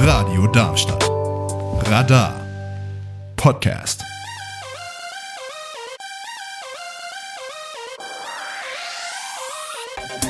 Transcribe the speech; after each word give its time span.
Radio 0.00 0.46
Darmstadt. 0.46 1.08
Radar. 1.88 2.34
Podcast. 3.36 4.02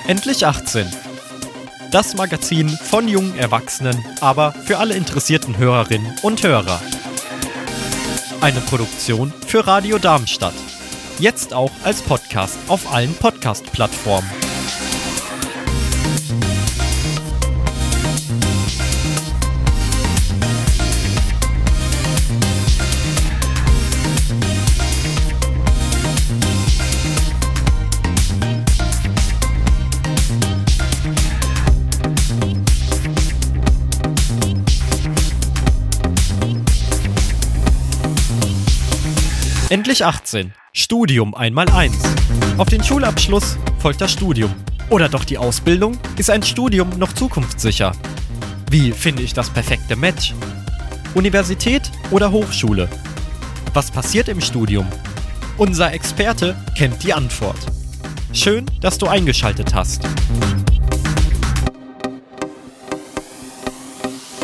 Endlich 0.07 0.45
18. 0.47 0.87
Das 1.91 2.15
Magazin 2.17 2.69
von 2.69 3.09
jungen 3.09 3.39
Erwachsenen, 3.39 4.05
aber 4.21 4.53
für 4.53 4.79
alle 4.79 4.95
interessierten 4.95 5.57
Hörerinnen 5.57 6.17
und 6.23 6.43
Hörer. 6.43 6.81
Eine 8.41 8.61
Produktion 8.61 9.33
für 9.47 9.67
Radio 9.67 9.99
Darmstadt. 9.99 10.55
Jetzt 11.19 11.55
auch 11.55 11.71
als 11.85 12.03
Podcast 12.03 12.59
auf 12.69 12.93
allen 12.93 13.15
Podcast-Plattformen. 13.15 14.46
Endlich 39.69 40.05
18. 40.05 40.53
Studium 40.73 41.35
einmal 41.35 41.69
eins. 41.71 41.99
Auf 42.57 42.69
den 42.69 42.85
Schulabschluss 42.85 43.59
folgt 43.81 44.01
das 44.01 44.13
Studium. 44.13 44.55
Oder 44.91 45.09
doch 45.09 45.25
die 45.25 45.39
Ausbildung? 45.39 45.99
Ist 46.17 46.31
ein 46.31 46.45
Studium 46.45 46.91
noch 46.99 47.13
zukunftssicher? 47.13 47.91
Wie 48.71 48.93
finde 48.93 49.25
ich 49.25 49.35
das 49.35 49.51
perfekte 49.51 49.97
Match? 49.97 50.35
Universität 51.15 51.91
oder 52.13 52.31
Hochschule? 52.31 52.89
Was 53.75 53.91
passiert 53.91 54.29
im 54.29 54.41
Studium? 54.41 54.87
Unser 55.59 55.93
Experte 55.93 56.55
kennt 56.79 57.03
die 57.03 57.13
Antwort. 57.13 57.59
Schön, 58.33 58.67
dass 58.81 58.99
du 58.99 59.09
eingeschaltet 59.09 59.75
hast. 59.75 60.09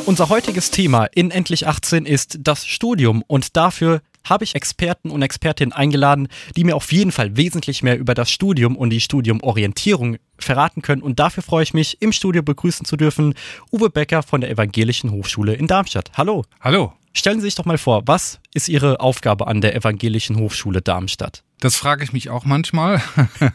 Unser 0.04 0.30
heutiges 0.30 0.72
Thema 0.72 1.04
in 1.04 1.30
Endlich 1.30 1.68
18 1.68 2.06
ist 2.06 2.38
das 2.40 2.66
Studium 2.66 3.22
und 3.28 3.56
dafür 3.56 4.02
habe 4.24 4.44
ich 4.44 4.54
Experten 4.54 5.10
und 5.10 5.22
Expertinnen 5.22 5.72
eingeladen, 5.72 6.28
die 6.56 6.64
mir 6.64 6.76
auf 6.76 6.92
jeden 6.92 7.12
Fall 7.12 7.36
wesentlich 7.36 7.82
mehr 7.82 7.98
über 7.98 8.14
das 8.14 8.30
Studium 8.30 8.76
und 8.76 8.90
die 8.90 9.00
Studiumorientierung 9.00 10.16
verraten 10.38 10.82
können. 10.82 11.02
Und 11.02 11.18
dafür 11.18 11.42
freue 11.42 11.62
ich 11.62 11.74
mich, 11.74 12.00
im 12.00 12.12
Studio 12.12 12.42
begrüßen 12.42 12.86
zu 12.86 12.96
dürfen 12.96 13.34
Uwe 13.70 13.90
Becker 13.90 14.22
von 14.22 14.40
der 14.40 14.50
Evangelischen 14.50 15.10
Hochschule 15.10 15.54
in 15.54 15.66
Darmstadt. 15.66 16.12
Hallo. 16.16 16.44
Hallo. 16.60 16.92
Stellen 17.14 17.40
Sie 17.40 17.46
sich 17.46 17.54
doch 17.54 17.66
mal 17.66 17.78
vor, 17.78 18.02
was 18.06 18.40
ist 18.54 18.68
Ihre 18.68 19.00
Aufgabe 19.00 19.46
an 19.46 19.60
der 19.60 19.74
Evangelischen 19.74 20.38
Hochschule 20.38 20.80
Darmstadt? 20.80 21.44
Das 21.62 21.76
frage 21.76 22.02
ich 22.02 22.12
mich 22.12 22.28
auch 22.28 22.44
manchmal. 22.44 23.00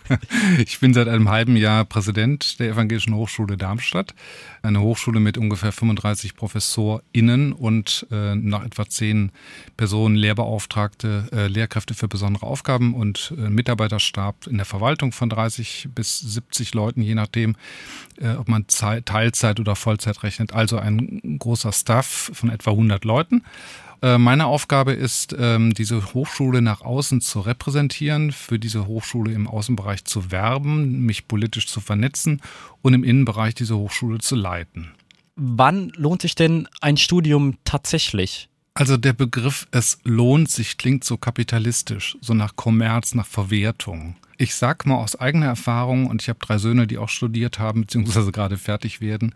ich 0.59 0.79
bin 0.79 0.93
seit 0.93 1.09
einem 1.09 1.27
halben 1.27 1.57
Jahr 1.57 1.83
Präsident 1.83 2.57
der 2.57 2.69
Evangelischen 2.69 3.13
Hochschule 3.13 3.57
Darmstadt. 3.57 4.15
Eine 4.63 4.79
Hochschule 4.79 5.19
mit 5.19 5.37
ungefähr 5.37 5.73
35 5.73 6.37
ProfessorInnen 6.37 7.51
und 7.51 8.07
äh, 8.09 8.33
noch 8.33 8.63
etwa 8.63 8.87
zehn 8.87 9.33
Personen, 9.75 10.15
Lehrbeauftragte, 10.15 11.27
äh, 11.33 11.47
Lehrkräfte 11.47 11.95
für 11.95 12.07
besondere 12.07 12.45
Aufgaben 12.45 12.93
und 12.93 13.33
äh, 13.37 13.49
Mitarbeiterstab 13.49 14.47
in 14.47 14.55
der 14.55 14.65
Verwaltung 14.65 15.11
von 15.11 15.29
30 15.29 15.89
bis 15.93 16.21
70 16.21 16.73
Leuten, 16.75 17.01
je 17.01 17.13
nachdem, 17.13 17.57
äh, 18.21 18.35
ob 18.35 18.47
man 18.47 18.69
Zeit, 18.69 19.05
Teilzeit 19.05 19.59
oder 19.59 19.75
Vollzeit 19.75 20.23
rechnet. 20.23 20.53
Also 20.53 20.77
ein 20.77 21.39
großer 21.39 21.73
Staff 21.73 22.31
von 22.33 22.51
etwa 22.51 22.71
100 22.71 23.03
Leuten. 23.03 23.43
Äh, 24.01 24.17
meine 24.17 24.45
Aufgabe 24.45 24.93
ist, 24.93 25.35
ähm, 25.37 25.73
diese 25.73 26.13
Hochschule 26.13 26.61
nach 26.61 26.81
außen 26.81 27.21
zu 27.21 27.39
repräsentieren, 27.39 28.31
für 28.31 28.59
diese 28.59 28.85
Hochschule 28.87 29.31
im 29.31 29.47
Außenbereich 29.47 30.05
zu 30.05 30.31
werben, 30.31 31.05
mich 31.05 31.27
politisch 31.27 31.67
zu 31.67 31.81
vernetzen 31.81 32.41
und 32.81 32.93
im 32.93 33.03
Innenbereich 33.03 33.55
diese 33.55 33.77
Hochschule 33.77 34.19
zu 34.19 34.35
leiten. 34.35 34.91
Wann 35.35 35.91
lohnt 35.95 36.21
sich 36.21 36.35
denn 36.35 36.67
ein 36.81 36.97
Studium 36.97 37.57
tatsächlich? 37.63 38.49
Also 38.73 38.95
der 38.95 39.13
Begriff 39.13 39.67
es 39.71 39.97
lohnt 40.03 40.51
sich 40.51 40.77
klingt 40.77 41.03
so 41.03 41.17
kapitalistisch, 41.17 42.17
so 42.21 42.35
nach 42.35 42.55
Kommerz, 42.55 43.15
nach 43.15 43.25
Verwertung. 43.25 44.15
Ich 44.37 44.53
sag 44.53 44.85
mal 44.85 44.97
aus 44.97 45.15
eigener 45.15 45.47
Erfahrung, 45.47 46.05
und 46.05 46.21
ich 46.21 46.29
habe 46.29 46.37
drei 46.37 46.59
Söhne, 46.59 46.85
die 46.85 46.99
auch 46.99 47.09
studiert 47.09 47.57
haben, 47.57 47.81
beziehungsweise 47.81 48.31
gerade 48.31 48.57
fertig 48.57 49.01
werden, 49.01 49.33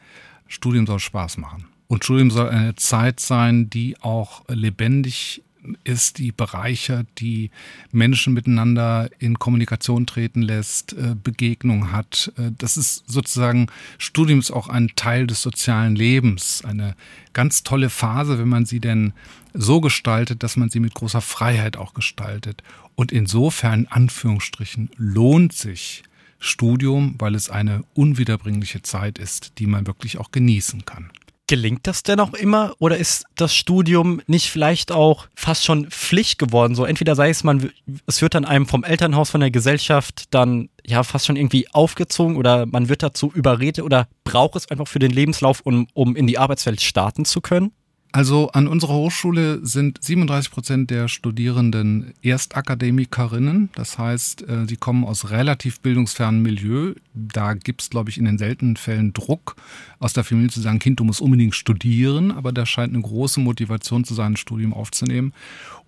Studium 0.48 0.86
soll 0.86 1.00
Spaß 1.00 1.38
machen. 1.38 1.66
Und 1.92 2.06
Studium 2.06 2.32
soll 2.32 2.48
eine 2.48 2.74
Zeit 2.78 3.20
sein, 3.20 3.70
die 3.70 4.00
auch 4.00 4.48
lebendig 4.48 5.44
ist, 5.84 6.20
die 6.20 6.32
bereichert, 6.32 7.06
die 7.18 7.52
Menschen 7.92 8.34
miteinander 8.34 9.10
in 9.20 9.38
Kommunikation 9.40 10.06
treten 10.06 10.42
lässt, 10.42 10.94
äh, 10.94 11.16
Begegnung 11.22 11.92
hat. 11.92 12.32
Äh, 12.38 12.52
das 12.58 12.78
ist 12.78 13.04
sozusagen, 13.08 13.68
Studium 13.98 14.40
ist 14.40 14.52
auch 14.52 14.70
ein 14.70 14.94
Teil 14.96 15.28
des 15.28 15.42
sozialen 15.42 15.98
Lebens, 15.98 16.64
eine 16.64 16.96
ganz 17.34 17.64
tolle 17.64 17.90
Phase, 17.90 18.40
wenn 18.40 18.48
man 18.48 18.66
sie 18.66 18.80
denn 18.80 19.12
so 19.54 19.82
gestaltet, 19.82 20.44
dass 20.44 20.56
man 20.56 20.70
sie 20.70 20.80
mit 20.80 20.94
großer 20.94 21.20
Freiheit 21.20 21.76
auch 21.76 21.94
gestaltet. 21.94 22.64
Und 22.96 23.12
insofern, 23.12 23.86
Anführungsstrichen, 23.90 24.92
lohnt 24.96 25.52
sich 25.52 26.04
Studium, 26.40 27.16
weil 27.20 27.36
es 27.36 27.50
eine 27.50 27.84
unwiederbringliche 27.96 28.82
Zeit 28.82 29.20
ist, 29.20 29.60
die 29.60 29.68
man 29.68 29.88
wirklich 29.88 30.20
auch 30.20 30.32
genießen 30.32 30.86
kann. 30.86 31.12
Gelingt 31.52 31.86
das 31.86 32.04
denn 32.04 32.22
auch 32.22 32.34
immer 32.34 32.76
oder 32.80 32.96
ist 32.96 33.26
das 33.36 33.54
Studium 33.54 34.22
nicht 34.26 34.50
vielleicht 34.50 34.94
auch 34.94 35.28
fast 35.36 35.66
schon 35.66 35.90
Pflicht 35.92 36.40
geworden? 36.40 36.76
So 36.76 36.86
entweder 36.86 37.14
sei 37.14 37.30
es 37.30 37.44
man, 37.44 37.72
es 38.08 38.22
wird 38.22 38.36
dann 38.36 38.46
einem 38.46 38.68
vom 38.68 38.86
Elternhaus, 38.86 39.32
von 39.32 39.42
der 39.42 39.52
Gesellschaft 39.52 40.34
dann 40.34 40.70
ja 40.88 41.04
fast 41.04 41.26
schon 41.26 41.36
irgendwie 41.36 41.68
aufgezogen 41.74 42.38
oder 42.38 42.66
man 42.68 42.88
wird 42.88 43.04
dazu 43.04 43.34
überredet 43.36 43.84
oder 43.84 44.08
braucht 44.24 44.56
es 44.56 44.72
einfach 44.72 44.88
für 44.88 45.00
den 45.00 45.12
Lebenslauf, 45.12 45.60
um, 45.66 45.88
um 45.94 46.16
in 46.16 46.26
die 46.26 46.38
Arbeitswelt 46.38 46.80
starten 46.80 47.26
zu 47.26 47.42
können? 47.42 47.74
Also 48.14 48.50
an 48.50 48.68
unserer 48.68 48.94
Hochschule 48.94 49.66
sind 49.66 50.04
37 50.04 50.52
Prozent 50.52 50.90
der 50.90 51.08
Studierenden 51.08 52.14
Erstakademikerinnen. 52.22 53.70
Das 53.74 53.98
heißt, 53.98 54.50
äh, 54.50 54.66
sie 54.68 54.76
kommen 54.76 55.06
aus 55.06 55.30
relativ 55.30 55.80
bildungsfernen 55.80 56.42
Milieu. 56.42 56.94
Da 57.14 57.54
gibt 57.54 57.82
es, 57.82 57.90
glaube 57.90 58.10
ich, 58.10 58.18
in 58.18 58.26
den 58.26 58.38
seltenen 58.38 58.76
Fällen 58.76 59.14
Druck 59.14 59.56
aus 60.00 60.12
der 60.12 60.26
Familie 60.26 60.50
zu 60.50 60.60
sagen, 60.60 60.80
Kind, 60.80 61.00
du 61.00 61.06
musst 61.06 61.22
unbedingt 61.22 61.56
studieren. 61.56 62.32
Aber 62.32 62.52
da 62.52 62.66
scheint 62.66 62.94
eine 62.94 63.02
große 63.02 63.40
Motivation 63.40 64.04
zu 64.04 64.14
sein, 64.14 64.34
ein 64.34 64.38
Studium 64.38 64.74
aufzunehmen. 64.74 65.32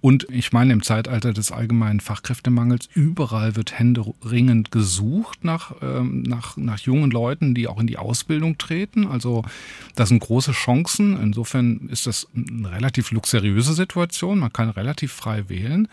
Und 0.04 0.28
ich 0.30 0.52
meine, 0.52 0.74
im 0.74 0.84
Zeitalter 0.84 1.32
des 1.32 1.54
allgemeinen 1.54 2.02
Fachkräftemangels, 2.02 2.90
überall 2.94 3.56
wird 3.56 3.80
händeringend 3.80 4.70
gesucht 4.70 5.46
nach, 5.46 5.76
ähm, 5.82 6.24
nach, 6.24 6.58
nach 6.58 6.80
jungen 6.80 7.10
Leuten, 7.10 7.56
die 7.56 7.70
auch 7.70 7.80
in 7.80 7.88
die 7.88 7.98
Ausbildung 7.98 8.58
treten. 8.58 9.08
Also 9.08 9.46
das 9.96 10.10
sind 10.10 10.20
große 10.20 10.52
Chancen. 10.52 11.18
Insofern 11.18 11.88
ist 11.88 12.06
das 12.06 12.28
eine 12.36 12.70
relativ 12.70 13.12
luxuriöse 13.12 13.72
Situation. 13.72 14.40
Man 14.40 14.52
kann 14.52 14.70
relativ 14.72 15.14
frei 15.14 15.48
wählen. 15.48 15.88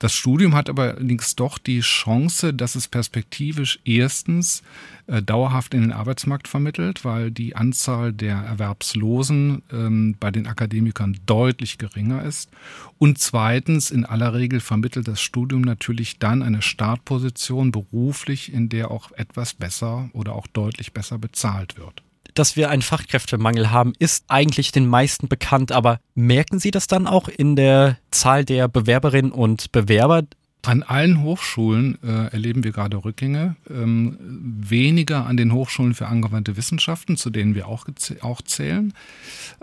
Das 0.00 0.12
Studium 0.12 0.54
hat 0.54 0.68
aber 0.68 0.82
allerdings 0.82 1.34
doch 1.34 1.56
die 1.56 1.80
Chance, 1.80 2.52
dass 2.52 2.74
es 2.74 2.88
perspektivisch 2.88 3.78
erstens 3.86 4.62
äh, 5.06 5.22
dauerhaft 5.22 5.72
in 5.72 5.80
den 5.80 5.92
Arbeitsmarkt 5.92 6.46
vermittelt, 6.46 7.06
weil 7.06 7.30
die 7.30 7.56
Anzahl 7.56 8.12
der 8.12 8.36
Erwerbslosen 8.36 9.62
ähm, 9.72 10.16
bei 10.20 10.30
den 10.30 10.46
Akademikern 10.46 11.16
deutlich 11.24 11.78
geringer 11.78 12.22
ist. 12.22 12.50
Und 12.98 13.18
zweitens, 13.46 13.92
in 13.92 14.04
aller 14.04 14.34
Regel 14.34 14.58
vermittelt 14.58 15.06
das 15.06 15.20
Studium 15.20 15.60
natürlich 15.60 16.18
dann 16.18 16.42
eine 16.42 16.62
Startposition 16.62 17.70
beruflich, 17.70 18.52
in 18.52 18.68
der 18.68 18.90
auch 18.90 19.12
etwas 19.12 19.54
besser 19.54 20.10
oder 20.14 20.34
auch 20.34 20.48
deutlich 20.48 20.92
besser 20.92 21.18
bezahlt 21.18 21.78
wird 21.78 22.02
dass 22.34 22.54
wir 22.54 22.68
einen 22.68 22.82
Fachkräftemangel 22.82 23.70
haben, 23.70 23.94
ist 23.98 24.26
eigentlich 24.28 24.70
den 24.70 24.86
meisten 24.86 25.26
bekannt. 25.26 25.72
Aber 25.72 26.00
merken 26.14 26.58
Sie 26.58 26.70
das 26.70 26.86
dann 26.86 27.06
auch 27.06 27.28
in 27.28 27.56
der 27.56 27.96
Zahl 28.10 28.44
der 28.44 28.68
Bewerberinnen 28.68 29.32
und 29.32 29.72
Bewerber, 29.72 30.24
an 30.66 30.82
allen 30.82 31.22
Hochschulen 31.22 31.98
äh, 32.02 32.32
erleben 32.32 32.64
wir 32.64 32.72
gerade 32.72 32.96
Rückgänge. 33.04 33.56
Ähm, 33.70 34.16
weniger 34.20 35.26
an 35.26 35.36
den 35.36 35.52
Hochschulen 35.52 35.94
für 35.94 36.06
angewandte 36.06 36.56
Wissenschaften, 36.56 37.16
zu 37.16 37.30
denen 37.30 37.54
wir 37.54 37.68
auch, 37.68 37.86
auch 38.20 38.42
zählen. 38.42 38.92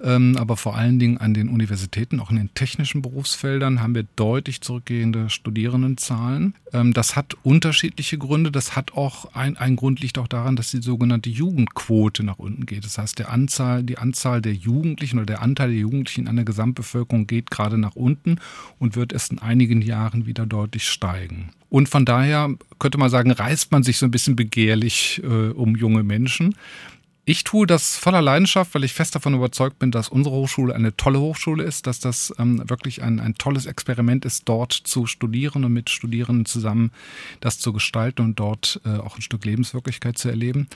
Ähm, 0.01 0.37
aber 0.37 0.55
vor 0.55 0.75
allen 0.75 0.99
Dingen 0.99 1.17
an 1.17 1.33
den 1.33 1.49
Universitäten, 1.49 2.19
auch 2.19 2.29
in 2.29 2.37
den 2.37 2.53
technischen 2.53 3.01
Berufsfeldern, 3.01 3.81
haben 3.81 3.95
wir 3.95 4.05
deutlich 4.15 4.61
zurückgehende 4.61 5.29
Studierendenzahlen. 5.29 6.55
Ähm, 6.71 6.93
das 6.93 7.15
hat 7.15 7.35
unterschiedliche 7.43 8.17
Gründe. 8.17 8.51
Das 8.51 8.75
hat 8.75 8.93
auch 8.93 9.33
ein, 9.33 9.57
ein 9.57 9.75
Grund 9.75 9.99
liegt 9.99 10.17
auch 10.17 10.27
daran, 10.27 10.55
dass 10.55 10.71
die 10.71 10.81
sogenannte 10.81 11.29
Jugendquote 11.29 12.23
nach 12.23 12.39
unten 12.39 12.65
geht. 12.65 12.85
Das 12.85 12.97
heißt, 12.97 13.19
der 13.19 13.29
Anzahl, 13.29 13.83
die 13.83 13.97
Anzahl 13.97 14.41
der 14.41 14.53
Jugendlichen 14.53 15.17
oder 15.17 15.25
der 15.25 15.41
Anteil 15.41 15.69
der 15.69 15.79
Jugendlichen 15.79 16.27
an 16.27 16.37
der 16.37 16.45
Gesamtbevölkerung 16.45 17.27
geht 17.27 17.51
gerade 17.51 17.77
nach 17.77 17.95
unten 17.95 18.37
und 18.79 18.95
wird 18.95 19.11
erst 19.11 19.31
in 19.31 19.39
einigen 19.39 19.81
Jahren 19.81 20.25
wieder 20.25 20.45
deutlich 20.45 20.92
steigen. 20.93 21.49
Und 21.69 21.89
von 21.89 22.05
daher 22.05 22.53
könnte 22.79 22.99
man 22.99 23.09
sagen, 23.09 23.31
reißt 23.31 23.71
man 23.71 23.83
sich 23.83 23.97
so 23.97 24.05
ein 24.05 24.11
bisschen 24.11 24.35
begehrlich 24.35 25.21
äh, 25.23 25.49
um 25.49 25.75
junge 25.75 26.03
Menschen. 26.03 26.55
Ich 27.25 27.45
tue 27.45 27.65
das 27.65 27.95
voller 27.95 28.21
Leidenschaft, 28.21 28.75
weil 28.75 28.83
ich 28.83 28.91
fest 28.91 29.15
davon 29.15 29.33
überzeugt 29.33 29.79
bin, 29.79 29.91
dass 29.91 30.09
unsere 30.09 30.35
Hochschule 30.35 30.75
eine 30.75 30.97
tolle 30.97 31.21
Hochschule 31.21 31.63
ist, 31.63 31.87
dass 31.87 32.01
das 32.01 32.33
ähm, 32.37 32.61
wirklich 32.69 33.01
ein, 33.01 33.21
ein 33.21 33.35
tolles 33.35 33.65
Experiment 33.65 34.25
ist, 34.25 34.49
dort 34.49 34.73
zu 34.73 35.05
studieren 35.05 35.63
und 35.63 35.71
mit 35.71 35.89
Studierenden 35.89 36.45
zusammen 36.45 36.91
das 37.39 37.59
zu 37.59 37.71
gestalten 37.71 38.23
und 38.23 38.39
dort 38.41 38.81
äh, 38.83 38.97
auch 38.97 39.15
ein 39.15 39.21
Stück 39.21 39.45
Lebenswirklichkeit 39.45 40.17
zu 40.17 40.27
erleben. 40.27 40.67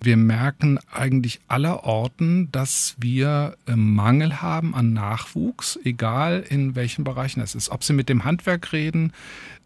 Wir 0.00 0.16
merken 0.16 0.78
eigentlich 0.92 1.40
aller 1.48 1.82
Orten, 1.82 2.52
dass 2.52 2.94
wir 3.00 3.56
äh, 3.66 3.74
Mangel 3.74 4.40
haben 4.40 4.76
an 4.76 4.92
Nachwuchs, 4.92 5.76
egal 5.82 6.44
in 6.48 6.76
welchen 6.76 7.02
Bereichen 7.02 7.40
es 7.40 7.56
ist. 7.56 7.70
Ob 7.70 7.82
Sie 7.82 7.94
mit 7.94 8.08
dem 8.08 8.24
Handwerk 8.24 8.72
reden, 8.72 9.12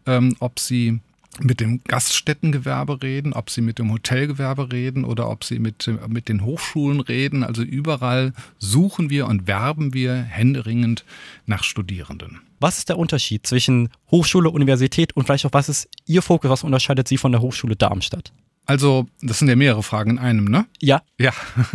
ähm, 0.05 0.35
ob 0.39 0.59
Sie 0.59 0.99
mit 1.39 1.59
dem 1.59 1.81
Gaststättengewerbe 1.83 3.01
reden, 3.01 3.33
ob 3.33 3.49
sie 3.49 3.61
mit 3.61 3.79
dem 3.79 3.91
Hotelgewerbe 3.91 4.71
reden 4.71 5.05
oder 5.05 5.29
ob 5.29 5.43
sie 5.43 5.59
mit, 5.59 5.89
mit 6.07 6.27
den 6.27 6.43
Hochschulen 6.43 6.99
reden. 6.99 7.43
Also 7.43 7.63
überall 7.63 8.33
suchen 8.59 9.09
wir 9.09 9.27
und 9.27 9.47
werben 9.47 9.93
wir 9.93 10.15
händeringend 10.15 11.05
nach 11.45 11.63
Studierenden. 11.63 12.41
Was 12.59 12.79
ist 12.79 12.89
der 12.89 12.97
Unterschied 12.97 13.47
zwischen 13.47 13.89
Hochschule, 14.11 14.49
Universität 14.49 15.15
und 15.15 15.25
vielleicht 15.25 15.45
auch 15.45 15.53
was 15.53 15.69
ist 15.69 15.87
Ihr 16.05 16.21
Fokus, 16.21 16.49
was 16.49 16.63
unterscheidet 16.63 17.07
Sie 17.07 17.17
von 17.17 17.31
der 17.31 17.41
Hochschule 17.41 17.75
Darmstadt? 17.75 18.33
Also, 18.65 19.07
das 19.21 19.39
sind 19.39 19.47
ja 19.47 19.55
mehrere 19.55 19.81
Fragen 19.81 20.11
in 20.11 20.19
einem, 20.19 20.45
ne? 20.45 20.65
Ja. 20.79 21.01
Ja. 21.17 21.33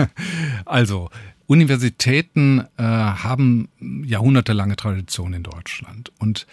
Also, 0.64 1.10
Universitäten 1.46 2.64
äh, 2.76 2.82
haben 2.82 3.68
jahrhundertelange 4.04 4.74
Tradition 4.74 5.32
in 5.32 5.44
Deutschland 5.44 6.10
und 6.18 6.46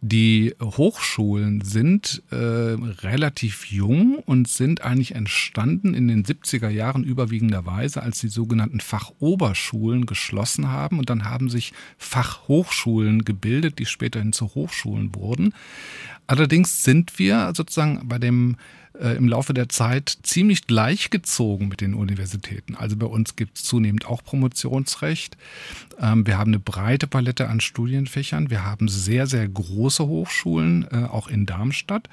die 0.00 0.54
Hochschulen 0.62 1.60
sind 1.60 2.22
äh, 2.30 2.36
relativ 2.36 3.66
jung 3.66 4.16
und 4.24 4.48
sind 4.48 4.82
eigentlich 4.82 5.14
entstanden 5.14 5.92
in 5.92 6.08
den 6.08 6.24
70er 6.24 6.70
Jahren 6.70 7.04
überwiegenderweise, 7.04 8.02
als 8.02 8.20
die 8.20 8.28
sogenannten 8.28 8.80
Fachoberschulen 8.80 10.06
geschlossen 10.06 10.68
haben 10.68 10.98
und 10.98 11.10
dann 11.10 11.24
haben 11.24 11.50
sich 11.50 11.74
Fachhochschulen 11.98 13.26
gebildet, 13.26 13.78
die 13.78 13.86
späterhin 13.86 14.32
zu 14.32 14.54
Hochschulen 14.54 15.14
wurden. 15.14 15.52
Allerdings 16.26 16.84
sind 16.84 17.18
wir 17.18 17.52
sozusagen 17.54 18.08
bei 18.08 18.18
dem 18.18 18.56
äh, 19.00 19.16
im 19.16 19.28
Laufe 19.28 19.54
der 19.54 19.68
Zeit 19.68 20.18
ziemlich 20.22 20.66
gleichgezogen 20.66 21.68
mit 21.68 21.80
den 21.80 21.94
Universitäten. 21.94 22.74
Also 22.74 22.96
bei 22.96 23.06
uns 23.06 23.36
gibt 23.36 23.58
es 23.58 23.64
zunehmend 23.64 24.06
auch 24.06 24.22
Promotionsrecht. 24.22 25.36
Ähm, 26.00 26.26
wir 26.26 26.38
haben 26.38 26.50
eine 26.50 26.58
breite 26.58 27.06
Palette 27.06 27.48
an 27.48 27.60
Studienfächern. 27.60 28.50
Wir 28.50 28.64
haben 28.64 28.88
sehr, 28.88 29.26
sehr 29.26 29.48
große 29.48 30.06
Hochschulen, 30.06 30.86
äh, 30.90 31.04
auch 31.04 31.28
in 31.28 31.46
Darmstadt. 31.46 32.08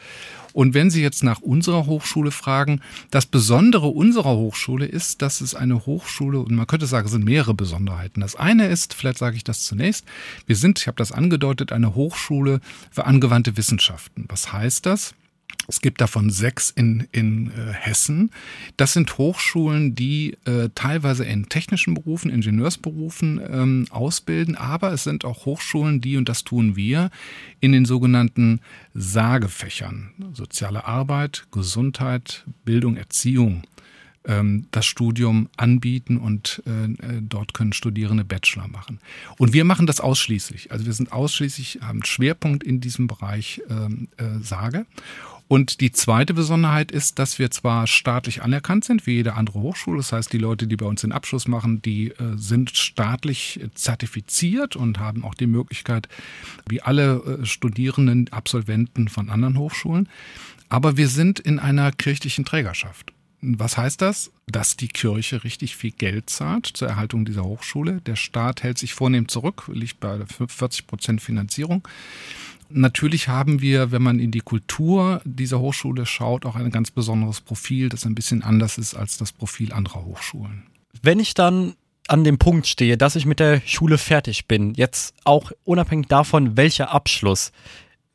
Und 0.54 0.74
wenn 0.74 0.90
Sie 0.90 1.02
jetzt 1.02 1.24
nach 1.24 1.42
unserer 1.42 1.86
Hochschule 1.86 2.32
fragen, 2.32 2.80
das 3.12 3.26
Besondere 3.26 3.88
unserer 3.88 4.36
Hochschule 4.36 4.86
ist, 4.86 5.22
dass 5.22 5.42
es 5.42 5.54
eine 5.54 5.86
Hochschule, 5.86 6.40
und 6.40 6.56
man 6.56 6.68
könnte 6.68 6.86
sagen, 6.86 7.06
es 7.06 7.12
sind 7.12 7.26
mehrere 7.26 7.54
Besonderheiten. 7.54 8.22
Das 8.22 8.36
eine 8.36 8.68
ist, 8.68 8.94
vielleicht 8.94 9.18
sage 9.18 9.36
ich 9.36 9.44
das 9.44 9.64
zunächst, 9.64 10.06
wir 10.46 10.56
sind, 10.56 10.80
ich 10.80 10.88
habe 10.88 10.98
das 10.98 11.12
angedeutet, 11.12 11.72
eine 11.72 11.96
Hochschule 11.96 12.62
für 12.92 13.06
angewandte 13.06 13.58
Wissenschaften. 13.58 14.26
Was 14.30 14.54
heißt 14.54 14.86
das? 14.86 15.14
Es 15.68 15.82
gibt 15.82 16.02
davon 16.02 16.30
sechs 16.30 16.70
in, 16.70 17.08
in 17.12 17.48
äh, 17.52 17.74
Hessen. 17.74 18.32
Das 18.78 18.94
sind 18.94 19.18
Hochschulen, 19.18 19.96
die 19.96 20.38
äh, 20.46 20.70
teilweise 20.76 21.26
in 21.26 21.50
technischen 21.50 21.94
Berufen, 21.96 22.30
Ingenieursberufen 22.30 23.42
ähm, 23.50 23.88
ausbilden, 23.90 24.56
aber 24.56 24.92
es 24.94 25.04
sind 25.04 25.26
auch 25.26 25.46
Hochschulen, 25.46 26.02
die, 26.02 26.18
und 26.18 26.30
das 26.30 26.44
tun 26.44 26.76
wir, 26.76 27.10
in 27.62 27.72
den 27.72 27.86
sogenannten 27.86 28.62
Sagefächern, 28.94 30.12
soziale 30.34 30.86
Arbeit, 30.86 31.48
Gesundheit, 31.52 32.46
Bildung, 32.64 32.96
Erziehung, 32.96 33.64
ähm, 34.28 34.68
das 34.72 34.86
Studium 34.86 35.50
anbieten 35.58 36.18
und 36.18 36.62
äh, 36.66 36.86
äh, 36.86 37.22
dort 37.22 37.54
können 37.54 37.74
Studierende 37.74 38.24
Bachelor 38.24 38.68
machen. 38.68 39.00
Und 39.38 39.54
wir 39.54 39.66
machen 39.66 39.88
das 39.88 40.00
ausschließlich. 40.00 40.72
Also 40.72 40.86
wir 40.86 40.94
sind 40.94 41.12
ausschließlich, 41.12 41.80
haben 41.82 42.04
Schwerpunkt 42.04 42.64
in 42.64 42.82
diesem 42.82 43.08
Bereich 43.08 43.62
ähm, 43.70 44.10
äh, 44.18 44.40
Sage. 44.42 44.86
Und 45.48 45.80
die 45.80 45.92
zweite 45.92 46.34
Besonderheit 46.34 46.92
ist, 46.92 47.20
dass 47.20 47.38
wir 47.38 47.52
zwar 47.52 47.86
staatlich 47.86 48.42
anerkannt 48.42 48.84
sind, 48.84 49.06
wie 49.06 49.14
jede 49.14 49.36
andere 49.36 49.60
Hochschule. 49.60 49.98
Das 49.98 50.12
heißt, 50.12 50.34
die 50.34 50.40
Leute, 50.40 50.66
die 50.66 50.76
bei 50.76 50.88
uns 50.88 51.02
den 51.02 51.12
Abschluss 51.12 51.48
machen, 51.48 51.84
die 51.84 52.10
äh, 52.12 52.36
sind 52.36 52.76
staatlich 52.76 53.60
zertifiziert 53.76 54.76
und 54.76 55.00
haben 55.00 55.24
auch 55.24 55.36
die 55.36 55.46
Möglichkeit, 55.46 56.10
wie 56.68 56.82
alle 56.82 57.40
äh, 57.42 57.46
Studierenden, 57.46 58.30
Absolventen 58.32 59.08
von 59.08 59.30
anderen 59.30 59.60
Hochschulen. 59.60 60.10
Aber 60.68 60.98
wir 60.98 61.08
sind 61.08 61.40
in 61.40 61.60
einer 61.60 61.92
kirchlichen 61.92 62.44
Trägerschaft. 62.44 63.14
Was 63.42 63.78
heißt 63.78 64.02
das? 64.02 64.32
Dass 64.48 64.76
die 64.76 64.88
Kirche 64.88 65.44
richtig 65.44 65.76
viel 65.76 65.92
Geld 65.92 66.32
zahlt 66.32 66.66
zur 66.66 66.88
Erhaltung 66.88 67.26
dieser 67.26 67.44
Hochschule. 67.44 68.02
Der 68.02 68.16
Staat 68.16 68.64
hält 68.64 68.80
sich 68.80 68.96
vornehm 68.96 69.28
zurück, 69.28 69.70
liegt 69.72 70.00
bei 70.00 70.26
40 70.26 70.88
Prozent 70.88 71.22
Finanzierung. 71.22 71.88
Natürlich 72.70 73.28
haben 73.28 73.62
wir, 73.62 73.92
wenn 73.92 74.02
man 74.02 74.20
in 74.20 74.32
die 74.32 74.40
Kultur 74.40 75.22
dieser 75.24 75.60
Hochschule 75.60 76.06
schaut, 76.06 76.46
auch 76.46 76.56
ein 76.56 76.72
ganz 76.72 76.92
besonderes 76.92 77.42
Profil, 77.42 77.90
das 77.90 78.06
ein 78.06 78.16
bisschen 78.16 78.44
anders 78.44 78.78
ist 78.78 78.96
als 78.96 79.18
das 79.18 79.32
Profil 79.32 79.72
anderer 79.74 80.04
Hochschulen. 80.04 80.64
Wenn 81.02 81.20
ich 81.20 81.34
dann 81.34 81.76
an 82.08 82.24
dem 82.24 82.38
Punkt 82.38 82.68
stehe, 82.68 82.98
dass 82.98 83.16
ich 83.16 83.26
mit 83.26 83.40
der 83.40 83.62
Schule 83.66 83.98
fertig 83.98 84.48
bin, 84.48 84.74
jetzt 84.76 85.16
auch 85.24 85.52
unabhängig 85.64 86.08
davon, 86.08 86.58
welcher 86.58 86.92
Abschluss, 86.92 87.52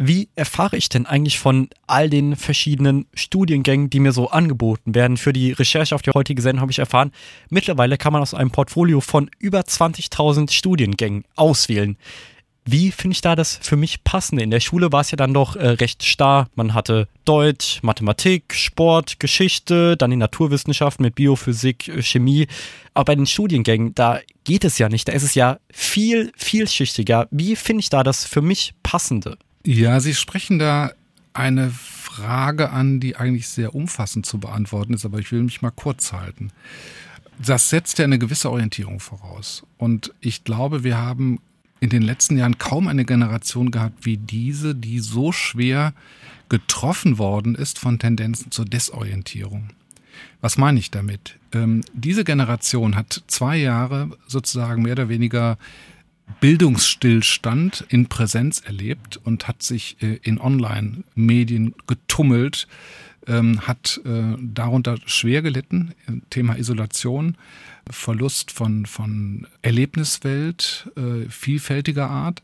wie 0.02 0.30
erfahre 0.34 0.78
ich 0.78 0.88
denn 0.88 1.04
eigentlich 1.04 1.38
von 1.38 1.68
all 1.86 2.08
den 2.08 2.34
verschiedenen 2.34 3.04
Studiengängen, 3.12 3.90
die 3.90 4.00
mir 4.00 4.12
so 4.12 4.30
angeboten 4.30 4.94
werden? 4.94 5.18
Für 5.18 5.34
die 5.34 5.52
Recherche 5.52 5.94
auf 5.94 6.00
die 6.00 6.12
heutige 6.12 6.40
Sendung 6.40 6.62
habe 6.62 6.72
ich 6.72 6.78
erfahren, 6.78 7.12
mittlerweile 7.50 7.98
kann 7.98 8.14
man 8.14 8.22
aus 8.22 8.32
einem 8.32 8.50
Portfolio 8.50 9.02
von 9.02 9.30
über 9.38 9.60
20.000 9.60 10.50
Studiengängen 10.50 11.24
auswählen. 11.36 11.98
Wie 12.64 12.90
finde 12.90 13.14
ich 13.14 13.20
da 13.20 13.34
das 13.34 13.58
für 13.62 13.76
mich 13.76 14.04
passende? 14.04 14.42
In 14.42 14.50
der 14.50 14.60
Schule 14.60 14.92
war 14.92 15.00
es 15.00 15.10
ja 15.10 15.16
dann 15.16 15.32
doch 15.32 15.56
äh, 15.56 15.68
recht 15.68 16.04
starr. 16.04 16.48
Man 16.54 16.74
hatte 16.74 17.08
Deutsch, 17.24 17.82
Mathematik, 17.82 18.54
Sport, 18.54 19.18
Geschichte, 19.18 19.96
dann 19.96 20.10
die 20.10 20.16
Naturwissenschaften 20.16 21.04
mit 21.04 21.14
Biophysik, 21.14 21.88
äh, 21.88 22.02
Chemie. 22.02 22.48
Aber 22.92 23.06
bei 23.06 23.14
den 23.16 23.26
Studiengängen, 23.26 23.94
da 23.94 24.20
geht 24.44 24.64
es 24.64 24.78
ja 24.78 24.88
nicht. 24.88 25.08
Da 25.08 25.12
ist 25.12 25.22
es 25.22 25.34
ja 25.34 25.58
viel, 25.70 26.32
vielschichtiger. 26.36 27.28
Wie 27.30 27.56
finde 27.56 27.80
ich 27.80 27.88
da 27.88 28.02
das 28.02 28.26
für 28.26 28.42
mich 28.42 28.74
passende? 28.82 29.38
Ja, 29.64 30.00
Sie 30.00 30.14
sprechen 30.14 30.58
da 30.58 30.92
eine 31.32 31.70
Frage 31.70 32.70
an, 32.70 33.00
die 33.00 33.16
eigentlich 33.16 33.48
sehr 33.48 33.74
umfassend 33.74 34.26
zu 34.26 34.38
beantworten 34.38 34.94
ist, 34.94 35.04
aber 35.04 35.18
ich 35.18 35.32
will 35.32 35.42
mich 35.42 35.62
mal 35.62 35.70
kurz 35.70 36.12
halten. 36.12 36.50
Das 37.38 37.70
setzt 37.70 37.98
ja 37.98 38.04
eine 38.04 38.18
gewisse 38.18 38.50
Orientierung 38.50 39.00
voraus. 39.00 39.64
Und 39.78 40.12
ich 40.20 40.44
glaube, 40.44 40.84
wir 40.84 40.98
haben 40.98 41.40
in 41.80 41.88
den 41.88 42.02
letzten 42.02 42.36
Jahren 42.36 42.58
kaum 42.58 42.88
eine 42.88 43.04
Generation 43.04 43.70
gehabt 43.70 44.04
wie 44.04 44.18
diese, 44.18 44.74
die 44.74 45.00
so 45.00 45.32
schwer 45.32 45.94
getroffen 46.48 47.18
worden 47.18 47.54
ist 47.54 47.78
von 47.78 47.98
Tendenzen 47.98 48.50
zur 48.50 48.66
Desorientierung. 48.66 49.70
Was 50.40 50.58
meine 50.58 50.78
ich 50.78 50.90
damit? 50.90 51.38
Ähm, 51.52 51.82
diese 51.94 52.24
Generation 52.24 52.96
hat 52.96 53.22
zwei 53.26 53.56
Jahre 53.56 54.10
sozusagen 54.26 54.82
mehr 54.82 54.92
oder 54.92 55.08
weniger 55.08 55.58
Bildungsstillstand 56.40 57.84
in 57.88 58.06
Präsenz 58.06 58.60
erlebt 58.60 59.18
und 59.24 59.48
hat 59.48 59.62
sich 59.62 59.96
äh, 60.02 60.18
in 60.22 60.38
Online-Medien 60.38 61.74
getummelt, 61.86 62.68
ähm, 63.26 63.66
hat 63.66 64.00
äh, 64.04 64.36
darunter 64.40 64.98
schwer 65.06 65.42
gelitten, 65.42 65.94
Thema 66.30 66.56
Isolation, 66.56 67.36
Verlust 67.88 68.50
von, 68.50 68.86
von 68.86 69.46
Erlebniswelt, 69.62 70.90
äh, 70.96 71.28
vielfältiger 71.28 72.10
Art. 72.10 72.42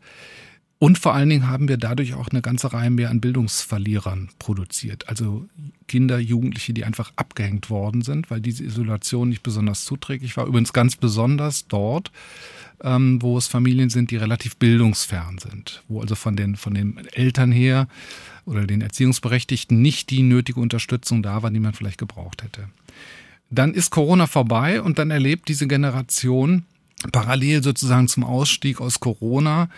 Und 0.79 0.99
vor 0.99 1.15
allen 1.15 1.31
Dingen 1.31 1.49
haben 1.49 1.69
wir 1.69 1.79
dadurch 1.79 2.13
auch 2.15 2.29
eine 2.29 2.43
ganze 2.43 2.73
Reihe 2.73 2.91
mehr 2.91 3.09
an 3.09 3.23
Bildungsverlierern 3.23 4.29
produziert. 4.39 5.09
Also 5.09 5.49
Kinder, 5.89 6.19
Jugendliche, 6.19 6.75
die 6.75 6.85
einfach 6.85 7.13
abgehängt 7.17 7.71
worden 7.71 8.03
sind, 8.03 8.31
weil 8.31 8.43
diese 8.43 8.63
Isolation 8.65 9.31
nicht 9.31 9.43
besonders 9.43 9.87
zuträglich 9.87 10.37
war. 10.37 10.47
Übrigens 10.47 10.75
ganz 10.75 10.97
besonders 10.97 11.67
dort, 11.67 12.13
ähm, 12.83 13.23
wo 13.23 13.39
es 13.39 13.47
Familien 13.47 13.89
sind, 13.89 14.11
die 14.11 14.17
relativ 14.17 14.57
bildungsfern 14.57 15.39
sind, 15.39 15.83
wo 15.89 16.03
also 16.03 16.15
von 16.15 16.37
den, 16.37 16.57
von 16.57 16.75
den 16.75 17.07
Eltern 17.13 17.53
her 17.53 17.89
oder 18.45 18.67
den 18.67 18.83
Erziehungsberechtigten 18.83 19.81
nicht 19.81 20.11
die 20.11 20.23
nötige 20.23 20.61
Unterstützung 20.61 21.23
da 21.23 21.43
war, 21.43 21.51
die 21.51 21.61
man 21.61 21.73
vielleicht 21.73 21.99
gebraucht 21.99 22.43
hätte. 22.43 22.69
Dann 23.51 23.75
ist 23.75 23.91
Corona 23.91 24.27
vorbei 24.27 24.83
und 24.83 24.99
dann 24.99 25.11
erlebt 25.11 25.49
diese 25.49 25.67
Generation 25.67 26.65
parallel 27.13 27.63
sozusagen 27.63 28.09
zum 28.09 28.25
Ausstieg 28.25 28.81
aus 28.81 29.01
Corona, 29.01 29.69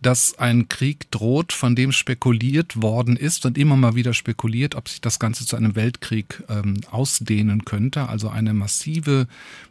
dass 0.00 0.38
ein 0.38 0.68
Krieg 0.68 1.10
droht, 1.10 1.52
von 1.52 1.74
dem 1.74 1.92
spekuliert 1.92 2.80
worden 2.82 3.16
ist 3.16 3.44
und 3.46 3.58
immer 3.58 3.76
mal 3.76 3.94
wieder 3.94 4.14
spekuliert, 4.14 4.74
ob 4.74 4.88
sich 4.88 5.00
das 5.00 5.18
Ganze 5.18 5.44
zu 5.44 5.56
einem 5.56 5.74
Weltkrieg 5.74 6.42
ähm, 6.48 6.80
ausdehnen 6.90 7.64
könnte. 7.64 8.08
Also 8.08 8.28
eine 8.28 8.54
massive 8.54 9.26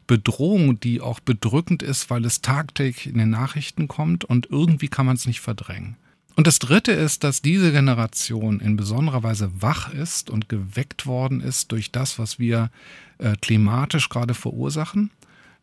Bedrohung, 0.05 0.79
die 0.79 1.01
auch 1.01 1.19
bedrückend 1.19 1.81
ist, 1.81 2.09
weil 2.09 2.25
es 2.25 2.41
tagtäglich 2.41 3.07
in 3.07 3.17
den 3.17 3.29
Nachrichten 3.29 3.87
kommt 3.87 4.25
und 4.25 4.47
irgendwie 4.49 4.87
kann 4.89 5.05
man 5.05 5.15
es 5.15 5.27
nicht 5.27 5.41
verdrängen. 5.41 5.95
Und 6.38 6.46
das 6.46 6.60
Dritte 6.60 6.91
ist, 6.91 7.24
dass 7.24 7.41
diese 7.41 7.72
Generation 7.72 8.60
in 8.60 8.77
besonderer 8.77 9.24
Weise 9.24 9.50
wach 9.60 9.91
ist 9.91 10.29
und 10.29 10.50
geweckt 10.50 11.08
worden 11.08 11.41
ist 11.41 11.72
durch 11.72 11.91
das, 11.91 12.20
was 12.20 12.38
wir 12.38 12.70
äh, 13.17 13.36
klimatisch 13.41 14.08
gerade 14.08 14.36
verursachen. 14.36 15.10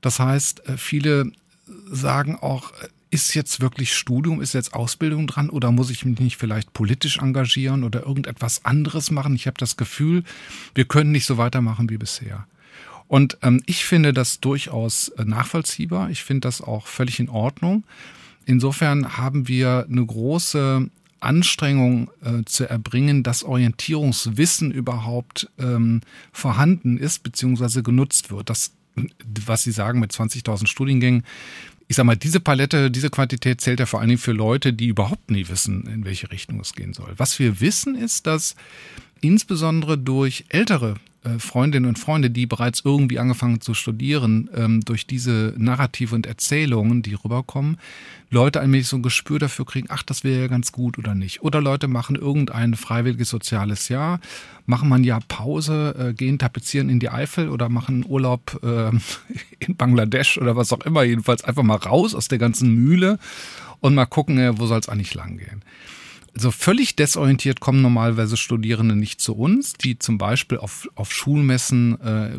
Das 0.01 0.19
heißt, 0.19 0.69
äh, 0.69 0.77
viele 0.77 1.31
sagen 1.87 2.35
auch, 2.35 2.73
äh, 2.73 2.89
ist 3.13 3.35
jetzt 3.35 3.61
wirklich 3.61 3.95
Studium, 3.95 4.43
ist 4.43 4.53
jetzt 4.53 4.75
Ausbildung 4.75 5.29
dran 5.29 5.49
oder 5.49 5.71
muss 5.71 5.91
ich 5.91 6.05
mich 6.05 6.19
nicht 6.19 6.39
vielleicht 6.39 6.73
politisch 6.73 7.19
engagieren 7.19 7.85
oder 7.85 8.03
irgendetwas 8.05 8.65
anderes 8.65 9.13
machen? 9.13 9.37
Ich 9.37 9.47
habe 9.47 9.57
das 9.57 9.77
Gefühl, 9.77 10.25
wir 10.75 10.87
können 10.87 11.13
nicht 11.13 11.27
so 11.27 11.39
weitermachen 11.39 11.89
wie 11.89 11.99
bisher. 11.99 12.49
Und 13.07 13.39
ähm, 13.43 13.63
ich 13.67 13.85
finde 13.85 14.13
das 14.13 14.41
durchaus 14.41 15.13
nachvollziehbar. 15.25 16.11
Ich 16.11 16.25
finde 16.25 16.41
das 16.41 16.61
auch 16.61 16.89
völlig 16.89 17.21
in 17.21 17.29
Ordnung. 17.29 17.85
Insofern 18.47 19.17
haben 19.17 19.49
wir 19.49 19.87
eine 19.89 20.05
große 20.05 20.89
Anstrengung 21.21 22.11
äh, 22.23 22.45
zu 22.45 22.69
erbringen, 22.69 23.23
dass 23.23 23.45
Orientierungswissen 23.45 24.71
überhaupt 24.71 25.49
ähm, 25.59 26.03
vorhanden 26.33 26.99
ist 26.99 27.23
bzw. 27.23 27.83
genutzt 27.83 28.31
wird. 28.31 28.51
Das, 28.51 28.73
was 29.47 29.63
Sie 29.63 29.73
sagen 29.73 30.01
mit 30.01 30.13
20.000 30.13 30.67
Studiengängen, 30.67 31.25
ich 31.89 31.97
sag 31.97 32.05
mal, 32.05 32.17
diese 32.17 32.41
Palette, 32.41 32.91
diese 32.91 33.11
Quantität 33.11 33.61
zählt 33.61 33.81
ja 33.81 33.87
vor 33.87 34.01
allen 34.01 34.09
Dingen 34.09 34.21
für 34.21 34.33
Leute, 34.33 34.73
die 34.73 34.87
überhaupt 34.87 35.31
nie 35.31 35.49
wissen, 35.49 35.87
in 35.87 36.05
welche 36.05 36.31
Richtung 36.31 36.61
es 36.61 36.75
gehen 36.75 36.95
soll. 36.95 37.13
Was 37.17 37.39
wir 37.39 37.61
wissen, 37.61 37.95
ist, 37.95 38.27
dass 38.27 38.55
insbesondere 39.21 39.99
durch 39.99 40.45
ältere 40.49 40.97
Freundinnen 41.39 41.89
und 41.89 41.99
Freunde, 41.99 42.31
die 42.31 42.47
bereits 42.47 42.83
irgendwie 42.85 43.19
angefangen 43.19 43.61
zu 43.61 43.75
studieren, 43.75 44.51
ähm, 44.55 44.81
durch 44.81 45.07
diese 45.07 45.55
Narrative 45.57 46.15
und 46.15 46.27
Erzählungen, 46.27 47.03
die 47.03 47.15
rüberkommen, 47.15 47.79
Leute 48.31 48.61
allmählich 48.61 48.89
so 48.89 48.97
ein 48.97 49.03
Gespür 49.03 49.39
dafür 49.39 49.65
kriegen, 49.65 49.89
ach, 49.91 50.03
das 50.03 50.25
wäre 50.25 50.43
ja 50.43 50.47
ganz 50.49 50.73
gut 50.73 50.99
oder 50.99 51.15
nicht. 51.15 51.43
Oder 51.43 51.61
Leute 51.61 51.89
machen 51.89 52.17
irgendein 52.17 52.75
freiwilliges 52.75 53.29
soziales 53.31 53.89
Jahr, 53.89 54.21
machen 54.67 54.89
mal 54.89 54.97
ein 54.97 55.05
Jahr 55.05 55.23
Pause, 55.27 55.95
äh, 55.99 56.15
gehen 56.15 56.39
tapezieren 56.39 56.89
in 56.89 57.01
die 57.01 57.11
Eifel 57.11 57.49
oder 57.49 57.69
machen 57.69 58.05
Urlaub 58.07 58.61
äh, 58.63 58.91
in 59.61 59.77
Bangladesch 59.77 60.39
oder 60.39 60.57
was 60.57 60.73
auch 60.73 60.81
immer, 60.81 61.05
jedenfalls 61.05 61.45
einfach 61.45 61.63
mal 61.63 61.77
raus 61.77 62.15
aus 62.15 62.29
der 62.29 62.39
ganzen 62.39 62.75
Mühle 62.75 63.19
und 63.81 63.95
mal 63.95 64.07
gucken, 64.07 64.39
äh, 64.39 64.59
wo 64.59 64.67
soll 64.67 64.81
es 64.81 64.89
eigentlich 64.89 65.15
lang 65.15 65.39
gehen 65.39 65.63
so 66.37 66.51
völlig 66.51 66.97
desorientiert 66.97 67.61
kommen 67.61 67.81
normalerweise 67.81 68.37
Studierende 68.37 68.97
nicht 68.97 69.21
zu 69.21 69.35
uns, 69.37 69.75
die 69.75 69.99
zum 69.99 70.19
Beispiel 70.19 70.59
auf, 70.59 70.89
auf 70.97 71.13
Schulmessen 71.13 72.01
äh, 72.01 72.31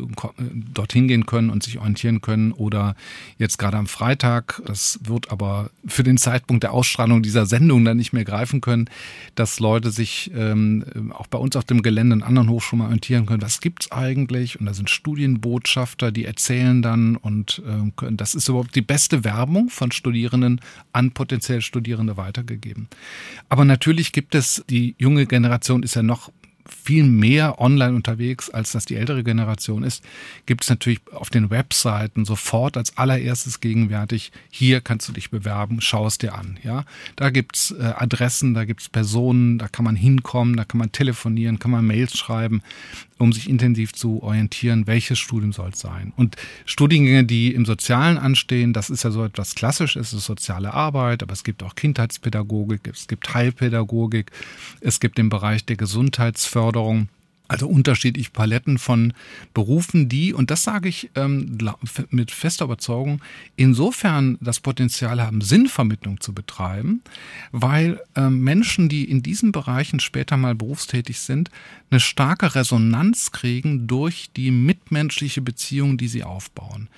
dorthin 0.74 1.08
gehen 1.08 1.24
können 1.24 1.48
und 1.48 1.62
sich 1.62 1.78
orientieren 1.78 2.20
können 2.20 2.52
oder 2.52 2.94
jetzt 3.38 3.58
gerade 3.58 3.78
am 3.78 3.86
Freitag, 3.86 4.60
das 4.66 5.00
wird 5.02 5.30
aber 5.30 5.70
für 5.86 6.02
den 6.02 6.18
Zeitpunkt 6.18 6.62
der 6.62 6.72
Ausstrahlung 6.72 7.22
dieser 7.22 7.46
Sendung 7.46 7.84
dann 7.86 7.96
nicht 7.96 8.12
mehr 8.12 8.24
greifen 8.24 8.60
können, 8.60 8.90
dass 9.34 9.60
Leute 9.60 9.90
sich 9.90 10.30
ähm, 10.34 10.84
auch 11.14 11.26
bei 11.26 11.38
uns 11.38 11.56
auf 11.56 11.64
dem 11.64 11.80
Gelände 11.80 12.16
in 12.16 12.22
anderen 12.22 12.50
Hochschulen 12.50 12.84
orientieren 12.84 13.24
können, 13.24 13.40
was 13.40 13.60
gibt's 13.60 13.90
eigentlich 13.92 14.60
und 14.60 14.66
da 14.66 14.74
sind 14.74 14.90
Studienbotschafter, 14.90 16.12
die 16.12 16.26
erzählen 16.26 16.82
dann 16.82 17.16
und 17.16 17.62
äh, 17.66 17.90
können, 17.96 18.18
das 18.18 18.34
ist 18.34 18.48
überhaupt 18.48 18.74
die 18.74 18.82
beste 18.82 19.24
Werbung 19.24 19.70
von 19.70 19.90
Studierenden 19.90 20.60
an 20.92 21.12
potenziell 21.12 21.62
Studierende 21.62 22.18
weitergegeben. 22.18 22.88
Aber 23.48 23.64
natürlich 23.64 23.85
natürlich 23.86 24.10
gibt 24.10 24.34
es, 24.34 24.64
die 24.68 24.96
junge 24.98 25.26
Generation 25.26 25.84
ist 25.84 25.94
ja 25.94 26.02
noch 26.02 26.32
viel 26.68 27.04
mehr 27.04 27.60
online 27.60 27.94
unterwegs, 27.94 28.50
als 28.50 28.72
das 28.72 28.84
die 28.84 28.96
ältere 28.96 29.22
Generation 29.22 29.84
ist, 29.84 30.02
gibt 30.44 30.64
es 30.64 30.70
natürlich 30.70 31.00
auf 31.12 31.30
den 31.30 31.50
Webseiten 31.50 32.24
sofort 32.24 32.76
als 32.76 32.98
allererstes 32.98 33.60
gegenwärtig, 33.60 34.32
hier 34.50 34.80
kannst 34.80 35.08
du 35.08 35.12
dich 35.12 35.30
bewerben, 35.30 35.80
schau 35.80 36.04
es 36.08 36.18
dir 36.18 36.34
an. 36.34 36.58
Ja? 36.64 36.84
Da 37.14 37.30
gibt's 37.30 37.70
äh, 37.70 37.92
Adressen, 37.96 38.54
da 38.54 38.64
gibt 38.64 38.80
es 38.80 38.88
Personen, 38.88 39.58
da 39.58 39.68
kann 39.68 39.84
man 39.84 39.94
hinkommen, 39.94 40.56
da 40.56 40.64
kann 40.64 40.78
man 40.78 40.90
telefonieren, 40.90 41.60
kann 41.60 41.70
man 41.70 41.86
Mails 41.86 42.18
schreiben 42.18 42.62
um 43.18 43.32
sich 43.32 43.48
intensiv 43.48 43.92
zu 43.92 44.22
orientieren, 44.22 44.86
welches 44.86 45.18
Studium 45.18 45.52
soll 45.52 45.70
es 45.70 45.80
sein. 45.80 46.12
Und 46.16 46.36
Studiengänge, 46.64 47.24
die 47.24 47.54
im 47.54 47.64
Sozialen 47.64 48.18
anstehen, 48.18 48.72
das 48.72 48.90
ist 48.90 49.04
ja 49.04 49.10
so 49.10 49.24
etwas 49.24 49.54
Klassisches, 49.54 50.08
es 50.08 50.18
ist 50.18 50.26
soziale 50.26 50.74
Arbeit, 50.74 51.22
aber 51.22 51.32
es 51.32 51.44
gibt 51.44 51.62
auch 51.62 51.74
Kindheitspädagogik, 51.74 52.88
es 52.88 53.08
gibt 53.08 53.32
Heilpädagogik, 53.32 54.30
es 54.80 55.00
gibt 55.00 55.18
den 55.18 55.28
Bereich 55.28 55.64
der 55.64 55.76
Gesundheitsförderung. 55.76 57.08
Also 57.48 57.68
unterschiedliche 57.68 58.30
Paletten 58.30 58.78
von 58.78 59.12
Berufen, 59.54 60.08
die, 60.08 60.32
und 60.32 60.50
das 60.50 60.64
sage 60.64 60.88
ich 60.88 61.10
ähm, 61.14 61.58
mit 62.10 62.30
fester 62.30 62.64
Überzeugung, 62.64 63.22
insofern 63.56 64.36
das 64.40 64.60
Potenzial 64.60 65.22
haben, 65.22 65.40
Sinnvermittlung 65.40 66.20
zu 66.20 66.32
betreiben, 66.32 67.02
weil 67.52 68.00
ähm, 68.16 68.40
Menschen, 68.40 68.88
die 68.88 69.04
in 69.04 69.22
diesen 69.22 69.52
Bereichen 69.52 70.00
später 70.00 70.36
mal 70.36 70.54
berufstätig 70.54 71.20
sind, 71.20 71.50
eine 71.90 72.00
starke 72.00 72.54
Resonanz 72.54 73.30
kriegen 73.32 73.86
durch 73.86 74.30
die 74.36 74.50
mitmenschliche 74.50 75.40
Beziehung, 75.40 75.98
die 75.98 76.08
sie 76.08 76.24
aufbauen. 76.24 76.88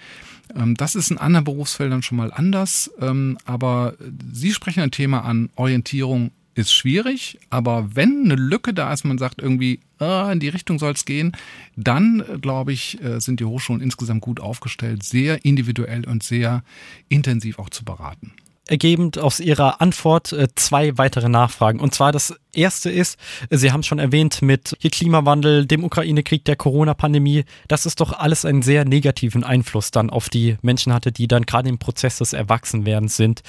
Ähm, 0.55 0.75
das 0.75 0.95
ist 0.95 1.11
in 1.11 1.19
anderen 1.19 1.45
Berufsfeldern 1.45 2.03
schon 2.03 2.19
mal 2.19 2.33
anders, 2.33 2.91
ähm, 3.01 3.39
aber 3.45 3.95
Sie 4.33 4.53
sprechen 4.53 4.83
ein 4.83 4.91
Thema 4.91 5.25
an, 5.25 5.51
Orientierung 5.57 6.31
ist 6.59 6.73
schwierig, 6.73 7.39
aber 7.51 7.95
wenn 7.95 8.25
eine 8.25 8.35
Lücke 8.35 8.75
da 8.75 8.93
ist, 8.93 9.05
man 9.05 9.19
sagt 9.19 9.41
irgendwie, 9.41 9.81
ah, 9.99 10.31
in 10.33 10.41
die 10.41 10.49
Richtung 10.49 10.79
soll 10.79 10.93
es 10.93 11.05
gehen, 11.05 11.33
dann, 11.77 12.25
glaube 12.41 12.73
ich, 12.73 13.03
äh, 13.03 13.21
sind 13.21 13.41
die 13.41 13.45
Hochschulen 13.45 13.81
insgesamt 13.81 14.23
gut 14.23 14.41
aufgestellt, 14.41 15.03
sehr 15.03 15.45
individuell 15.45 16.07
und 16.07 16.23
sehr 16.23 16.63
intensiv 17.09 17.59
auch 17.59 17.71
zu 17.71 17.85
beraten 17.85 18.33
ergebend 18.69 19.19
aus 19.19 19.41
Ihrer 19.41 19.81
Antwort 19.81 20.33
äh, 20.33 20.49
zwei 20.55 20.97
weitere 20.99 21.29
Nachfragen. 21.29 21.81
Und 21.81 21.95
zwar 21.95 22.13
das 22.13 22.35
erste 22.53 22.91
ist, 22.91 23.19
Sie 23.51 23.73
haben 23.73 23.83
schon 23.83 23.99
erwähnt 23.99 24.43
mit 24.43 24.77
Klimawandel, 24.81 25.67
dem 25.67 25.85
Ukraine-Krieg, 25.85 26.45
der 26.45 26.57
Corona-Pandemie, 26.57 27.45
dass 27.67 27.87
es 27.87 27.95
doch 27.97 28.13
alles 28.13 28.45
einen 28.45 28.63
sehr 28.63 28.85
negativen 28.85 29.43
Einfluss 29.43 29.91
dann 29.91 30.11
auf 30.11 30.29
die 30.29 30.57
Menschen 30.63 30.93
hatte, 30.93 31.13
die 31.13 31.29
dann 31.29 31.47
gerade 31.47 31.69
im 31.69 31.79
Prozess 31.79 32.19
des 32.19 32.33
Erwachsenwerdens 32.33 33.17
sind. 33.17 33.43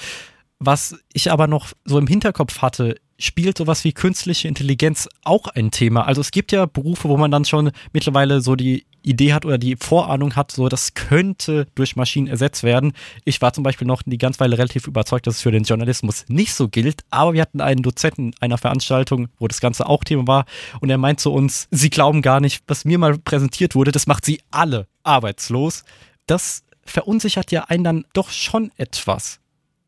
Was 0.62 0.98
ich 1.14 1.32
aber 1.32 1.46
noch 1.46 1.68
so 1.86 1.98
im 1.98 2.06
Hinterkopf 2.06 2.60
hatte, 2.60 2.96
spielt 3.18 3.56
sowas 3.56 3.82
wie 3.84 3.94
künstliche 3.94 4.46
Intelligenz 4.46 5.08
auch 5.24 5.46
ein 5.48 5.70
Thema. 5.70 6.06
Also 6.06 6.20
es 6.20 6.30
gibt 6.30 6.52
ja 6.52 6.66
Berufe, 6.66 7.08
wo 7.08 7.16
man 7.16 7.30
dann 7.30 7.46
schon 7.46 7.70
mittlerweile 7.94 8.42
so 8.42 8.56
die 8.56 8.84
Idee 9.02 9.32
hat 9.32 9.46
oder 9.46 9.56
die 9.56 9.76
Vorahnung 9.76 10.36
hat, 10.36 10.52
so 10.52 10.68
das 10.68 10.92
könnte 10.92 11.66
durch 11.74 11.96
Maschinen 11.96 12.26
ersetzt 12.26 12.62
werden. 12.62 12.92
Ich 13.24 13.40
war 13.40 13.54
zum 13.54 13.64
Beispiel 13.64 13.86
noch 13.86 14.02
die 14.04 14.18
ganze 14.18 14.40
Weile 14.40 14.58
relativ 14.58 14.86
überzeugt, 14.86 15.26
dass 15.26 15.36
es 15.36 15.42
für 15.42 15.50
den 15.50 15.64
Journalismus 15.64 16.26
nicht 16.28 16.52
so 16.52 16.68
gilt, 16.68 17.04
aber 17.08 17.32
wir 17.32 17.40
hatten 17.40 17.62
einen 17.62 17.82
Dozenten 17.82 18.32
einer 18.40 18.58
Veranstaltung, 18.58 19.28
wo 19.38 19.48
das 19.48 19.60
Ganze 19.60 19.86
auch 19.86 20.04
Thema 20.04 20.26
war 20.26 20.44
und 20.80 20.90
er 20.90 20.98
meint 20.98 21.20
zu 21.20 21.32
uns, 21.32 21.68
sie 21.70 21.88
glauben 21.88 22.20
gar 22.20 22.40
nicht, 22.40 22.62
was 22.66 22.84
mir 22.84 22.98
mal 22.98 23.18
präsentiert 23.18 23.74
wurde, 23.74 23.92
das 23.92 24.06
macht 24.06 24.26
sie 24.26 24.42
alle 24.50 24.86
arbeitslos. 25.02 25.84
Das 26.26 26.64
verunsichert 26.84 27.50
ja 27.52 27.64
einen 27.64 27.84
dann 27.84 28.04
doch 28.12 28.30
schon 28.30 28.70
etwas. 28.76 29.39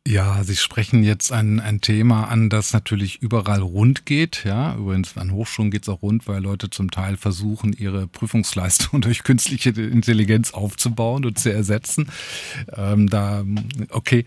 Ja, 0.07 0.43
Sie 0.43 0.57
sprechen 0.57 1.05
jetzt 1.05 1.31
ein, 1.31 1.61
ein 1.61 1.81
Thema 1.81 2.25
an, 2.25 2.51
das 2.51 2.73
natürlich 2.73 3.23
überall 3.23 3.61
rund 3.61 4.05
geht. 4.05 4.43
Ja, 4.45 4.75
übrigens 4.75 5.17
an 5.17 5.31
Hochschulen 5.31 5.71
geht 5.71 5.83
es 5.83 5.89
auch 5.89 6.03
rund, 6.03 6.27
weil 6.27 6.43
Leute 6.43 6.71
zum 6.71 6.91
Teil 6.91 7.17
versuchen, 7.17 7.73
ihre 7.73 8.09
Prüfungsleistung 8.09 9.01
durch 9.01 9.23
künstliche 9.23 9.71
Intelligenz 9.71 10.53
aufzubauen 10.55 11.25
und 11.25 11.39
zu 11.39 11.53
ersetzen. 11.53 12.11
Ähm, 12.77 13.09
da, 13.09 13.45
okay. 13.91 14.27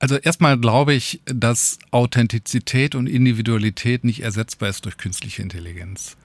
Also 0.00 0.16
erstmal 0.16 0.58
glaube 0.58 0.94
ich, 0.94 1.20
dass 1.24 1.78
Authentizität 1.92 2.96
und 2.96 3.06
Individualität 3.06 4.02
nicht 4.02 4.22
ersetzbar 4.22 4.70
ist 4.70 4.86
durch 4.86 4.96
künstliche 4.96 5.42
Intelligenz. 5.42 6.16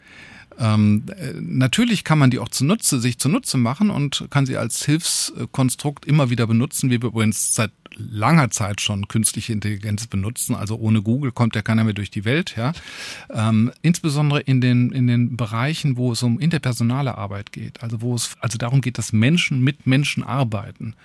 Ähm, 0.58 1.06
natürlich 1.40 2.04
kann 2.04 2.20
man 2.20 2.32
die 2.32 2.40
auch 2.40 2.50
zunutze, 2.50 3.00
sich 3.00 3.18
zunutze 3.18 3.58
machen 3.58 3.90
und 3.90 4.28
kann 4.30 4.46
sie 4.46 4.58
als 4.58 4.86
Hilfskonstrukt 4.86 6.06
immer 6.06 6.30
wieder 6.30 6.48
benutzen, 6.48 6.90
wie 6.90 7.02
wir 7.02 7.10
übrigens 7.10 7.56
seit 7.56 7.72
langer 7.98 8.50
Zeit 8.52 8.82
schon 8.82 9.08
künstliche 9.08 9.54
Intelligenz 9.54 10.08
benutzen. 10.08 10.56
Also 10.56 10.78
ohne 10.78 11.02
Google 11.02 11.32
kommt 11.32 11.56
ja 11.56 11.62
keiner 11.62 11.84
mehr 11.84 11.94
durch 11.94 12.12
die 12.12 12.26
Welt. 12.26 12.56
Ja? 12.58 12.74
Ähm, 13.30 13.72
insbesondere 13.82 14.42
in 14.42 14.62
den, 14.62 14.92
in 14.92 15.08
den 15.08 15.38
Bereichen, 15.38 15.98
wo 15.98 16.12
es 16.12 16.24
um 16.24 16.40
interpersonale 16.40 17.18
Arbeit 17.18 17.52
geht, 17.52 17.84
also 17.84 18.02
wo 18.02 18.16
es 18.16 18.36
also 18.40 18.58
darum 18.58 18.82
geht, 18.82 18.98
dass 18.98 19.14
Menschen 19.14 19.62
mit 19.62 19.88
Menschen 19.88 20.24
arbeiten. 20.24 20.96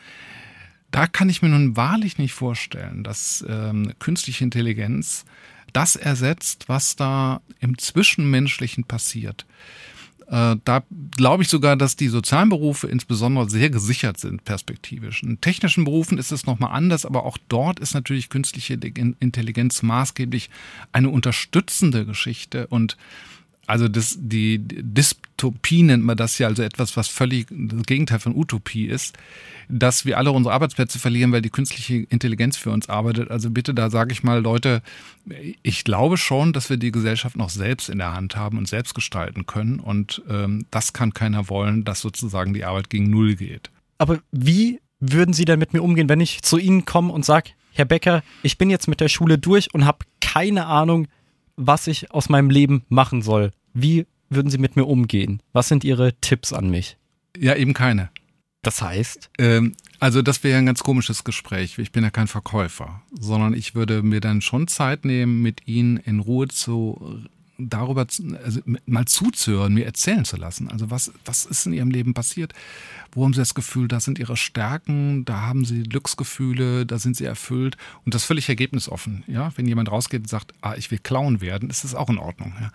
Da 0.90 1.06
kann 1.06 1.28
ich 1.28 1.40
mir 1.40 1.48
nun 1.48 1.76
wahrlich 1.76 2.18
nicht 2.18 2.32
vorstellen, 2.32 3.04
dass 3.04 3.44
ähm, 3.48 3.92
künstliche 4.00 4.42
Intelligenz 4.42 5.24
das 5.72 5.96
ersetzt, 5.96 6.68
was 6.68 6.96
da 6.96 7.40
im 7.60 7.78
Zwischenmenschlichen 7.78 8.84
passiert. 8.84 9.46
Äh, 10.30 10.56
da 10.64 10.84
glaube 11.16 11.42
ich 11.42 11.48
sogar, 11.48 11.76
dass 11.76 11.96
die 11.96 12.08
sozialen 12.08 12.48
Berufe 12.48 12.86
insbesondere 12.86 13.50
sehr 13.50 13.68
gesichert 13.68 14.18
sind 14.18 14.44
perspektivisch. 14.44 15.22
In 15.22 15.40
technischen 15.40 15.84
Berufen 15.84 16.18
ist 16.18 16.30
es 16.30 16.46
nochmal 16.46 16.70
anders, 16.72 17.04
aber 17.04 17.24
auch 17.24 17.36
dort 17.48 17.80
ist 17.80 17.94
natürlich 17.94 18.28
künstliche 18.28 18.74
Intelligenz 18.74 19.82
maßgeblich 19.82 20.48
eine 20.92 21.08
unterstützende 21.08 22.06
Geschichte 22.06 22.68
und 22.68 22.96
also 23.66 23.88
das, 23.88 24.16
die 24.18 24.58
Dystopie 24.58 25.82
nennt 25.82 26.04
man 26.04 26.16
das 26.16 26.38
ja, 26.38 26.48
also 26.48 26.62
etwas, 26.62 26.96
was 26.96 27.08
völlig 27.08 27.46
das 27.50 27.84
Gegenteil 27.84 28.18
von 28.18 28.34
Utopie 28.34 28.86
ist, 28.86 29.16
dass 29.68 30.04
wir 30.04 30.18
alle 30.18 30.32
unsere 30.32 30.54
Arbeitsplätze 30.54 30.98
verlieren, 30.98 31.30
weil 31.32 31.42
die 31.42 31.50
künstliche 31.50 32.06
Intelligenz 32.10 32.56
für 32.56 32.70
uns 32.70 32.88
arbeitet. 32.88 33.30
Also 33.30 33.50
bitte, 33.50 33.72
da 33.72 33.88
sage 33.88 34.12
ich 34.12 34.22
mal, 34.22 34.40
Leute, 34.40 34.82
ich 35.62 35.84
glaube 35.84 36.16
schon, 36.16 36.52
dass 36.52 36.68
wir 36.68 36.76
die 36.78 36.90
Gesellschaft 36.90 37.36
noch 37.36 37.50
selbst 37.50 37.88
in 37.88 37.98
der 37.98 38.12
Hand 38.12 38.34
haben 38.34 38.58
und 38.58 38.66
selbst 38.66 38.94
gestalten 38.94 39.46
können. 39.46 39.78
Und 39.78 40.22
ähm, 40.28 40.66
das 40.70 40.92
kann 40.92 41.14
keiner 41.14 41.48
wollen, 41.48 41.84
dass 41.84 42.00
sozusagen 42.00 42.52
die 42.54 42.64
Arbeit 42.64 42.90
gegen 42.90 43.08
Null 43.08 43.36
geht. 43.36 43.70
Aber 43.98 44.18
wie 44.32 44.80
würden 44.98 45.32
Sie 45.32 45.44
denn 45.44 45.58
mit 45.58 45.72
mir 45.72 45.82
umgehen, 45.82 46.08
wenn 46.08 46.20
ich 46.20 46.42
zu 46.42 46.58
Ihnen 46.58 46.84
komme 46.84 47.12
und 47.12 47.24
sage, 47.24 47.50
Herr 47.72 47.84
Becker, 47.84 48.22
ich 48.42 48.58
bin 48.58 48.68
jetzt 48.68 48.88
mit 48.88 49.00
der 49.00 49.08
Schule 49.08 49.38
durch 49.38 49.72
und 49.72 49.86
habe 49.86 50.04
keine 50.20 50.66
Ahnung, 50.66 51.06
was 51.60 51.86
ich 51.86 52.10
aus 52.10 52.28
meinem 52.28 52.50
Leben 52.50 52.84
machen 52.88 53.22
soll. 53.22 53.52
Wie 53.72 54.06
würden 54.30 54.50
Sie 54.50 54.58
mit 54.58 54.76
mir 54.76 54.84
umgehen? 54.86 55.42
Was 55.52 55.68
sind 55.68 55.84
Ihre 55.84 56.14
Tipps 56.20 56.52
an 56.52 56.70
mich? 56.70 56.96
Ja, 57.36 57.54
eben 57.54 57.74
keine. 57.74 58.10
Das 58.62 58.82
heißt? 58.82 59.30
Ähm, 59.38 59.74
also 59.98 60.22
das 60.22 60.42
wäre 60.44 60.58
ein 60.58 60.66
ganz 60.66 60.82
komisches 60.82 61.24
Gespräch. 61.24 61.78
Ich 61.78 61.92
bin 61.92 62.04
ja 62.04 62.10
kein 62.10 62.26
Verkäufer, 62.26 63.02
sondern 63.18 63.54
ich 63.54 63.74
würde 63.74 64.02
mir 64.02 64.20
dann 64.20 64.40
schon 64.40 64.68
Zeit 64.68 65.04
nehmen, 65.04 65.42
mit 65.42 65.66
Ihnen 65.66 65.96
in 65.98 66.20
Ruhe 66.20 66.48
zu 66.48 67.24
darüber 67.68 68.06
also 68.44 68.60
mal 68.86 69.06
zuzuhören, 69.06 69.74
mir 69.74 69.86
erzählen 69.86 70.24
zu 70.24 70.36
lassen. 70.36 70.68
Also 70.68 70.90
was, 70.90 71.12
was 71.24 71.46
ist 71.46 71.66
in 71.66 71.72
ihrem 71.72 71.90
Leben 71.90 72.14
passiert? 72.14 72.52
Wo 73.12 73.24
haben 73.24 73.32
sie 73.32 73.40
das 73.40 73.54
Gefühl, 73.54 73.88
da 73.88 73.98
sind 73.98 74.18
ihre 74.18 74.36
Stärken, 74.36 75.24
da 75.24 75.42
haben 75.42 75.64
sie 75.64 75.82
Glücksgefühle, 75.82 76.86
da 76.86 76.98
sind 76.98 77.16
sie 77.16 77.24
erfüllt 77.24 77.76
und 78.04 78.14
das 78.14 78.24
völlig 78.24 78.48
ergebnisoffen. 78.48 79.24
Ja, 79.26 79.52
wenn 79.56 79.66
jemand 79.66 79.90
rausgeht 79.90 80.22
und 80.22 80.28
sagt, 80.28 80.54
ah, 80.60 80.74
ich 80.76 80.90
will 80.90 80.98
Clown 80.98 81.40
werden, 81.40 81.70
ist 81.70 81.82
das 81.82 81.94
auch 81.94 82.08
in 82.08 82.18
Ordnung. 82.18 82.54
Ja? 82.60 82.70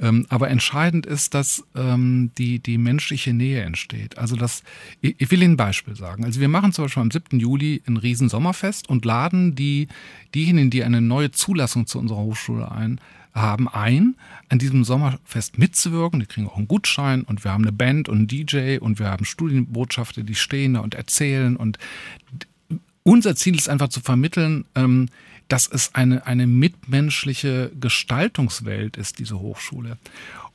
Ähm, 0.00 0.26
aber 0.28 0.48
entscheidend 0.48 1.04
ist, 1.04 1.34
dass 1.34 1.64
ähm, 1.74 2.30
die, 2.38 2.58
die 2.58 2.78
menschliche 2.78 3.34
Nähe 3.34 3.62
entsteht. 3.62 4.16
Also 4.18 4.36
das, 4.36 4.62
ich, 5.00 5.16
ich 5.18 5.30
will 5.30 5.42
Ihnen 5.42 5.54
ein 5.54 5.56
Beispiel 5.58 5.94
sagen. 5.94 6.24
Also 6.24 6.40
wir 6.40 6.48
machen 6.48 6.72
zum 6.72 6.84
Beispiel 6.86 7.02
am 7.02 7.10
7. 7.10 7.38
Juli 7.38 7.82
ein 7.86 7.98
Riesensommerfest 7.98 8.88
und 8.88 9.04
laden 9.04 9.54
die, 9.54 9.88
diejenigen, 10.34 10.70
die 10.70 10.84
eine 10.84 11.00
neue 11.00 11.30
Zulassung 11.30 11.86
zu 11.86 11.98
unserer 11.98 12.18
Hochschule 12.18 12.70
ein, 12.70 13.00
haben 13.36 13.68
ein, 13.68 14.16
an 14.48 14.58
diesem 14.58 14.82
Sommerfest 14.82 15.58
mitzuwirken. 15.58 16.20
Die 16.20 16.26
kriegen 16.26 16.48
auch 16.48 16.56
einen 16.56 16.68
Gutschein 16.68 17.22
und 17.22 17.44
wir 17.44 17.52
haben 17.52 17.64
eine 17.64 17.72
Band 17.72 18.08
und 18.08 18.16
einen 18.16 18.28
DJ 18.28 18.78
und 18.78 18.98
wir 18.98 19.10
haben 19.10 19.24
Studienbotschafter, 19.24 20.22
die 20.22 20.34
stehen 20.34 20.74
da 20.74 20.80
und 20.80 20.94
erzählen. 20.94 21.56
Und 21.56 21.78
unser 23.02 23.36
Ziel 23.36 23.54
ist 23.54 23.68
einfach 23.68 23.88
zu 23.88 24.00
vermitteln, 24.00 24.64
ähm, 24.74 25.08
dass 25.48 25.68
es 25.68 25.94
eine, 25.94 26.26
eine 26.26 26.46
mitmenschliche 26.46 27.70
Gestaltungswelt 27.78 28.96
ist, 28.96 29.18
diese 29.18 29.38
Hochschule. 29.38 29.98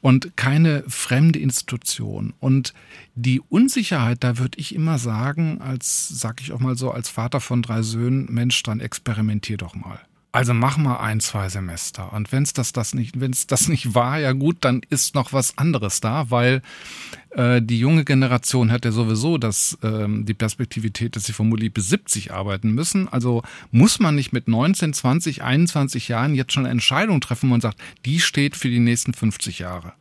Und 0.01 0.35
keine 0.35 0.83
fremde 0.87 1.39
Institution. 1.39 2.33
Und 2.39 2.73
die 3.15 3.39
Unsicherheit, 3.39 4.23
da 4.23 4.39
würde 4.39 4.59
ich 4.59 4.73
immer 4.73 4.97
sagen, 4.97 5.61
als, 5.61 6.09
sag 6.09 6.41
ich 6.41 6.51
auch 6.51 6.59
mal 6.59 6.75
so, 6.75 6.91
als 6.91 7.07
Vater 7.07 7.39
von 7.39 7.61
drei 7.61 7.83
Söhnen, 7.83 8.25
Mensch, 8.31 8.63
dann 8.63 8.79
experimentier 8.79 9.57
doch 9.57 9.75
mal. 9.75 9.99
Also 10.33 10.53
mach 10.53 10.77
mal 10.77 10.97
ein, 10.97 11.19
zwei 11.19 11.49
Semester. 11.49 12.13
Und 12.13 12.31
wenn 12.31 12.43
es 12.43 12.53
das, 12.53 12.71
das 12.71 12.93
nicht, 12.93 13.19
wenn 13.19 13.31
es 13.31 13.47
das 13.47 13.67
nicht 13.67 13.93
war, 13.95 14.17
ja 14.17 14.31
gut, 14.31 14.57
dann 14.61 14.81
ist 14.89 15.13
noch 15.13 15.33
was 15.33 15.57
anderes 15.57 15.99
da, 15.99 16.31
weil 16.31 16.61
äh, 17.31 17.61
die 17.61 17.77
junge 17.77 18.05
Generation 18.05 18.71
hat 18.71 18.85
ja 18.85 18.93
sowieso 18.93 19.37
das, 19.37 19.77
ähm, 19.83 20.25
die 20.25 20.33
Perspektivität, 20.33 21.17
dass 21.17 21.25
sie 21.25 21.33
vermutlich 21.33 21.73
bis 21.73 21.89
70 21.89 22.31
arbeiten 22.31 22.71
müssen. 22.71 23.09
Also 23.09 23.43
muss 23.71 23.99
man 23.99 24.15
nicht 24.15 24.31
mit 24.31 24.47
19, 24.47 24.93
20, 24.93 25.43
21 25.43 26.07
Jahren 26.07 26.33
jetzt 26.33 26.53
schon 26.53 26.63
eine 26.63 26.71
Entscheidung 26.71 27.19
treffen, 27.19 27.49
wo 27.49 27.51
man 27.51 27.61
sagt, 27.61 27.77
die 28.05 28.21
steht 28.21 28.55
für 28.55 28.69
die 28.69 28.79
nächsten 28.79 29.13
50 29.13 29.59
Jahre. 29.59 29.91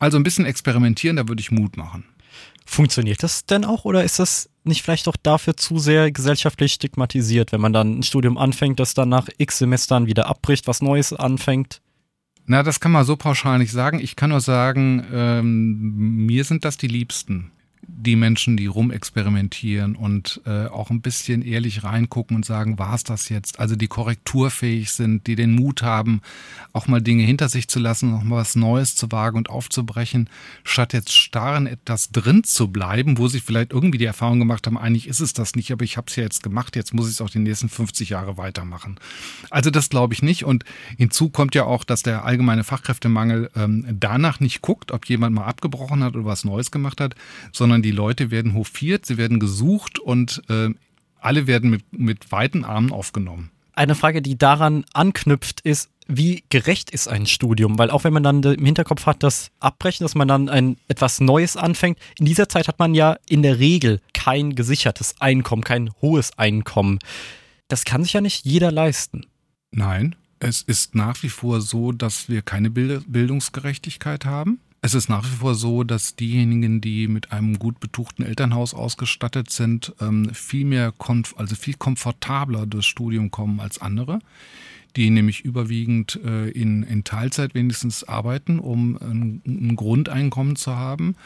Also 0.00 0.16
ein 0.16 0.24
bisschen 0.24 0.46
experimentieren, 0.46 1.16
da 1.16 1.28
würde 1.28 1.40
ich 1.40 1.52
Mut 1.52 1.76
machen. 1.76 2.04
Funktioniert 2.68 3.22
das 3.22 3.46
denn 3.46 3.64
auch 3.64 3.84
oder 3.84 4.04
ist 4.04 4.18
das 4.18 4.50
nicht 4.64 4.82
vielleicht 4.82 5.06
auch 5.06 5.16
dafür 5.22 5.56
zu 5.56 5.78
sehr 5.78 6.10
gesellschaftlich 6.10 6.72
stigmatisiert, 6.72 7.52
wenn 7.52 7.60
man 7.60 7.72
dann 7.72 8.00
ein 8.00 8.02
Studium 8.02 8.36
anfängt, 8.36 8.80
das 8.80 8.92
dann 8.92 9.08
nach 9.08 9.28
x 9.38 9.58
Semestern 9.58 10.06
wieder 10.06 10.26
abbricht, 10.26 10.66
was 10.66 10.82
Neues 10.82 11.12
anfängt? 11.12 11.80
Na, 12.44 12.62
das 12.62 12.80
kann 12.80 12.92
man 12.92 13.04
so 13.04 13.16
pauschal 13.16 13.58
nicht 13.58 13.72
sagen. 13.72 14.00
Ich 14.00 14.16
kann 14.16 14.30
nur 14.30 14.40
sagen, 14.40 15.06
ähm, 15.12 16.26
mir 16.26 16.44
sind 16.44 16.64
das 16.64 16.76
die 16.76 16.88
Liebsten 16.88 17.52
die 17.88 18.16
Menschen, 18.16 18.56
die 18.56 18.66
rumexperimentieren 18.66 19.96
und 19.96 20.40
äh, 20.44 20.66
auch 20.66 20.90
ein 20.90 21.00
bisschen 21.00 21.42
ehrlich 21.42 21.84
reingucken 21.84 22.36
und 22.36 22.44
sagen, 22.44 22.78
war 22.78 22.94
es 22.94 23.04
das 23.04 23.28
jetzt? 23.28 23.60
Also 23.60 23.76
die 23.76 23.88
korrekturfähig 23.88 24.90
sind, 24.90 25.26
die 25.26 25.36
den 25.36 25.54
Mut 25.54 25.82
haben, 25.82 26.20
auch 26.72 26.88
mal 26.88 27.00
Dinge 27.00 27.22
hinter 27.22 27.48
sich 27.48 27.68
zu 27.68 27.78
lassen, 27.78 28.10
noch 28.10 28.22
mal 28.22 28.36
was 28.36 28.56
Neues 28.56 28.96
zu 28.96 29.10
wagen 29.12 29.36
und 29.38 29.50
aufzubrechen, 29.50 30.28
statt 30.64 30.92
jetzt 30.92 31.12
starr 31.12 31.56
in 31.56 31.66
etwas 31.66 32.10
drin 32.10 32.44
zu 32.44 32.68
bleiben, 32.68 33.18
wo 33.18 33.28
sie 33.28 33.40
vielleicht 33.40 33.72
irgendwie 33.72 33.98
die 33.98 34.04
Erfahrung 34.04 34.38
gemacht 34.38 34.66
haben, 34.66 34.78
eigentlich 34.78 35.08
ist 35.08 35.20
es 35.20 35.32
das 35.32 35.54
nicht, 35.54 35.72
aber 35.72 35.84
ich 35.84 35.96
habe 35.96 36.06
es 36.08 36.16
ja 36.16 36.22
jetzt 36.22 36.42
gemacht, 36.42 36.76
jetzt 36.76 36.92
muss 36.92 37.06
ich 37.06 37.14
es 37.14 37.20
auch 37.20 37.30
die 37.30 37.38
nächsten 37.38 37.68
50 37.68 38.10
Jahre 38.10 38.36
weitermachen. 38.36 38.98
Also 39.50 39.70
das 39.70 39.88
glaube 39.88 40.14
ich 40.14 40.22
nicht. 40.22 40.44
Und 40.44 40.64
hinzu 40.96 41.30
kommt 41.30 41.54
ja 41.54 41.64
auch, 41.64 41.84
dass 41.84 42.02
der 42.02 42.24
allgemeine 42.24 42.64
Fachkräftemangel 42.64 43.50
ähm, 43.56 43.86
danach 43.98 44.40
nicht 44.40 44.62
guckt, 44.62 44.92
ob 44.92 45.06
jemand 45.06 45.34
mal 45.34 45.44
abgebrochen 45.44 46.02
hat 46.02 46.14
oder 46.14 46.24
was 46.24 46.44
Neues 46.44 46.70
gemacht 46.70 47.00
hat, 47.00 47.14
sondern 47.52 47.75
sondern 47.76 47.82
die 47.82 47.96
Leute 47.96 48.30
werden 48.30 48.54
hofiert, 48.54 49.04
sie 49.04 49.18
werden 49.18 49.38
gesucht 49.38 49.98
und 49.98 50.42
äh, 50.48 50.70
alle 51.20 51.46
werden 51.46 51.68
mit, 51.68 51.82
mit 51.92 52.32
weiten 52.32 52.64
Armen 52.64 52.90
aufgenommen. 52.90 53.50
Eine 53.74 53.94
Frage, 53.94 54.22
die 54.22 54.38
daran 54.38 54.86
anknüpft, 54.94 55.60
ist, 55.60 55.90
wie 56.08 56.42
gerecht 56.48 56.90
ist 56.90 57.06
ein 57.08 57.26
Studium? 57.26 57.78
Weil 57.78 57.90
auch 57.90 58.04
wenn 58.04 58.14
man 58.14 58.22
dann 58.22 58.42
im 58.42 58.64
Hinterkopf 58.64 59.04
hat, 59.04 59.22
das 59.22 59.50
Abbrechen, 59.60 60.04
dass 60.04 60.14
man 60.14 60.26
dann 60.26 60.48
ein 60.48 60.78
etwas 60.88 61.20
Neues 61.20 61.58
anfängt, 61.58 61.98
in 62.18 62.24
dieser 62.24 62.48
Zeit 62.48 62.66
hat 62.66 62.78
man 62.78 62.94
ja 62.94 63.18
in 63.28 63.42
der 63.42 63.58
Regel 63.58 64.00
kein 64.14 64.54
gesichertes 64.54 65.16
Einkommen, 65.20 65.62
kein 65.62 65.90
hohes 66.00 66.38
Einkommen. 66.38 66.98
Das 67.68 67.84
kann 67.84 68.04
sich 68.04 68.14
ja 68.14 68.22
nicht 68.22 68.46
jeder 68.46 68.72
leisten. 68.72 69.26
Nein, 69.70 70.16
es 70.38 70.62
ist 70.62 70.94
nach 70.94 71.22
wie 71.22 71.28
vor 71.28 71.60
so, 71.60 71.92
dass 71.92 72.30
wir 72.30 72.40
keine 72.40 72.70
Bildungsgerechtigkeit 72.70 74.24
haben. 74.24 74.60
Es 74.82 74.94
ist 74.94 75.08
nach 75.08 75.24
wie 75.24 75.36
vor 75.36 75.54
so, 75.54 75.82
dass 75.84 76.16
diejenigen, 76.16 76.80
die 76.80 77.08
mit 77.08 77.32
einem 77.32 77.58
gut 77.58 77.80
betuchten 77.80 78.24
Elternhaus 78.24 78.74
ausgestattet 78.74 79.50
sind, 79.50 79.94
ähm, 80.00 80.30
viel 80.32 80.64
mehr, 80.64 80.92
also 81.36 81.54
viel 81.56 81.74
komfortabler 81.74 82.66
durchs 82.66 82.86
Studium 82.86 83.30
kommen 83.30 83.58
als 83.58 83.80
andere, 83.80 84.20
die 84.94 85.10
nämlich 85.10 85.44
überwiegend 85.44 86.20
äh, 86.24 86.50
in, 86.50 86.82
in 86.82 87.04
Teilzeit 87.04 87.54
wenigstens 87.54 88.04
arbeiten, 88.04 88.58
um 88.58 88.96
ein, 88.96 89.42
ein 89.46 89.76
Grundeinkommen 89.76 90.56
zu 90.56 90.76
haben 90.76 91.16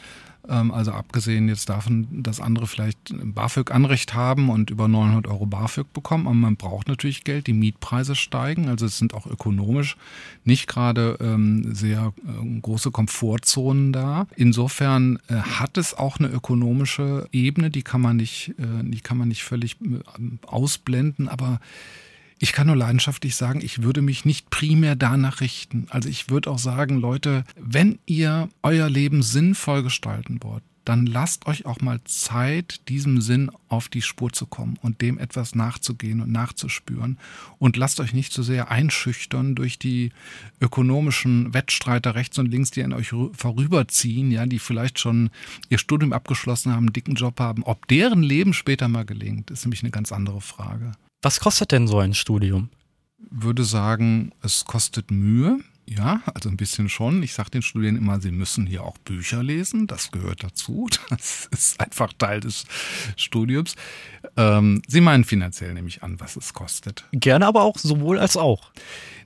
also 0.53 0.93
abgesehen 0.93 1.49
jetzt 1.49 1.69
davon, 1.69 2.09
dass 2.11 2.41
andere 2.41 2.67
vielleicht 2.67 3.15
BAföG-Anrecht 3.23 4.15
haben 4.15 4.51
und 4.51 4.71
über 4.71 4.89
900 4.89 5.29
Euro 5.29 5.47
BAföG 5.47 5.93
bekommen, 5.93 6.27
aber 6.27 6.35
man 6.35 6.57
braucht 6.57 6.89
natürlich 6.89 7.25
Geld, 7.25 7.47
die 7.47 7.53
Mietpreise 7.53 8.15
steigen, 8.15 8.69
also 8.69 8.87
es 8.87 8.99
sind 8.99 9.15
auch 9.15 9.27
ökonomisch 9.27 9.97
nicht 10.45 10.67
gerade 10.67 11.19
ähm, 11.21 11.75
sehr 11.75 12.13
äh, 12.27 12.61
große 12.61 12.91
Komfortzonen 12.91 13.93
da. 13.93 14.27
Insofern 14.37 15.19
äh, 15.29 15.35
hat 15.35 15.77
es 15.77 15.95
auch 15.95 16.19
eine 16.19 16.29
ökonomische 16.29 17.29
Ebene, 17.33 17.71
die 17.71 17.83
kann 17.83 18.01
man 18.01 18.17
nicht, 18.17 18.55
äh, 18.59 18.83
die 18.83 19.01
kann 19.01 19.19
man 19.19 19.29
nicht 19.29 19.45
völlig 19.45 19.77
äh, 19.81 20.01
ausblenden, 20.47 21.29
aber 21.29 21.61
ich 22.43 22.53
kann 22.55 22.69
nur 22.69 22.77
leidenschaftlich 22.77 23.37
sagen, 23.37 23.61
ich 23.63 23.83
würde 23.83 24.01
mich 24.01 24.25
nicht 24.25 24.49
primär 24.49 24.97
danach 24.97 25.43
richten. 25.43 25.87
Also 25.91 26.09
ich 26.09 26.31
würde 26.31 26.51
auch 26.51 26.59
sagen, 26.59 26.99
Leute, 26.99 27.45
wenn 27.55 27.99
ihr 28.07 28.49
euer 28.63 28.89
Leben 28.89 29.23
sinnvoll 29.23 29.83
gestalten 29.83 30.43
wollt, 30.43 30.63
dann 30.87 31.05
lasst 31.05 31.47
euch 31.47 31.67
auch 31.67 31.83
mal 31.83 32.01
Zeit, 32.05 32.89
diesem 32.89 33.21
Sinn 33.21 33.51
auf 33.69 33.91
die 33.91 34.01
Spur 34.01 34.33
zu 34.33 34.47
kommen 34.47 34.79
und 34.81 35.03
dem 35.03 35.19
etwas 35.19 35.55
nachzugehen 35.55 36.23
und 36.23 36.33
nachzuspüren. 36.33 37.19
Und 37.59 37.77
lasst 37.77 38.01
euch 38.01 38.15
nicht 38.15 38.33
so 38.33 38.43
sehr 38.43 38.71
einschüchtern 38.71 39.55
durch 39.55 39.79
die 39.79 40.11
ökonomischen 40.63 41.53
Wettstreiter 41.53 42.15
rechts 42.15 42.39
und 42.39 42.47
links, 42.47 42.71
die 42.71 42.83
an 42.83 42.95
euch 42.95 43.13
vorüberziehen, 43.35 44.31
ja, 44.31 44.47
die 44.47 44.59
vielleicht 44.59 44.99
schon 44.99 45.29
ihr 45.69 45.79
Studium 45.79 46.15
abgeschlossen 46.15 46.73
haben, 46.73 46.87
einen 46.87 46.95
dicken 46.95 47.17
Job 47.17 47.39
haben. 47.39 47.65
Ob 47.65 47.87
deren 47.89 48.23
Leben 48.23 48.55
später 48.55 48.89
mal 48.89 49.05
gelingt, 49.05 49.51
ist 49.51 49.67
nämlich 49.67 49.83
eine 49.83 49.91
ganz 49.91 50.11
andere 50.11 50.41
Frage. 50.41 50.93
Was 51.23 51.41
kostet 51.41 51.73
denn 51.73 51.87
so 51.87 51.99
ein 51.99 52.15
Studium? 52.15 52.71
Würde 53.31 53.65
sagen, 53.65 54.33
es 54.43 54.65
kostet 54.65 55.11
Mühe. 55.11 55.59
Ja, 55.87 56.23
also 56.35 56.49
ein 56.49 56.57
bisschen 56.57 56.89
schon. 56.89 57.23
Ich 57.23 57.35
sage 57.35 57.51
den 57.51 57.63
Studierenden 57.63 58.05
immer, 58.05 58.21
sie 58.21 58.31
müssen 58.31 58.65
hier 58.65 58.85
auch 58.85 58.97
Bücher 58.99 59.43
lesen. 59.43 59.87
Das 59.87 60.11
gehört 60.13 60.45
dazu. 60.45 60.89
Das 61.11 61.47
ist 61.51 61.81
einfach 61.81 62.13
Teil 62.13 62.41
des 62.41 62.65
Studiums. 63.17 63.75
Ähm, 64.37 64.83
sie 64.87 65.01
meinen 65.01 65.25
finanziell 65.25 65.75
nämlich 65.75 66.03
an, 66.03 66.21
was 66.21 66.37
es 66.37 66.55
kostet. 66.55 67.05
Gerne 67.13 67.47
aber 67.47 67.63
auch 67.63 67.77
sowohl 67.77 68.19
als 68.19 68.37
auch. 68.37 68.71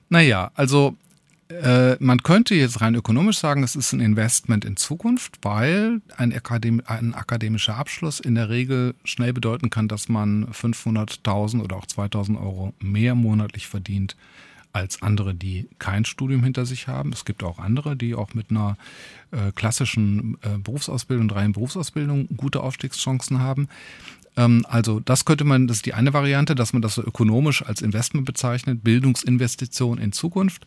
Naja, 0.09 0.51
also 0.55 0.97
äh, 1.49 1.95
man 1.99 2.23
könnte 2.23 2.55
jetzt 2.55 2.81
rein 2.81 2.95
ökonomisch 2.95 3.37
sagen, 3.37 3.63
es 3.63 3.75
ist 3.75 3.93
ein 3.93 3.99
Investment 3.99 4.65
in 4.65 4.77
Zukunft, 4.77 5.39
weil 5.43 6.01
ein, 6.17 6.33
Akadem 6.33 6.81
ein 6.85 7.13
akademischer 7.13 7.75
Abschluss 7.75 8.19
in 8.19 8.35
der 8.35 8.49
Regel 8.49 8.95
schnell 9.03 9.31
bedeuten 9.31 9.69
kann, 9.69 9.87
dass 9.87 10.09
man 10.09 10.47
500.000 10.47 11.61
oder 11.61 11.75
auch 11.77 11.85
2.000 11.85 12.39
Euro 12.39 12.73
mehr 12.79 13.13
monatlich 13.13 13.67
verdient 13.67 14.15
als 14.73 15.01
andere, 15.01 15.33
die 15.33 15.69
kein 15.79 16.03
Studium 16.03 16.43
hinter 16.43 16.65
sich 16.65 16.87
haben. 16.87 17.13
Es 17.13 17.23
gibt 17.23 17.43
auch 17.43 17.59
andere, 17.59 17.95
die 17.95 18.13
auch 18.13 18.33
mit 18.33 18.49
einer 18.49 18.75
äh, 19.31 19.51
klassischen 19.53 20.37
äh, 20.41 20.57
Berufsausbildung, 20.57 21.29
reinen 21.29 21.53
Berufsausbildung 21.53 22.27
gute 22.35 22.61
Aufstiegschancen 22.61 23.39
haben. 23.39 23.69
Ähm, 24.37 24.65
also 24.67 24.99
das 24.99 25.25
könnte 25.25 25.43
man, 25.43 25.67
das 25.67 25.77
ist 25.77 25.85
die 25.85 25.93
eine 25.93 26.13
Variante, 26.13 26.55
dass 26.55 26.73
man 26.73 26.81
das 26.81 26.95
so 26.95 27.03
ökonomisch 27.03 27.65
als 27.65 27.81
Investment 27.81 28.25
bezeichnet, 28.25 28.83
Bildungsinvestition 28.83 29.97
in 29.97 30.11
Zukunft. 30.11 30.65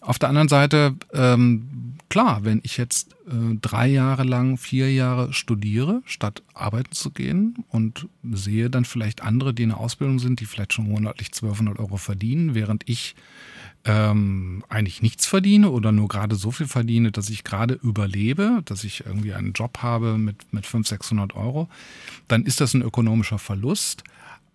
Auf 0.00 0.18
der 0.18 0.30
anderen 0.30 0.48
Seite, 0.48 0.96
ähm, 1.12 1.94
klar, 2.08 2.40
wenn 2.42 2.60
ich 2.64 2.76
jetzt 2.76 3.12
äh, 3.26 3.56
drei 3.60 3.86
Jahre 3.86 4.24
lang, 4.24 4.56
vier 4.56 4.92
Jahre 4.92 5.32
studiere, 5.32 6.02
statt 6.06 6.42
arbeiten 6.54 6.92
zu 6.92 7.10
gehen 7.10 7.64
und 7.68 8.08
sehe 8.32 8.68
dann 8.68 8.84
vielleicht 8.84 9.22
andere, 9.22 9.54
die 9.54 9.62
in 9.62 9.68
der 9.68 9.78
Ausbildung 9.78 10.18
sind, 10.18 10.40
die 10.40 10.46
vielleicht 10.46 10.72
schon 10.72 10.88
monatlich 10.88 11.28
1200 11.28 11.78
Euro 11.78 11.98
verdienen, 11.98 12.54
während 12.54 12.88
ich 12.88 13.14
ähm, 13.84 14.64
eigentlich 14.68 15.02
nichts 15.02 15.26
verdiene 15.26 15.70
oder 15.70 15.90
nur 15.90 16.08
gerade 16.08 16.36
so 16.36 16.50
viel 16.50 16.68
verdiene, 16.68 17.10
dass 17.10 17.28
ich 17.30 17.42
gerade 17.42 17.74
überlebe, 17.74 18.62
dass 18.64 18.84
ich 18.84 19.04
irgendwie 19.04 19.34
einen 19.34 19.52
Job 19.52 19.78
habe 19.78 20.18
mit, 20.18 20.52
mit 20.52 20.66
500, 20.66 21.00
600 21.00 21.34
Euro, 21.34 21.68
dann 22.28 22.44
ist 22.44 22.60
das 22.60 22.74
ein 22.74 22.82
ökonomischer 22.82 23.38
Verlust. 23.38 24.04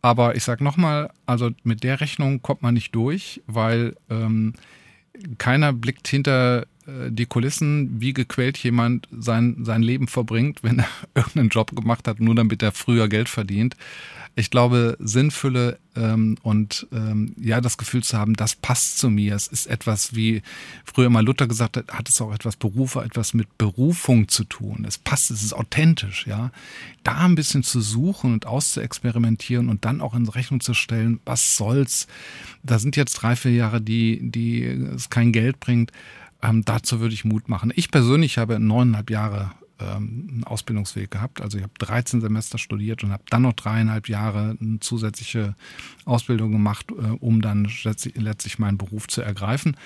Aber 0.02 0.36
ich 0.36 0.44
sage 0.44 0.64
nochmal, 0.64 1.10
also 1.26 1.52
mit 1.64 1.84
der 1.84 2.00
Rechnung 2.00 2.42
kommt 2.42 2.62
man 2.62 2.74
nicht 2.74 2.96
durch, 2.96 3.42
weil 3.48 3.96
ähm, 4.10 4.54
keiner 5.38 5.74
blickt 5.74 6.08
hinter 6.08 6.66
die 6.88 7.26
Kulissen, 7.26 8.00
wie 8.00 8.14
gequält 8.14 8.58
jemand 8.60 9.08
sein, 9.12 9.58
sein 9.64 9.82
Leben 9.82 10.08
verbringt, 10.08 10.60
wenn 10.64 10.80
er 10.80 10.88
irgendeinen 11.16 11.50
Job 11.50 11.76
gemacht 11.76 12.08
hat, 12.08 12.20
nur 12.20 12.36
damit 12.36 12.64
er 12.64 12.72
früher 12.72 13.08
Geld 13.08 13.30
verdient. 13.30 13.76
Ich 14.40 14.52
glaube, 14.52 14.98
Sinnfülle 15.00 15.80
ähm, 15.96 16.38
und 16.44 16.86
ähm, 16.92 17.34
ja, 17.42 17.60
das 17.60 17.80
Gefühl 17.80 18.04
zu 18.04 18.20
haben, 18.20 18.36
das 18.36 18.56
passt 18.56 19.00
zu 19.00 19.10
mir. 19.10 19.34
Es 19.34 19.48
ist 19.48 19.66
etwas, 19.66 20.16
wie 20.16 20.44
früher 20.86 21.10
mal 21.10 21.26
Luther 21.26 21.48
gesagt 21.48 21.76
hat, 21.76 21.92
hat 21.92 22.08
es 22.08 22.22
auch 22.22 22.32
etwas 22.32 22.56
Berufe, 22.56 23.02
etwas 23.02 23.34
mit 23.34 23.58
Berufung 23.58 24.28
zu 24.28 24.44
tun. 24.44 24.86
Es 24.88 25.00
passt, 25.00 25.32
es 25.32 25.42
ist 25.42 25.54
authentisch, 25.54 26.28
ja. 26.28 26.52
Da 27.04 27.26
ein 27.26 27.34
bisschen 27.34 27.64
zu 27.64 27.82
suchen 27.82 28.32
und 28.32 28.46
auszuexperimentieren 28.46 29.70
und 29.70 29.86
dann 29.86 30.02
auch 30.02 30.14
in 30.14 30.30
Rechnung 30.30 30.60
zu 30.60 30.76
stellen, 30.76 31.20
was 31.26 31.58
soll's. 31.58 32.06
Da 32.62 32.78
sind 32.78 32.96
jetzt 32.96 33.16
drei, 33.16 33.36
vier 33.36 33.54
Jahre, 33.54 33.82
die, 33.82 34.20
die 34.22 34.66
es 34.66 35.10
kein 35.10 35.32
Geld 35.32 35.60
bringt. 35.60 35.92
Ähm, 36.42 36.64
dazu 36.66 37.00
würde 37.00 37.14
ich 37.14 37.26
Mut 37.26 37.50
machen. 37.50 37.72
Ich 37.76 37.92
persönlich 37.92 38.38
habe 38.38 38.60
neuneinhalb 38.60 39.10
Jahre 39.10 39.52
ähm, 39.80 40.28
einen 40.32 40.44
Ausbildungsweg 40.44 41.12
gehabt. 41.12 41.42
Also 41.42 41.58
ich 41.58 41.64
habe 41.64 41.74
13 41.78 42.22
Semester 42.22 42.58
studiert 42.58 43.04
und 43.04 43.12
habe 43.12 43.24
dann 43.30 43.44
noch 43.44 43.54
dreieinhalb 43.54 44.10
Jahre 44.10 44.58
eine 44.60 44.80
zusätzliche 44.80 45.56
Ausbildung 46.06 46.52
gemacht, 46.52 46.88
äh, 46.92 47.10
um 47.20 47.42
dann 47.42 47.68
letztlich 47.84 48.60
meinen 48.60 48.78
Beruf 48.78 49.08
zu 49.08 49.22
ergreifen. 49.22 49.78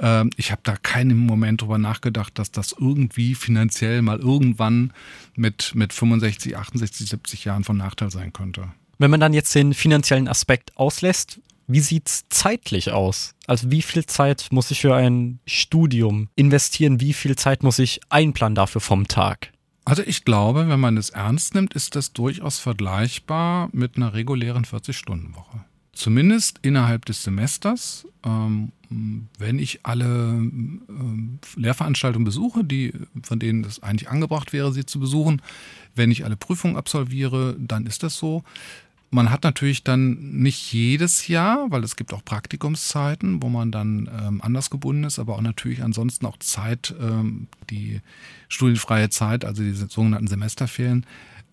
Ähm, 0.00 0.30
ich 0.36 0.50
habe 0.50 0.62
da 0.64 0.76
keinen 0.76 1.18
Moment 1.18 1.62
drüber 1.62 1.78
nachgedacht, 1.78 2.38
dass 2.38 2.50
das 2.50 2.74
irgendwie 2.78 3.34
finanziell 3.34 4.02
mal 4.02 4.18
irgendwann 4.18 4.92
mit, 5.36 5.72
mit 5.74 5.92
65, 5.92 6.56
68, 6.56 7.08
70 7.08 7.44
Jahren 7.44 7.64
von 7.64 7.76
Nachteil 7.76 8.10
sein 8.10 8.32
könnte. 8.32 8.68
Wenn 8.98 9.12
man 9.12 9.20
dann 9.20 9.32
jetzt 9.32 9.54
den 9.54 9.74
finanziellen 9.74 10.26
Aspekt 10.26 10.76
auslässt, 10.76 11.40
wie 11.68 11.80
sieht's 11.80 12.24
zeitlich 12.30 12.90
aus? 12.92 13.34
Also 13.46 13.70
wie 13.70 13.82
viel 13.82 14.06
Zeit 14.06 14.48
muss 14.50 14.70
ich 14.70 14.80
für 14.80 14.94
ein 14.94 15.38
Studium 15.46 16.28
investieren? 16.34 17.00
Wie 17.00 17.12
viel 17.12 17.36
Zeit 17.36 17.62
muss 17.62 17.78
ich 17.78 18.00
einplanen 18.08 18.54
dafür 18.54 18.80
vom 18.80 19.06
Tag? 19.06 19.52
Also 19.84 20.02
ich 20.02 20.24
glaube, 20.24 20.68
wenn 20.68 20.80
man 20.80 20.96
es 20.96 21.10
ernst 21.10 21.54
nimmt, 21.54 21.74
ist 21.74 21.94
das 21.94 22.12
durchaus 22.12 22.58
vergleichbar 22.58 23.68
mit 23.72 23.96
einer 23.96 24.12
regulären 24.14 24.64
40-Stunden-Woche. 24.64 25.64
Zumindest 25.92 26.58
innerhalb 26.62 27.04
des 27.04 27.22
Semesters. 27.22 28.06
Ähm, 28.24 28.72
wenn 28.90 29.58
ich 29.58 29.80
alle 29.84 30.06
ähm, 30.06 31.38
Lehrveranstaltungen 31.56 32.24
besuche, 32.24 32.64
die, 32.64 32.92
von 33.22 33.38
denen 33.38 33.64
es 33.64 33.82
eigentlich 33.82 34.08
angebracht 34.08 34.52
wäre, 34.52 34.72
sie 34.72 34.86
zu 34.86 35.00
besuchen, 35.00 35.42
wenn 35.94 36.10
ich 36.10 36.24
alle 36.24 36.36
Prüfungen 36.36 36.76
absolviere, 36.76 37.56
dann 37.58 37.86
ist 37.86 38.02
das 38.02 38.16
so. 38.16 38.44
Man 39.10 39.30
hat 39.30 39.42
natürlich 39.42 39.84
dann 39.84 40.18
nicht 40.42 40.72
jedes 40.72 41.28
Jahr, 41.28 41.70
weil 41.70 41.82
es 41.82 41.96
gibt 41.96 42.12
auch 42.12 42.24
Praktikumszeiten, 42.24 43.42
wo 43.42 43.48
man 43.48 43.72
dann 43.72 44.10
ähm, 44.20 44.42
anders 44.42 44.68
gebunden 44.68 45.04
ist, 45.04 45.18
aber 45.18 45.36
auch 45.36 45.40
natürlich 45.40 45.82
ansonsten 45.82 46.26
auch 46.26 46.36
Zeit, 46.38 46.94
ähm, 47.00 47.48
die 47.70 48.02
studienfreie 48.48 49.08
Zeit, 49.08 49.46
also 49.46 49.62
diese 49.62 49.88
sogenannten 49.88 50.26
Semesterferien, 50.26 51.06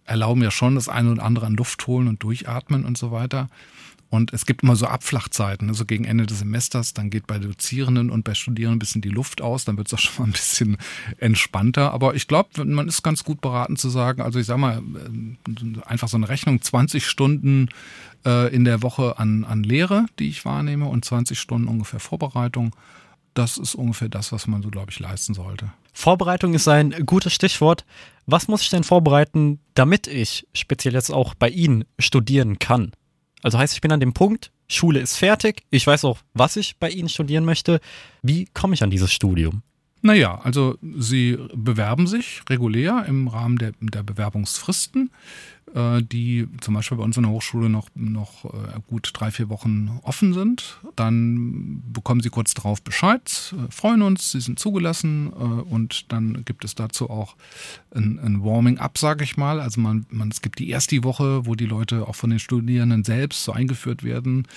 erlauben 0.04 0.44
ja 0.44 0.52
schon 0.52 0.76
das 0.76 0.90
eine 0.90 1.12
oder 1.12 1.24
andere 1.24 1.46
an 1.46 1.56
Luft 1.56 1.88
holen 1.88 2.08
und 2.08 2.22
durchatmen 2.24 2.84
und 2.84 2.98
so 2.98 3.12
weiter. 3.12 3.50
Und 4.16 4.34
es 4.34 4.46
gibt 4.46 4.64
immer 4.64 4.76
so 4.76 4.88
Abflachzeiten, 4.88 5.68
also 5.70 5.86
gegen 5.86 6.06
Ende 6.06 6.26
des 6.26 6.40
Semesters, 6.40 6.94
dann 6.94 7.10
geht 7.10 7.28
bei 7.28 7.38
Dozierenden 7.38 8.10
und 8.10 8.24
bei 8.24 8.34
Studierenden 8.34 8.78
ein 8.78 8.80
bisschen 8.80 9.02
die 9.02 9.10
Luft 9.10 9.42
aus, 9.42 9.66
dann 9.66 9.78
wird 9.78 9.88
es 9.88 9.94
auch 9.94 10.00
schon 10.00 10.24
mal 10.24 10.30
ein 10.30 10.32
bisschen 10.32 10.78
entspannter. 11.18 11.92
Aber 11.92 12.16
ich 12.16 12.28
glaube, 12.28 12.64
man 12.66 12.88
ist 12.88 13.04
ganz 13.04 13.24
gut 13.24 13.42
beraten 13.42 13.76
zu 13.76 13.90
sagen, 13.90 14.22
also 14.22 14.40
ich 14.40 14.46
sag 14.46 14.58
mal, 14.58 14.82
äh, 14.82 15.82
einfach 15.86 16.08
so 16.08 16.18
eine 16.18 16.30
Rechnung, 16.30 16.62
20 16.62 17.06
Stunden 17.06 17.70
äh, 18.26 18.54
in 18.54 18.64
der 18.64 18.82
Woche 18.82 19.20
an, 19.20 19.44
an 19.44 19.64
Lehre, 19.64 20.06
die 20.20 20.30
ich 20.30 20.46
wahrnehme, 20.46 20.88
und 20.88 21.06
20 21.06 21.40
Stunden 21.40 21.68
ungefähr 21.68 22.00
Vorbereitung. 22.00 22.76
Das 23.34 23.58
ist 23.58 23.76
ungefähr 23.76 24.10
das, 24.10 24.32
was 24.32 24.48
man 24.48 24.64
so, 24.64 24.70
glaube 24.70 24.92
ich, 24.92 25.00
leisten 25.00 25.34
sollte. 25.34 25.72
Vorbereitung 25.92 26.54
ist 26.54 26.68
ein 26.68 26.92
gutes 27.06 27.34
Stichwort. 27.34 27.86
Was 28.26 28.48
muss 28.48 28.62
ich 28.62 28.70
denn 28.70 28.84
vorbereiten, 28.84 29.60
damit 29.76 30.08
ich 30.08 30.48
speziell 30.54 30.94
jetzt 30.94 31.12
auch 31.12 31.36
bei 31.36 31.50
Ihnen 31.50 31.86
studieren 32.00 32.60
kann? 32.60 32.92
Also 33.46 33.60
heißt, 33.60 33.76
ich 33.76 33.82
bin 33.82 33.92
an 33.92 34.00
dem 34.00 34.12
Punkt, 34.12 34.52
Schule 34.68 35.00
ist 35.00 35.18
fertig, 35.18 35.62
ich 35.70 35.86
weiß 35.86 36.04
auch, 36.06 36.18
was 36.34 36.56
ich 36.56 36.78
bei 36.80 36.90
Ihnen 36.90 37.10
studieren 37.10 37.46
möchte. 37.46 37.80
Wie 38.24 38.48
komme 38.56 38.74
ich 38.74 38.82
an 38.82 38.90
dieses 38.90 39.14
Studium? 39.14 39.62
Naja, 40.02 40.40
also 40.44 40.80
Sie 40.98 41.38
bewerben 41.54 42.08
sich 42.08 42.42
regulär 42.50 43.06
im 43.08 43.28
Rahmen 43.28 43.60
der, 43.60 43.74
der 43.80 44.02
Bewerbungsfristen. 44.02 45.12
Äh, 45.74 46.04
die 46.04 46.48
zum 46.62 46.76
Beispiel 46.76 46.98
bei 46.98 47.04
uns 47.04 47.18
in 47.18 47.24
der 47.24 47.32
Hochschule 47.32 47.70
noch, 47.70 47.90
noch 47.96 48.46
äh, 48.46 48.80
gut 48.88 49.10
drei, 49.14 49.32
vier 49.32 49.50
Wochen 49.50 50.00
offen 50.04 50.34
sind. 50.34 50.80
Dann 50.96 51.82
bekommen 51.92 52.22
Sie 52.22 52.30
kurz 52.30 52.54
darauf 52.54 52.84
Bescheid, 52.84 53.54
äh, 53.58 53.72
freuen 53.72 54.04
uns, 54.04 54.32
Sie 54.32 54.42
sind 54.42 54.60
zugelassen 54.60 55.30
und 55.30 56.12
dann 56.12 56.46
gibt 56.46 56.66
es 56.66 56.76
dazu 56.76 57.10
auch 57.10 57.36
ein, 57.94 58.20
ein 58.20 58.44
Warming-up, 58.44 58.98
sage 58.98 59.24
ich 59.24 59.38
mal. 59.38 59.60
Also 59.60 59.82
man, 59.82 60.06
man, 60.10 60.30
es 60.30 60.42
gibt 60.42 60.60
die 60.60 60.70
erste 60.70 61.04
Woche, 61.04 61.46
wo 61.46 61.56
die 61.56 61.66
Leute 61.66 62.08
auch 62.08 62.16
von 62.16 62.30
den 62.30 62.40
Studierenden 62.40 63.04
selbst 63.04 63.44
so 63.44 63.52
eingeführt 63.52 64.04
werden, 64.04 64.48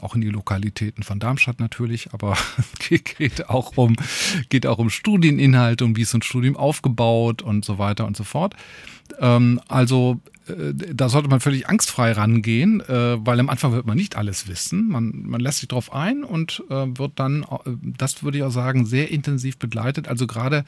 auch 0.00 0.14
in 0.14 0.20
die 0.20 0.30
Lokalitäten 0.30 1.04
von 1.04 1.20
Darmstadt 1.20 1.60
natürlich, 1.60 2.12
aber 2.12 2.36
geht 2.88 3.48
auch 3.48 3.76
um, 3.76 3.94
geht 4.48 4.66
auch 4.66 4.78
um 4.78 4.90
Studieninhalte, 4.90 5.84
um 5.84 5.96
wie 5.96 6.02
ist 6.02 6.14
ein 6.14 6.22
Studium 6.22 6.56
aufgebaut 6.56 7.42
und 7.42 7.64
so 7.64 7.78
weiter 7.78 8.06
und 8.06 8.16
so 8.16 8.24
fort. 8.24 8.56
Ähm, 9.18 9.60
also 9.68 10.20
äh, 10.46 10.74
da 10.94 11.08
sollte 11.08 11.28
man 11.28 11.40
völlig 11.40 11.68
angstfrei 11.68 12.12
rangehen, 12.12 12.80
äh, 12.80 13.24
weil 13.24 13.40
am 13.40 13.48
Anfang 13.48 13.72
wird 13.72 13.86
man 13.86 13.96
nicht 13.96 14.16
alles 14.16 14.48
wissen. 14.48 14.88
Man, 14.88 15.22
man 15.26 15.40
lässt 15.40 15.58
sich 15.58 15.68
darauf 15.68 15.92
ein 15.92 16.24
und 16.24 16.62
äh, 16.70 16.86
wird 16.98 17.12
dann, 17.16 17.44
das 17.82 18.22
würde 18.22 18.38
ich 18.38 18.44
auch 18.44 18.50
sagen, 18.50 18.86
sehr 18.86 19.10
intensiv 19.10 19.58
begleitet. 19.58 20.08
Also 20.08 20.26
gerade 20.26 20.64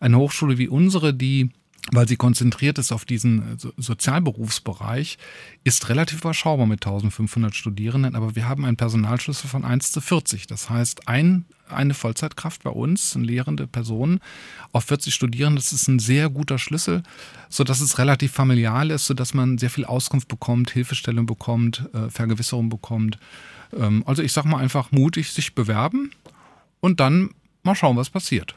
eine 0.00 0.18
Hochschule 0.18 0.58
wie 0.58 0.68
unsere, 0.68 1.14
die 1.14 1.50
weil 1.92 2.08
sie 2.08 2.16
konzentriert 2.16 2.78
ist 2.78 2.92
auf 2.92 3.04
diesen 3.04 3.58
Sozialberufsbereich, 3.76 5.18
ist 5.64 5.88
relativ 5.88 6.20
überschaubar 6.20 6.66
mit 6.66 6.84
1500 6.84 7.54
Studierenden, 7.54 8.16
aber 8.16 8.34
wir 8.34 8.48
haben 8.48 8.64
einen 8.64 8.76
Personalschlüssel 8.76 9.50
von 9.50 9.64
1 9.64 9.92
zu 9.92 10.00
40. 10.00 10.46
Das 10.46 10.70
heißt, 10.70 11.08
ein 11.08 11.44
eine 11.68 11.94
Vollzeitkraft 11.94 12.62
bei 12.62 12.70
uns, 12.70 13.16
eine 13.16 13.24
lehrende 13.24 13.66
Person 13.66 14.20
auf 14.72 14.84
40 14.84 15.14
Studierende. 15.14 15.60
Das 15.60 15.72
ist 15.72 15.88
ein 15.88 15.98
sehr 15.98 16.28
guter 16.28 16.58
Schlüssel, 16.58 17.02
sodass 17.48 17.80
es 17.80 17.98
relativ 17.98 18.32
familial 18.32 18.90
ist, 18.90 19.06
sodass 19.06 19.34
man 19.34 19.58
sehr 19.58 19.70
viel 19.70 19.84
Auskunft 19.84 20.28
bekommt, 20.28 20.70
Hilfestellung 20.70 21.26
bekommt, 21.26 21.88
äh, 21.94 22.10
Vergewisserung 22.10 22.68
bekommt. 22.68 23.18
Ähm, 23.76 24.02
also 24.06 24.22
ich 24.22 24.32
sage 24.32 24.48
mal 24.48 24.58
einfach 24.58 24.92
mutig 24.92 25.32
sich 25.32 25.54
bewerben 25.54 26.10
und 26.80 27.00
dann 27.00 27.30
mal 27.62 27.74
schauen, 27.74 27.96
was 27.96 28.10
passiert. 28.10 28.54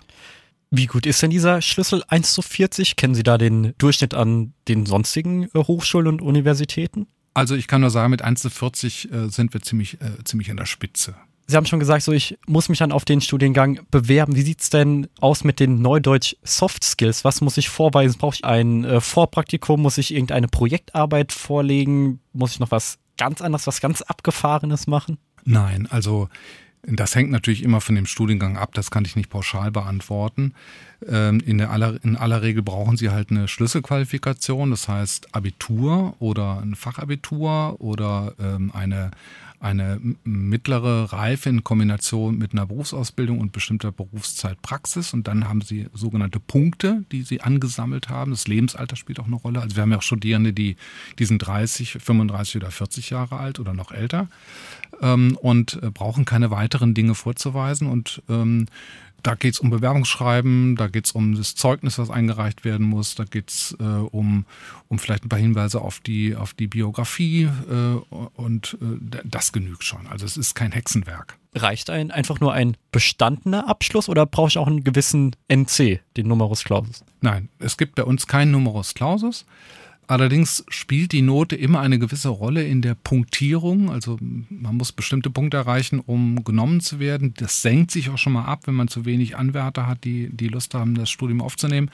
Wie 0.69 0.85
gut 0.85 1.05
ist 1.05 1.21
denn 1.21 1.29
dieser 1.29 1.61
Schlüssel 1.61 2.03
1 2.07 2.33
zu 2.33 2.41
40? 2.41 2.95
Kennen 2.97 3.15
Sie 3.15 3.23
da 3.23 3.37
den 3.37 3.73
Durchschnitt 3.77 4.13
an 4.13 4.53
den 4.67 4.85
sonstigen 4.85 5.43
äh, 5.53 5.59
Hochschulen 5.59 6.07
und 6.07 6.21
Universitäten? 6.21 7.07
Also 7.33 7.55
ich 7.55 7.67
kann 7.67 7.81
nur 7.81 7.89
sagen, 7.89 8.11
mit 8.11 8.21
1 8.21 8.41
zu 8.41 8.49
40 8.49 9.11
äh, 9.11 9.29
sind 9.29 9.53
wir 9.53 9.61
ziemlich, 9.61 10.01
äh, 10.01 10.23
ziemlich 10.25 10.51
an 10.51 10.57
der 10.57 10.65
Spitze. 10.65 11.15
Sie 11.49 11.55
haben 11.55 11.65
schon 11.65 11.79
gesagt, 11.79 12.03
so 12.03 12.11
ich 12.11 12.37
muss 12.45 12.67
mich 12.67 12.79
dann 12.79 12.91
auf 12.91 13.05
den 13.05 13.21
Studiengang 13.21 13.79
bewerben. 13.89 14.35
Wie 14.35 14.41
sieht 14.41 14.59
es 14.59 14.69
denn 14.69 15.07
aus 15.21 15.45
mit 15.45 15.61
den 15.61 15.81
Neudeutsch 15.81 16.35
Soft 16.43 16.83
Skills? 16.83 17.23
Was 17.23 17.39
muss 17.39 17.55
ich 17.55 17.69
vorweisen? 17.69 18.17
Brauche 18.17 18.35
ich 18.35 18.43
ein 18.43 18.83
äh, 18.83 18.99
Vorpraktikum? 18.99 19.81
Muss 19.81 19.97
ich 19.97 20.13
irgendeine 20.13 20.49
Projektarbeit 20.49 21.31
vorlegen? 21.31 22.19
Muss 22.33 22.51
ich 22.51 22.59
noch 22.59 22.71
was 22.71 22.99
ganz 23.17 23.41
anderes, 23.41 23.65
was 23.65 23.79
ganz 23.79 24.01
Abgefahrenes 24.01 24.87
machen? 24.87 25.17
Nein, 25.45 25.87
also 25.89 26.27
das 26.95 27.15
hängt 27.15 27.31
natürlich 27.31 27.63
immer 27.63 27.81
von 27.81 27.95
dem 27.95 28.05
Studiengang 28.05 28.57
ab, 28.57 28.73
das 28.73 28.91
kann 28.91 29.03
ich 29.03 29.17
nicht 29.17 29.29
pauschal 29.29 29.71
beantworten. 29.71 30.53
Ähm, 31.05 31.41
in, 31.45 31.61
aller, 31.61 31.99
in 32.03 32.15
aller 32.15 32.41
Regel 32.41 32.63
brauchen 32.63 32.95
Sie 32.95 33.09
halt 33.09 33.29
eine 33.29 33.49
Schlüsselqualifikation, 33.49 34.71
das 34.71 34.87
heißt 34.87 35.35
Abitur 35.35 36.15
oder 36.19 36.61
ein 36.61 36.75
Fachabitur 36.75 37.81
oder 37.81 38.33
ähm, 38.39 38.71
eine, 38.73 39.11
eine 39.59 39.99
mittlere 40.23 41.11
Reife 41.11 41.49
in 41.49 41.63
Kombination 41.63 42.37
mit 42.37 42.53
einer 42.53 42.67
Berufsausbildung 42.67 43.39
und 43.39 43.51
bestimmter 43.51 43.91
Berufszeitpraxis. 43.91 45.13
Und 45.13 45.27
dann 45.27 45.49
haben 45.49 45.61
sie 45.61 45.87
sogenannte 45.93 46.39
Punkte, 46.39 47.03
die 47.11 47.23
sie 47.23 47.41
angesammelt 47.41 48.09
haben. 48.09 48.31
Das 48.31 48.47
Lebensalter 48.47 48.95
spielt 48.95 49.19
auch 49.19 49.25
eine 49.25 49.35
Rolle. 49.35 49.61
Also 49.61 49.75
wir 49.75 49.81
haben 49.81 49.91
ja 49.91 49.97
auch 49.97 50.03
Studierende, 50.03 50.53
die, 50.53 50.75
die 51.17 51.25
sind 51.25 51.39
30, 51.39 51.93
35 51.93 52.57
oder 52.57 52.71
40 52.71 53.09
Jahre 53.09 53.37
alt 53.37 53.59
oder 53.59 53.73
noch 53.73 53.91
älter 53.91 54.27
ähm, 55.01 55.37
und 55.41 55.81
äh, 55.81 55.89
brauchen 55.89 56.25
keine 56.25 56.51
weiteren 56.51 56.93
Dinge 56.93 57.15
vorzuweisen. 57.15 57.87
Und 57.87 58.21
ähm, 58.29 58.67
da 59.23 59.35
geht 59.35 59.55
es 59.55 59.59
um 59.59 59.69
Bewerbungsschreiben, 59.69 60.75
da 60.75 60.87
geht 60.87 61.05
es 61.05 61.11
um 61.11 61.35
das 61.35 61.55
Zeugnis, 61.55 61.97
was 61.97 62.09
eingereicht 62.09 62.63
werden 62.63 62.85
muss, 62.85 63.15
da 63.15 63.23
geht 63.23 63.49
es 63.49 63.75
äh, 63.79 63.83
um, 63.83 64.45
um 64.87 64.99
vielleicht 64.99 65.25
ein 65.25 65.29
paar 65.29 65.39
Hinweise 65.39 65.81
auf 65.81 65.99
die, 65.99 66.35
auf 66.35 66.53
die 66.53 66.67
Biografie 66.67 67.43
äh, 67.69 68.15
und 68.35 68.77
äh, 68.81 69.19
das 69.23 69.51
genügt 69.51 69.83
schon. 69.83 70.07
Also 70.07 70.25
es 70.25 70.37
ist 70.37 70.55
kein 70.55 70.71
Hexenwerk. 70.71 71.37
Reicht 71.55 71.89
ein 71.89 72.11
einfach 72.11 72.39
nur 72.39 72.53
ein 72.53 72.77
bestandener 72.91 73.67
Abschluss 73.67 74.09
oder 74.09 74.25
brauche 74.25 74.49
ich 74.49 74.57
auch 74.57 74.67
einen 74.67 74.83
gewissen 74.83 75.35
NC, 75.47 76.01
den 76.15 76.27
Numerus 76.27 76.63
Clausus? 76.63 77.03
Nein, 77.21 77.49
es 77.59 77.77
gibt 77.77 77.95
bei 77.95 78.03
uns 78.03 78.27
keinen 78.27 78.51
Numerus 78.51 78.93
Clausus. 78.93 79.45
Allerdings 80.09 80.63
spielt 80.69 81.11
die 81.11 81.21
Note 81.21 81.57
immer 81.57 81.81
eine 81.81 81.99
gewisse 81.99 82.29
Rolle 82.29 82.63
in 82.63 82.81
der 82.81 82.95
Punktierung. 82.95 83.91
Also 83.91 84.17
man 84.21 84.77
muss 84.77 84.93
bestimmte 84.93 85.29
Punkte 85.29 85.57
erreichen, 85.57 85.99
um 85.99 86.45
genommen 86.45 86.79
zu 86.79 86.99
werden. 86.99 87.33
Das 87.35 87.61
senkt 87.61 87.91
sich 87.91 88.09
auch 88.09 88.17
schon 88.17 88.33
mal 88.33 88.45
ab, 88.45 88.61
wenn 88.65 88.73
man 88.73 88.87
zu 88.87 89.03
wenig 89.03 89.35
Anwärter 89.35 89.85
hat, 89.85 90.05
die, 90.05 90.29
die 90.31 90.47
Lust 90.47 90.73
haben, 90.73 90.95
das 90.95 91.09
Studium 91.09 91.41
aufzunehmen. 91.41 91.91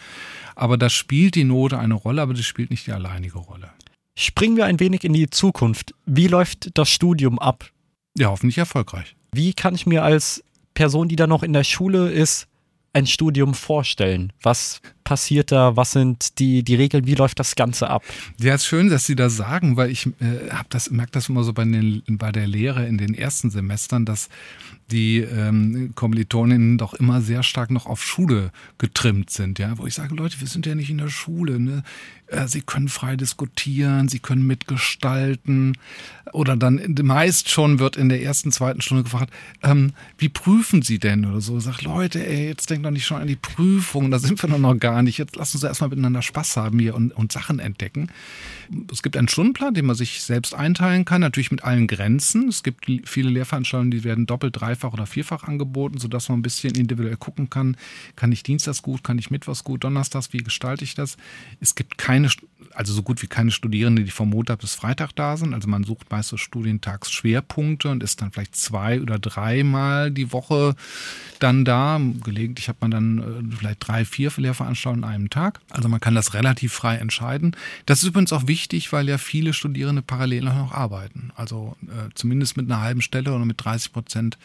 Aber 0.55 0.77
da 0.77 0.89
spielt 0.89 1.33
die 1.33 1.43
Note 1.43 1.79
eine 1.79 1.95
Rolle, 1.95 2.21
aber 2.21 2.35
das 2.35 2.45
spielt 2.45 2.69
nicht 2.69 2.85
die 2.85 2.91
alleinige 2.91 3.39
Rolle. 3.39 3.71
Springen 4.15 4.57
wir 4.57 4.65
ein 4.65 4.79
wenig 4.79 5.03
in 5.03 5.13
die 5.13 5.31
Zukunft. 5.31 5.95
Wie 6.05 6.27
läuft 6.27 6.77
das 6.77 6.89
Studium 6.89 7.39
ab? 7.39 7.71
Ja, 8.15 8.27
hoffentlich 8.27 8.59
erfolgreich. 8.59 9.15
Wie 9.33 9.53
kann 9.53 9.73
ich 9.73 9.87
mir 9.87 10.03
als 10.03 10.43
Person, 10.75 11.07
die 11.07 11.15
da 11.15 11.25
noch 11.25 11.41
in 11.41 11.53
der 11.53 11.63
Schule 11.63 12.11
ist, 12.11 12.47
ein 12.93 13.07
Studium 13.07 13.55
vorstellen? 13.55 14.31
Was 14.43 14.81
passiert 15.03 15.51
da? 15.51 15.75
Was 15.75 15.91
sind 15.91 16.39
die, 16.39 16.63
die 16.63 16.75
Regeln? 16.75 17.05
Wie 17.05 17.15
läuft 17.15 17.39
das 17.39 17.55
Ganze 17.55 17.89
ab? 17.89 18.03
Ja, 18.39 18.55
ist 18.55 18.65
schön, 18.65 18.89
dass 18.89 19.05
Sie 19.05 19.15
das 19.15 19.35
sagen, 19.35 19.77
weil 19.77 19.89
ich 19.89 20.07
äh, 20.07 20.49
habe 20.51 20.67
das, 20.69 20.91
merke 20.91 21.11
das 21.11 21.29
immer 21.29 21.43
so 21.43 21.53
bei, 21.53 21.63
den, 21.63 22.03
bei 22.07 22.31
der 22.31 22.47
Lehre 22.47 22.85
in 22.85 22.97
den 22.97 23.13
ersten 23.13 23.49
Semestern, 23.49 24.05
dass 24.05 24.29
die 24.91 25.19
ähm, 25.19 25.91
Kommilitoninnen 25.95 26.77
doch 26.77 26.93
immer 26.93 27.21
sehr 27.21 27.41
stark 27.41 27.71
noch 27.71 27.85
auf 27.85 28.03
Schule 28.03 28.51
getrimmt 28.77 29.29
sind, 29.29 29.57
ja, 29.57 29.77
wo 29.77 29.87
ich 29.87 29.93
sage, 29.93 30.13
Leute, 30.13 30.39
wir 30.39 30.47
sind 30.47 30.65
ja 30.65 30.75
nicht 30.75 30.89
in 30.89 30.99
der 30.99 31.09
Schule, 31.09 31.59
ne? 31.59 31.83
Äh, 32.27 32.47
sie 32.47 32.61
können 32.61 32.89
frei 32.89 33.15
diskutieren, 33.15 34.07
sie 34.07 34.19
können 34.19 34.45
mitgestalten. 34.45 35.77
Oder 36.31 36.55
dann 36.55 36.95
meist 37.01 37.49
schon 37.49 37.79
wird 37.79 37.97
in 37.97 38.09
der 38.09 38.21
ersten, 38.21 38.51
zweiten 38.51 38.81
Stunde 38.81 39.03
gefragt, 39.03 39.31
ähm, 39.61 39.93
wie 40.17 40.29
prüfen 40.29 40.81
Sie 40.81 40.99
denn 40.99 41.25
oder 41.25 41.41
so? 41.41 41.59
Sagt, 41.59 41.83
Leute, 41.83 42.25
ey, 42.25 42.47
jetzt 42.47 42.69
denkt 42.69 42.85
doch 42.85 42.91
nicht 42.91 43.05
schon 43.05 43.21
an 43.21 43.27
die 43.27 43.35
Prüfung, 43.35 44.09
da 44.09 44.19
sind 44.19 44.41
wir 44.41 44.57
noch 44.57 44.77
gar 44.77 44.92
nicht. 45.01 45.17
Jetzt 45.17 45.35
lassen 45.35 45.57
Sie 45.57 45.67
erstmal 45.67 45.89
miteinander 45.89 46.21
Spaß 46.21 46.57
haben 46.57 46.79
hier 46.79 46.95
und, 46.95 47.11
und 47.11 47.31
Sachen 47.31 47.59
entdecken. 47.59 48.09
Es 48.91 49.01
gibt 49.01 49.17
einen 49.17 49.27
Stundenplan, 49.27 49.73
den 49.73 49.85
man 49.85 49.95
sich 49.95 50.21
selbst 50.21 50.53
einteilen 50.53 51.05
kann, 51.05 51.21
natürlich 51.21 51.51
mit 51.51 51.63
allen 51.63 51.87
Grenzen. 51.87 52.47
Es 52.47 52.63
gibt 52.63 52.85
viele 53.05 53.29
Lehrveranstaltungen, 53.29 53.91
die 53.91 54.03
werden 54.03 54.25
doppelt, 54.25 54.59
dreifach 54.59 54.93
oder 54.93 55.05
vierfach 55.05 55.43
angeboten, 55.43 55.97
sodass 55.97 56.29
man 56.29 56.39
ein 56.39 56.43
bisschen 56.43 56.75
individuell 56.75 57.17
gucken 57.17 57.49
kann, 57.49 57.77
kann 58.15 58.31
ich 58.31 58.43
Dienstags 58.43 58.81
gut, 58.81 59.03
kann 59.03 59.17
ich 59.17 59.31
Mittwochs 59.31 59.63
gut, 59.63 59.83
Donnerstags, 59.83 60.33
wie 60.33 60.37
gestalte 60.37 60.83
ich 60.83 60.95
das? 60.95 61.17
Es 61.59 61.75
gibt 61.75 61.97
keine, 61.97 62.29
also 62.73 62.93
so 62.93 63.03
gut 63.03 63.21
wie 63.21 63.27
keine 63.27 63.51
Studierende, 63.51 64.03
die 64.03 64.11
vom 64.11 64.29
Montag 64.29 64.59
bis 64.59 64.75
Freitag 64.75 65.15
da 65.15 65.37
sind. 65.37 65.53
Also 65.53 65.67
man 65.67 65.83
sucht 65.83 66.11
meist 66.11 66.29
so 66.29 66.37
Studientagsschwerpunkte 66.37 67.89
und 67.89 68.03
ist 68.03 68.21
dann 68.21 68.31
vielleicht 68.31 68.55
zwei 68.55 69.01
oder 69.01 69.19
dreimal 69.19 70.11
die 70.11 70.31
Woche 70.31 70.75
dann 71.39 71.65
da. 71.65 71.99
Gelegentlich 72.23 72.69
hat 72.69 72.81
man 72.81 72.91
dann 72.91 73.19
äh, 73.19 73.55
vielleicht 73.57 73.87
drei, 73.87 74.05
vier 74.05 74.31
Lehrveranstaltungen 74.35 75.03
an 75.03 75.13
einem 75.13 75.29
Tag. 75.29 75.61
Also 75.69 75.89
man 75.89 75.99
kann 75.99 76.15
das 76.15 76.33
relativ 76.33 76.73
frei 76.73 76.95
entscheiden. 76.95 77.55
Das 77.85 78.01
ist 78.01 78.09
übrigens 78.09 78.33
auch 78.33 78.47
wichtig, 78.47 78.91
weil 78.93 79.07
ja 79.09 79.17
viele 79.17 79.53
Studierende 79.53 80.01
parallel 80.01 80.43
noch 80.43 80.71
arbeiten. 80.71 81.31
Also 81.35 81.75
äh, 81.83 82.09
zumindest 82.15 82.57
mit 82.57 82.71
einer 82.71 82.81
halben 82.81 83.01
Stelle 83.01 83.33
oder 83.33 83.45
mit 83.45 83.63
30 83.63 83.93
Prozent 83.93 84.37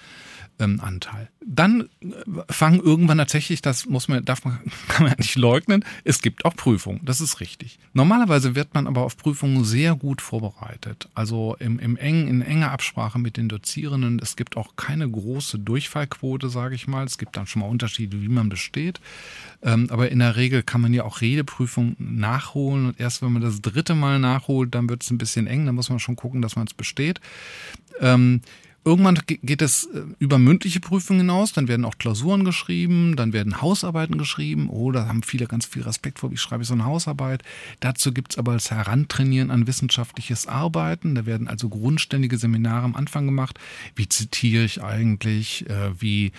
ähm, 0.58 0.80
Anteil. 0.80 1.28
Dann 1.44 1.88
äh, 2.00 2.06
fangen 2.50 2.80
irgendwann 2.80 3.18
tatsächlich, 3.18 3.62
das 3.62 3.86
muss 3.86 4.08
man, 4.08 4.24
darf 4.24 4.44
man, 4.44 4.58
kann 4.88 5.04
man 5.04 5.12
ja 5.12 5.16
nicht 5.18 5.36
leugnen, 5.36 5.84
es 6.04 6.20
gibt 6.20 6.44
auch 6.44 6.54
Prüfungen, 6.54 7.00
das 7.04 7.20
ist 7.20 7.40
richtig. 7.40 7.78
Normalerweise 7.92 8.54
wird 8.54 8.74
man 8.74 8.86
aber 8.86 9.02
auf 9.02 9.16
Prüfungen 9.16 9.64
sehr 9.64 9.94
gut 9.94 10.20
vorbereitet. 10.20 11.08
Also 11.14 11.56
im, 11.58 11.78
im 11.78 11.96
eng, 11.96 12.28
in 12.28 12.42
enger 12.42 12.70
Absprache 12.70 13.18
mit 13.18 13.36
den 13.36 13.48
Dozierenden. 13.48 14.18
Es 14.20 14.36
gibt 14.36 14.56
auch 14.56 14.76
keine 14.76 15.08
große 15.08 15.58
Durchfallquote, 15.58 16.48
sage 16.48 16.74
ich 16.74 16.86
mal. 16.86 17.04
Es 17.04 17.18
gibt 17.18 17.36
dann 17.36 17.46
schon 17.46 17.60
mal 17.60 17.68
Unterschiede, 17.68 18.20
wie 18.20 18.28
man 18.28 18.48
besteht. 18.48 19.00
Ähm, 19.62 19.88
aber 19.90 20.10
in 20.10 20.18
der 20.18 20.36
Regel 20.36 20.62
kann 20.62 20.80
man 20.80 20.92
ja 20.92 21.04
auch 21.04 21.20
Redeprüfungen 21.20 21.96
nachholen. 21.98 22.86
Und 22.86 23.00
erst 23.00 23.22
wenn 23.22 23.32
man 23.32 23.42
das 23.42 23.60
dritte 23.60 23.94
Mal 23.94 24.18
nachholt, 24.18 24.74
dann 24.74 24.88
wird 24.88 25.02
es 25.02 25.10
ein 25.10 25.18
bisschen 25.18 25.46
eng. 25.46 25.66
Dann 25.66 25.74
muss 25.74 25.90
man 25.90 25.98
schon 25.98 26.16
gucken, 26.16 26.42
dass 26.42 26.56
man 26.56 26.66
es 26.66 26.74
besteht. 26.74 27.20
Ähm, 28.00 28.42
Irgendwann 28.88 29.20
geht 29.26 29.60
es 29.60 29.84
äh, 29.84 30.00
über 30.18 30.38
mündliche 30.38 30.80
Prüfungen 30.80 31.20
hinaus, 31.20 31.52
dann 31.52 31.68
werden 31.68 31.84
auch 31.84 31.98
Klausuren 31.98 32.46
geschrieben, 32.46 33.16
dann 33.16 33.34
werden 33.34 33.60
Hausarbeiten 33.60 34.16
geschrieben. 34.16 34.70
Oh, 34.70 34.90
da 34.92 35.06
haben 35.06 35.22
viele 35.22 35.46
ganz 35.46 35.66
viel 35.66 35.82
Respekt 35.82 36.20
vor, 36.20 36.30
wie 36.30 36.38
schreibe 36.38 36.62
ich 36.62 36.68
so 36.68 36.72
eine 36.72 36.86
Hausarbeit. 36.86 37.42
Dazu 37.80 38.14
gibt 38.14 38.32
es 38.32 38.38
aber 38.38 38.54
das 38.54 38.70
Herantrainieren 38.70 39.50
an 39.50 39.66
wissenschaftliches 39.66 40.46
Arbeiten. 40.46 41.14
Da 41.14 41.26
werden 41.26 41.48
also 41.48 41.68
grundständige 41.68 42.38
Seminare 42.38 42.86
am 42.86 42.96
Anfang 42.96 43.26
gemacht. 43.26 43.58
Wie 43.94 44.08
zitiere 44.08 44.64
ich 44.64 44.82
eigentlich? 44.82 45.68
Äh, 45.68 46.00
wie, 46.00 46.32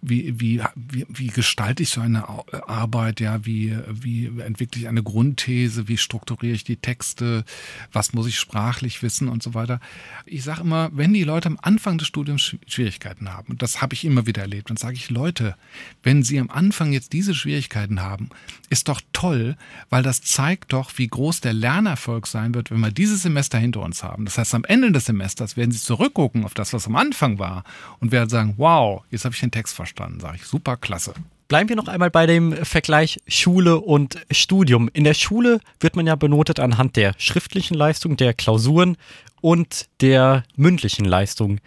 wie, 0.00 0.40
wie, 0.40 0.60
wie, 0.74 1.06
wie 1.08 1.28
gestalte 1.28 1.84
ich 1.84 1.90
so 1.90 2.00
eine 2.00 2.24
Arbeit? 2.66 3.20
Ja, 3.20 3.46
wie, 3.46 3.76
wie 3.88 4.26
entwickle 4.44 4.80
ich 4.80 4.88
eine 4.88 5.04
Grundthese? 5.04 5.86
Wie 5.86 5.98
strukturiere 5.98 6.56
ich 6.56 6.64
die 6.64 6.78
Texte? 6.78 7.44
Was 7.92 8.12
muss 8.12 8.26
ich 8.26 8.40
sprachlich 8.40 9.04
wissen 9.04 9.28
und 9.28 9.40
so 9.40 9.54
weiter? 9.54 9.78
Ich 10.26 10.42
sage 10.42 10.62
immer, 10.62 10.90
wenn 10.92 11.14
die 11.14 11.22
Leute 11.22 11.46
am 11.46 11.60
Anfang 11.62 11.91
Anfang 11.92 11.98
des 11.98 12.08
Studiums 12.08 12.56
Schwierigkeiten 12.66 13.30
haben, 13.30 13.48
und 13.50 13.60
das 13.60 13.82
habe 13.82 13.92
ich 13.92 14.06
immer 14.06 14.26
wieder 14.26 14.40
erlebt, 14.40 14.70
dann 14.70 14.78
sage 14.78 14.94
ich, 14.94 15.10
Leute, 15.10 15.56
wenn 16.02 16.22
Sie 16.22 16.38
am 16.38 16.48
Anfang 16.48 16.92
jetzt 16.92 17.12
diese 17.12 17.34
Schwierigkeiten 17.34 18.00
haben, 18.00 18.30
ist 18.70 18.88
doch 18.88 19.02
toll, 19.12 19.56
weil 19.90 20.02
das 20.02 20.22
zeigt 20.22 20.72
doch, 20.72 20.92
wie 20.96 21.06
groß 21.06 21.42
der 21.42 21.52
Lernerfolg 21.52 22.26
sein 22.26 22.54
wird, 22.54 22.70
wenn 22.70 22.80
wir 22.80 22.90
dieses 22.90 23.22
Semester 23.22 23.58
hinter 23.58 23.82
uns 23.82 24.02
haben. 24.02 24.24
Das 24.24 24.38
heißt, 24.38 24.54
am 24.54 24.64
Ende 24.64 24.90
des 24.90 25.04
Semesters 25.04 25.58
werden 25.58 25.72
Sie 25.72 25.80
zurückgucken 25.80 26.44
auf 26.44 26.54
das, 26.54 26.72
was 26.72 26.86
am 26.86 26.96
Anfang 26.96 27.38
war 27.38 27.64
und 28.00 28.10
werden 28.10 28.30
sagen, 28.30 28.54
wow, 28.56 29.04
jetzt 29.10 29.26
habe 29.26 29.34
ich 29.34 29.40
den 29.40 29.50
Text 29.50 29.74
verstanden, 29.74 30.20
sage 30.20 30.36
ich, 30.36 30.44
super, 30.44 30.78
klasse. 30.78 31.12
Bleiben 31.52 31.68
wir 31.68 31.76
noch 31.76 31.88
einmal 31.88 32.10
bei 32.10 32.24
dem 32.24 32.56
Vergleich 32.64 33.20
Schule 33.28 33.78
und 33.78 34.16
Studium. 34.30 34.88
In 34.94 35.04
der 35.04 35.12
Schule 35.12 35.60
wird 35.80 35.96
man 35.96 36.06
ja 36.06 36.14
benotet 36.14 36.58
anhand 36.58 36.96
der 36.96 37.12
schriftlichen 37.18 37.74
Leistung, 37.74 38.16
der 38.16 38.32
Klausuren 38.32 38.96
und 39.42 39.84
der 40.00 40.44
mündlichen 40.56 41.04
Leistung. 41.04 41.60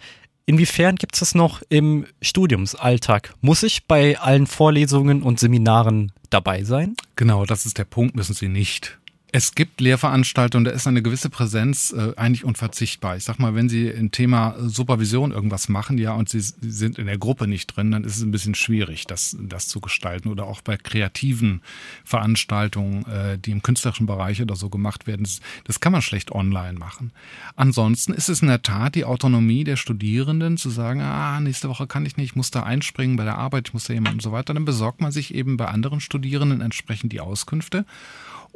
Inwiefern 0.44 0.96
gibt 0.96 1.14
es 1.14 1.20
das 1.20 1.36
noch 1.36 1.62
im 1.68 2.04
Studiumsalltag? 2.20 3.34
Muss 3.42 3.62
ich 3.62 3.86
bei 3.86 4.18
allen 4.18 4.48
Vorlesungen 4.48 5.22
und 5.22 5.38
Seminaren 5.38 6.10
dabei 6.30 6.64
sein? 6.64 6.96
Genau, 7.14 7.44
das 7.44 7.64
ist 7.64 7.78
der 7.78 7.84
Punkt, 7.84 8.16
müssen 8.16 8.34
Sie 8.34 8.48
nicht. 8.48 8.98
Es 9.32 9.56
gibt 9.56 9.80
Lehrveranstaltungen, 9.80 10.64
da 10.64 10.70
ist 10.70 10.86
eine 10.86 11.02
gewisse 11.02 11.30
Präsenz 11.30 11.92
äh, 11.92 12.12
eigentlich 12.16 12.44
unverzichtbar. 12.44 13.16
Ich 13.16 13.24
sag 13.24 13.40
mal, 13.40 13.56
wenn 13.56 13.68
Sie 13.68 13.88
im 13.88 14.12
Thema 14.12 14.54
Supervision 14.58 15.32
irgendwas 15.32 15.68
machen, 15.68 15.98
ja, 15.98 16.12
und 16.12 16.28
Sie, 16.28 16.40
Sie, 16.40 16.54
sind 16.70 16.98
in 16.98 17.06
der 17.06 17.18
Gruppe 17.18 17.48
nicht 17.48 17.76
drin, 17.76 17.90
dann 17.90 18.04
ist 18.04 18.16
es 18.16 18.22
ein 18.22 18.30
bisschen 18.30 18.54
schwierig, 18.54 19.04
das, 19.06 19.36
das 19.40 19.66
zu 19.66 19.80
gestalten. 19.80 20.28
Oder 20.28 20.44
auch 20.44 20.60
bei 20.60 20.76
kreativen 20.76 21.60
Veranstaltungen, 22.04 23.04
äh, 23.06 23.36
die 23.36 23.50
im 23.50 23.62
künstlerischen 23.62 24.06
Bereich 24.06 24.40
oder 24.40 24.54
so 24.54 24.70
gemacht 24.70 25.08
werden, 25.08 25.24
das, 25.24 25.40
das 25.64 25.80
kann 25.80 25.92
man 25.92 26.02
schlecht 26.02 26.30
online 26.30 26.78
machen. 26.78 27.10
Ansonsten 27.56 28.14
ist 28.14 28.28
es 28.28 28.42
in 28.42 28.48
der 28.48 28.62
Tat 28.62 28.94
die 28.94 29.04
Autonomie 29.04 29.64
der 29.64 29.76
Studierenden 29.76 30.56
zu 30.56 30.70
sagen, 30.70 31.00
ah, 31.00 31.40
nächste 31.40 31.68
Woche 31.68 31.88
kann 31.88 32.06
ich 32.06 32.16
nicht, 32.16 32.26
ich 32.26 32.36
muss 32.36 32.52
da 32.52 32.62
einspringen 32.62 33.16
bei 33.16 33.24
der 33.24 33.38
Arbeit, 33.38 33.68
ich 33.68 33.74
muss 33.74 33.84
da 33.84 33.92
jemanden 33.92 34.18
und 34.18 34.22
so 34.22 34.30
weiter. 34.30 34.54
Dann 34.54 34.64
besorgt 34.64 35.00
man 35.00 35.10
sich 35.10 35.34
eben 35.34 35.56
bei 35.56 35.66
anderen 35.66 36.00
Studierenden 36.00 36.60
entsprechend 36.60 37.12
die 37.12 37.20
Auskünfte 37.20 37.84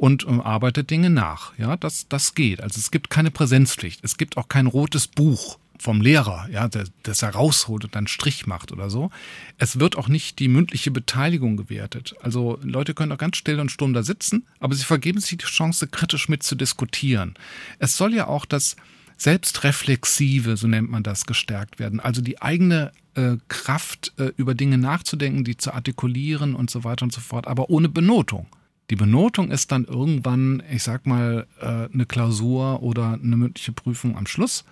und 0.01 0.25
ähm, 0.27 0.41
arbeitet 0.41 0.89
Dinge 0.89 1.11
nach. 1.11 1.53
Ja, 1.59 1.77
das, 1.77 2.07
das 2.09 2.33
geht. 2.33 2.59
Also 2.59 2.79
es 2.79 2.89
gibt 2.89 3.11
keine 3.11 3.29
Präsenzpflicht. 3.29 4.03
Es 4.03 4.17
gibt 4.17 4.35
auch 4.35 4.47
kein 4.47 4.65
rotes 4.65 5.05
Buch 5.05 5.59
vom 5.77 6.01
Lehrer, 6.01 6.47
ja, 6.51 6.67
der, 6.67 6.85
das 7.03 7.21
er 7.21 7.29
rausholt 7.29 7.85
und 7.85 7.93
dann 7.93 8.07
Strich 8.07 8.47
macht 8.47 8.71
oder 8.71 8.89
so. 8.89 9.11
Es 9.59 9.79
wird 9.79 9.95
auch 9.99 10.07
nicht 10.07 10.39
die 10.39 10.47
mündliche 10.47 10.89
Beteiligung 10.89 11.55
gewertet. 11.55 12.15
Also 12.19 12.57
Leute 12.63 12.95
können 12.95 13.11
auch 13.11 13.19
ganz 13.19 13.37
still 13.37 13.59
und 13.59 13.71
stumm 13.71 13.93
da 13.93 14.01
sitzen, 14.01 14.47
aber 14.59 14.73
sie 14.73 14.85
vergeben 14.85 15.19
sich 15.19 15.37
die 15.37 15.45
Chance, 15.45 15.85
kritisch 15.85 16.29
mit 16.29 16.41
zu 16.41 16.55
diskutieren. 16.55 17.35
Es 17.77 17.95
soll 17.95 18.15
ja 18.15 18.25
auch 18.25 18.47
das 18.47 18.77
Selbstreflexive, 19.17 20.57
so 20.57 20.65
nennt 20.65 20.89
man 20.89 21.03
das, 21.03 21.27
gestärkt 21.27 21.77
werden. 21.77 21.99
Also 21.99 22.23
die 22.23 22.41
eigene 22.41 22.91
äh, 23.13 23.37
Kraft, 23.49 24.13
äh, 24.17 24.31
über 24.35 24.55
Dinge 24.55 24.79
nachzudenken, 24.79 25.43
die 25.43 25.57
zu 25.57 25.71
artikulieren 25.71 26.55
und 26.55 26.71
so 26.71 26.83
weiter 26.83 27.03
und 27.03 27.13
so 27.13 27.21
fort, 27.21 27.45
aber 27.45 27.69
ohne 27.69 27.87
Benotung. 27.87 28.47
Die 28.91 28.95
Benotung 28.95 29.49
ist 29.49 29.71
dann 29.71 29.85
irgendwann, 29.85 30.61
ich 30.69 30.83
sag 30.83 31.07
mal, 31.07 31.47
äh, 31.61 31.93
eine 31.93 32.05
Klausur 32.05 32.83
oder 32.83 33.13
eine 33.13 33.37
mündliche 33.37 33.71
Prüfung 33.71 34.17
am 34.17 34.27
Schluss. 34.27 34.65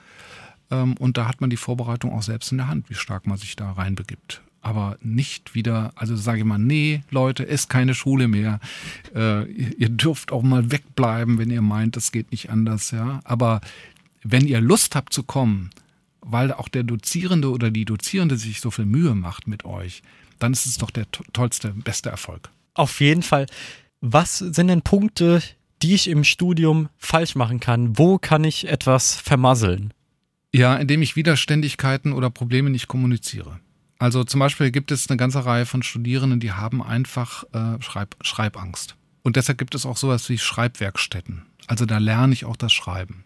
Ähm, 0.69 0.95
und 0.97 1.17
da 1.17 1.27
hat 1.27 1.41
man 1.41 1.49
die 1.49 1.57
Vorbereitung 1.57 2.13
auch 2.13 2.21
selbst 2.21 2.51
in 2.51 2.59
der 2.59 2.67
Hand, 2.67 2.89
wie 2.89 2.95
stark 2.95 3.25
man 3.25 3.37
sich 3.37 3.55
da 3.55 3.71
reinbegibt 3.71 4.41
aber 4.61 4.97
nicht 5.01 5.55
wieder, 5.55 5.91
also 5.95 6.15
sage 6.15 6.39
ich 6.39 6.45
mal, 6.45 6.57
nee, 6.57 7.01
Leute, 7.09 7.43
ist 7.43 7.69
keine 7.69 7.93
Schule 7.93 8.27
mehr. 8.27 8.59
Äh, 9.15 9.49
ihr 9.49 9.89
dürft 9.89 10.31
auch 10.31 10.43
mal 10.43 10.69
wegbleiben, 10.69 11.37
wenn 11.37 11.49
ihr 11.49 11.61
meint, 11.61 11.95
das 11.95 12.11
geht 12.11 12.31
nicht 12.31 12.49
anders, 12.49 12.91
ja. 12.91 13.21
Aber 13.23 13.61
wenn 14.21 14.45
ihr 14.45 14.59
Lust 14.59 14.95
habt 14.95 15.13
zu 15.13 15.23
kommen, 15.23 15.69
weil 16.21 16.51
auch 16.51 16.67
der 16.67 16.83
Dozierende 16.83 17.51
oder 17.51 17.71
die 17.71 17.85
Dozierende 17.85 18.37
sich 18.37 18.59
so 18.59 18.69
viel 18.69 18.85
Mühe 18.85 19.15
macht 19.15 19.47
mit 19.47 19.63
euch, 19.63 20.03
dann 20.39 20.51
ist 20.51 20.65
es 20.65 20.77
doch 20.77 20.91
der 20.91 21.09
tollste, 21.33 21.69
beste 21.69 22.09
Erfolg. 22.09 22.49
Auf 22.73 22.99
jeden 22.99 23.23
Fall. 23.23 23.45
Was 24.01 24.37
sind 24.37 24.67
denn 24.67 24.81
Punkte, 24.81 25.41
die 25.81 25.93
ich 25.93 26.07
im 26.07 26.23
Studium 26.23 26.89
falsch 26.97 27.35
machen 27.35 27.59
kann? 27.59 27.97
Wo 27.97 28.17
kann 28.17 28.45
ich 28.45 28.67
etwas 28.67 29.15
vermasseln? 29.15 29.93
Ja, 30.53 30.75
indem 30.77 31.01
ich 31.01 31.17
Widerständigkeiten 31.17 32.13
oder 32.13 32.29
Probleme 32.29 32.69
nicht 32.69 32.87
kommuniziere. 32.87 33.59
Also 33.99 34.23
zum 34.23 34.39
Beispiel 34.39 34.71
gibt 34.71 34.91
es 34.91 35.09
eine 35.09 35.17
ganze 35.17 35.45
Reihe 35.45 35.65
von 35.65 35.83
Studierenden, 35.83 36.39
die 36.39 36.53
haben 36.53 36.81
einfach 36.81 37.43
äh, 37.51 37.81
Schreib 37.81 38.15
Schreibangst. 38.21 38.95
Und 39.21 39.35
deshalb 39.35 39.57
gibt 39.57 39.75
es 39.75 39.85
auch 39.85 39.97
sowas 39.97 40.29
wie 40.29 40.37
Schreibwerkstätten. 40.37 41.45
Also 41.67 41.85
da 41.85 41.97
lerne 41.97 42.33
ich 42.33 42.45
auch 42.45 42.55
das 42.55 42.71
Schreiben. 42.71 43.25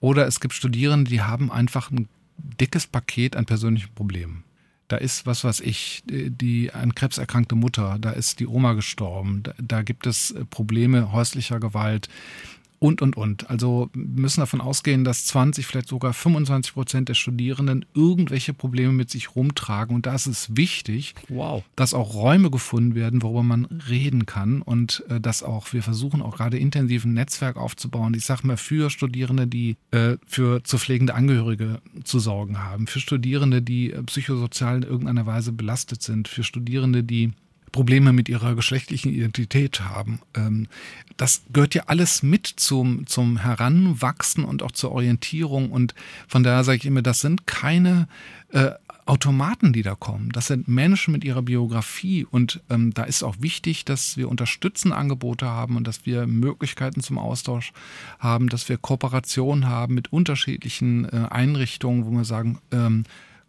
Oder 0.00 0.26
es 0.26 0.38
gibt 0.38 0.52
Studierende, 0.52 1.10
die 1.10 1.22
haben 1.22 1.50
einfach 1.50 1.90
ein 1.90 2.08
dickes 2.36 2.86
Paket 2.86 3.36
an 3.36 3.46
persönlichen 3.46 3.94
Problemen. 3.94 4.44
Da 4.88 4.96
ist, 4.96 5.26
was 5.26 5.44
weiß 5.44 5.60
ich, 5.60 6.02
die 6.06 6.70
an 6.72 6.94
Krebs 6.94 7.18
erkrankte 7.18 7.54
Mutter, 7.54 7.96
da 7.98 8.10
ist 8.10 8.40
die 8.40 8.46
Oma 8.46 8.74
gestorben, 8.74 9.42
da, 9.42 9.54
da 9.58 9.82
gibt 9.82 10.06
es 10.06 10.34
Probleme 10.50 11.12
häuslicher 11.12 11.58
Gewalt, 11.58 12.08
und, 12.84 13.00
und, 13.00 13.16
und. 13.16 13.48
Also 13.48 13.88
müssen 13.94 14.40
davon 14.40 14.60
ausgehen, 14.60 15.04
dass 15.04 15.24
20, 15.24 15.66
vielleicht 15.66 15.88
sogar 15.88 16.12
25 16.12 16.74
Prozent 16.74 17.08
der 17.08 17.14
Studierenden 17.14 17.86
irgendwelche 17.94 18.52
Probleme 18.52 18.92
mit 18.92 19.08
sich 19.08 19.34
rumtragen. 19.34 19.96
Und 19.96 20.04
da 20.04 20.14
ist 20.14 20.26
es 20.26 20.54
wichtig, 20.54 21.14
wow. 21.30 21.64
dass 21.76 21.94
auch 21.94 22.12
Räume 22.12 22.50
gefunden 22.50 22.94
werden, 22.94 23.22
worüber 23.22 23.42
man 23.42 23.64
reden 23.88 24.26
kann 24.26 24.60
und 24.60 25.02
äh, 25.08 25.18
dass 25.18 25.42
auch, 25.42 25.72
wir 25.72 25.82
versuchen 25.82 26.20
auch 26.20 26.36
gerade 26.36 26.58
intensiv 26.58 27.06
ein 27.06 27.14
Netzwerk 27.14 27.56
aufzubauen. 27.56 28.12
Ich 28.12 28.26
sage 28.26 28.46
mal, 28.46 28.58
für 28.58 28.90
Studierende, 28.90 29.46
die 29.46 29.78
äh, 29.90 30.18
für 30.26 30.62
zu 30.62 30.76
pflegende 30.76 31.14
Angehörige 31.14 31.80
zu 32.04 32.18
sorgen 32.18 32.62
haben, 32.62 32.86
für 32.86 33.00
Studierende, 33.00 33.62
die 33.62 33.92
äh, 33.92 34.02
psychosozial 34.02 34.76
in 34.76 34.82
irgendeiner 34.82 35.24
Weise 35.24 35.52
belastet 35.52 36.02
sind, 36.02 36.28
für 36.28 36.44
Studierende, 36.44 37.02
die 37.02 37.32
Probleme 37.74 38.12
mit 38.12 38.28
ihrer 38.28 38.54
geschlechtlichen 38.54 39.12
Identität 39.12 39.80
haben. 39.80 40.20
Ähm, 40.36 40.68
das 41.16 41.42
gehört 41.52 41.74
ja 41.74 41.82
alles 41.88 42.22
mit 42.22 42.46
zum, 42.46 43.04
zum 43.08 43.38
Heranwachsen 43.38 44.44
und 44.44 44.62
auch 44.62 44.70
zur 44.70 44.92
Orientierung. 44.92 45.72
Und 45.72 45.92
von 46.28 46.44
daher 46.44 46.62
sage 46.62 46.76
ich 46.76 46.86
immer, 46.86 47.02
das 47.02 47.20
sind 47.20 47.48
keine 47.48 48.06
äh, 48.52 48.70
Automaten, 49.06 49.72
die 49.72 49.82
da 49.82 49.96
kommen. 49.96 50.30
Das 50.30 50.46
sind 50.46 50.68
Menschen 50.68 51.10
mit 51.10 51.24
ihrer 51.24 51.42
Biografie. 51.42 52.24
Und 52.24 52.62
ähm, 52.70 52.94
da 52.94 53.02
ist 53.02 53.24
auch 53.24 53.34
wichtig, 53.40 53.84
dass 53.84 54.16
wir 54.16 54.28
unterstützende 54.28 54.96
Angebote 54.96 55.46
haben 55.46 55.76
und 55.76 55.88
dass 55.88 56.06
wir 56.06 56.28
Möglichkeiten 56.28 57.00
zum 57.00 57.18
Austausch 57.18 57.72
haben, 58.20 58.48
dass 58.48 58.68
wir 58.68 58.78
Kooperationen 58.78 59.68
haben 59.68 59.94
mit 59.94 60.12
unterschiedlichen 60.12 61.06
äh, 61.06 61.26
Einrichtungen, 61.28 62.06
wo 62.06 62.12
wir 62.12 62.24
sagen, 62.24 62.60
ähm, 62.70 63.02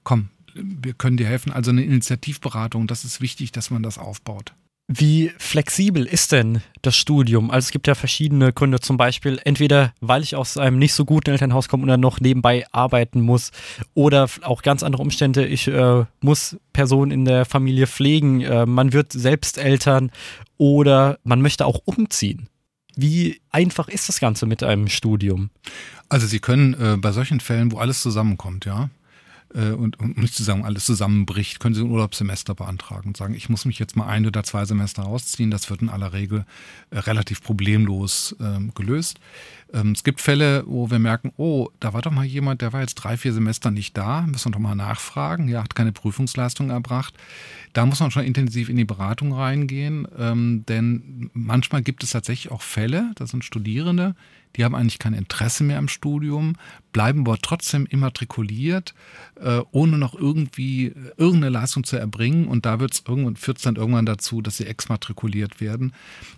komm, 0.03 0.29
wir 0.55 0.93
können 0.93 1.17
dir 1.17 1.27
helfen. 1.27 1.51
Also 1.51 1.71
eine 1.71 1.83
Initiativberatung, 1.83 2.87
das 2.87 3.05
ist 3.05 3.21
wichtig, 3.21 3.51
dass 3.51 3.69
man 3.69 3.83
das 3.83 3.97
aufbaut. 3.97 4.53
Wie 4.87 5.31
flexibel 5.39 6.05
ist 6.05 6.31
denn 6.31 6.61
das 6.83 6.95
Studium? 6.95 7.49
Also 7.49 7.65
es 7.65 7.71
gibt 7.71 7.87
ja 7.87 7.95
verschiedene 7.95 8.53
Gründe, 8.53 8.79
zum 8.79 8.97
Beispiel 8.97 9.39
entweder, 9.43 9.93
weil 9.99 10.21
ich 10.21 10.35
aus 10.35 10.57
einem 10.57 10.77
nicht 10.77 10.93
so 10.93 11.05
guten 11.05 11.31
Elternhaus 11.31 11.69
komme 11.69 11.83
und 11.83 11.89
dann 11.89 11.99
noch 11.99 12.19
nebenbei 12.19 12.65
arbeiten 12.71 13.21
muss 13.21 13.51
oder 13.95 14.29
auch 14.43 14.61
ganz 14.61 14.83
andere 14.83 15.01
Umstände. 15.01 15.47
Ich 15.47 15.67
äh, 15.67 16.05
muss 16.21 16.57
Personen 16.71 17.09
in 17.09 17.25
der 17.25 17.45
Familie 17.45 17.87
pflegen, 17.87 18.41
äh, 18.41 18.67
man 18.67 18.93
wird 18.93 19.11
selbst 19.11 19.57
Eltern 19.57 20.11
oder 20.57 21.17
man 21.23 21.41
möchte 21.41 21.65
auch 21.65 21.81
umziehen. 21.85 22.47
Wie 22.95 23.41
einfach 23.49 23.87
ist 23.87 24.07
das 24.07 24.19
Ganze 24.19 24.45
mit 24.45 24.61
einem 24.61 24.87
Studium? 24.87 25.49
Also 26.09 26.27
Sie 26.27 26.39
können 26.39 26.75
äh, 26.75 26.97
bei 26.97 27.11
solchen 27.11 27.39
Fällen, 27.39 27.71
wo 27.71 27.79
alles 27.79 28.01
zusammenkommt, 28.03 28.65
ja, 28.65 28.91
äh, 29.55 29.71
und, 29.71 29.99
und 29.99 30.17
nicht 30.17 30.35
zu 30.35 30.43
sagen, 30.43 30.65
alles 30.65 30.85
zusammenbricht, 30.85 31.59
können 31.59 31.75
Sie 31.75 31.81
ein 31.81 31.89
Urlaubssemester 31.89 32.53
beantragen 32.53 33.09
und 33.09 33.17
sagen, 33.17 33.33
ich 33.33 33.49
muss 33.49 33.65
mich 33.65 33.79
jetzt 33.79 33.95
mal 33.95 34.07
ein 34.07 34.25
oder 34.25 34.43
zwei 34.43 34.65
Semester 34.65 35.03
rausziehen. 35.03 35.51
Das 35.51 35.69
wird 35.69 35.81
in 35.81 35.89
aller 35.89 36.13
Regel 36.13 36.45
äh, 36.91 36.99
relativ 36.99 37.41
problemlos 37.41 38.35
ähm, 38.39 38.73
gelöst. 38.75 39.19
Ähm, 39.73 39.91
es 39.93 40.03
gibt 40.03 40.21
Fälle, 40.21 40.63
wo 40.67 40.91
wir 40.91 40.99
merken, 40.99 41.31
oh, 41.37 41.69
da 41.79 41.93
war 41.93 42.01
doch 42.01 42.11
mal 42.11 42.25
jemand, 42.25 42.61
der 42.61 42.73
war 42.73 42.81
jetzt 42.81 42.95
drei, 42.95 43.17
vier 43.17 43.33
Semester 43.33 43.71
nicht 43.71 43.97
da, 43.97 44.21
müssen 44.21 44.49
wir 44.49 44.51
doch 44.53 44.59
mal 44.59 44.75
nachfragen, 44.75 45.47
ja, 45.47 45.63
hat 45.63 45.75
keine 45.75 45.91
Prüfungsleistung 45.91 46.69
erbracht. 46.69 47.15
Da 47.73 47.85
muss 47.85 47.99
man 47.99 48.11
schon 48.11 48.23
intensiv 48.23 48.69
in 48.69 48.77
die 48.77 48.85
Beratung 48.85 49.33
reingehen, 49.33 50.07
ähm, 50.17 50.65
denn 50.67 51.29
manchmal 51.33 51.81
gibt 51.81 52.03
es 52.03 52.11
tatsächlich 52.11 52.51
auch 52.51 52.61
Fälle, 52.61 53.11
das 53.15 53.31
sind 53.31 53.43
Studierende, 53.43 54.15
die 54.55 54.63
haben 54.63 54.75
eigentlich 54.75 54.99
kein 54.99 55.13
Interesse 55.13 55.63
mehr 55.63 55.77
am 55.77 55.87
Studium, 55.87 56.53
bleiben 56.95 57.21
aber 57.21 57.37
trotzdem 57.37 57.85
immatrikuliert, 57.87 58.93
äh, 59.35 59.59
ohne 59.71 59.97
noch 59.97 60.15
irgendwie 60.15 60.85
äh, 60.85 60.93
irgendeine 61.17 61.49
Leistung 61.49 61.83
zu 61.83 61.97
erbringen. 61.97 62.47
Und 62.47 62.65
da 62.65 62.79
wird 62.79 62.93
es 62.93 63.03
irgendwann, 63.05 63.35
führt 63.35 63.57
es 63.57 63.63
dann 63.63 63.75
irgendwann 63.75 64.05
dazu, 64.05 64.41
dass 64.41 64.57
sie 64.57 64.65
exmatrikuliert 64.65 65.59
werden. 65.59 65.93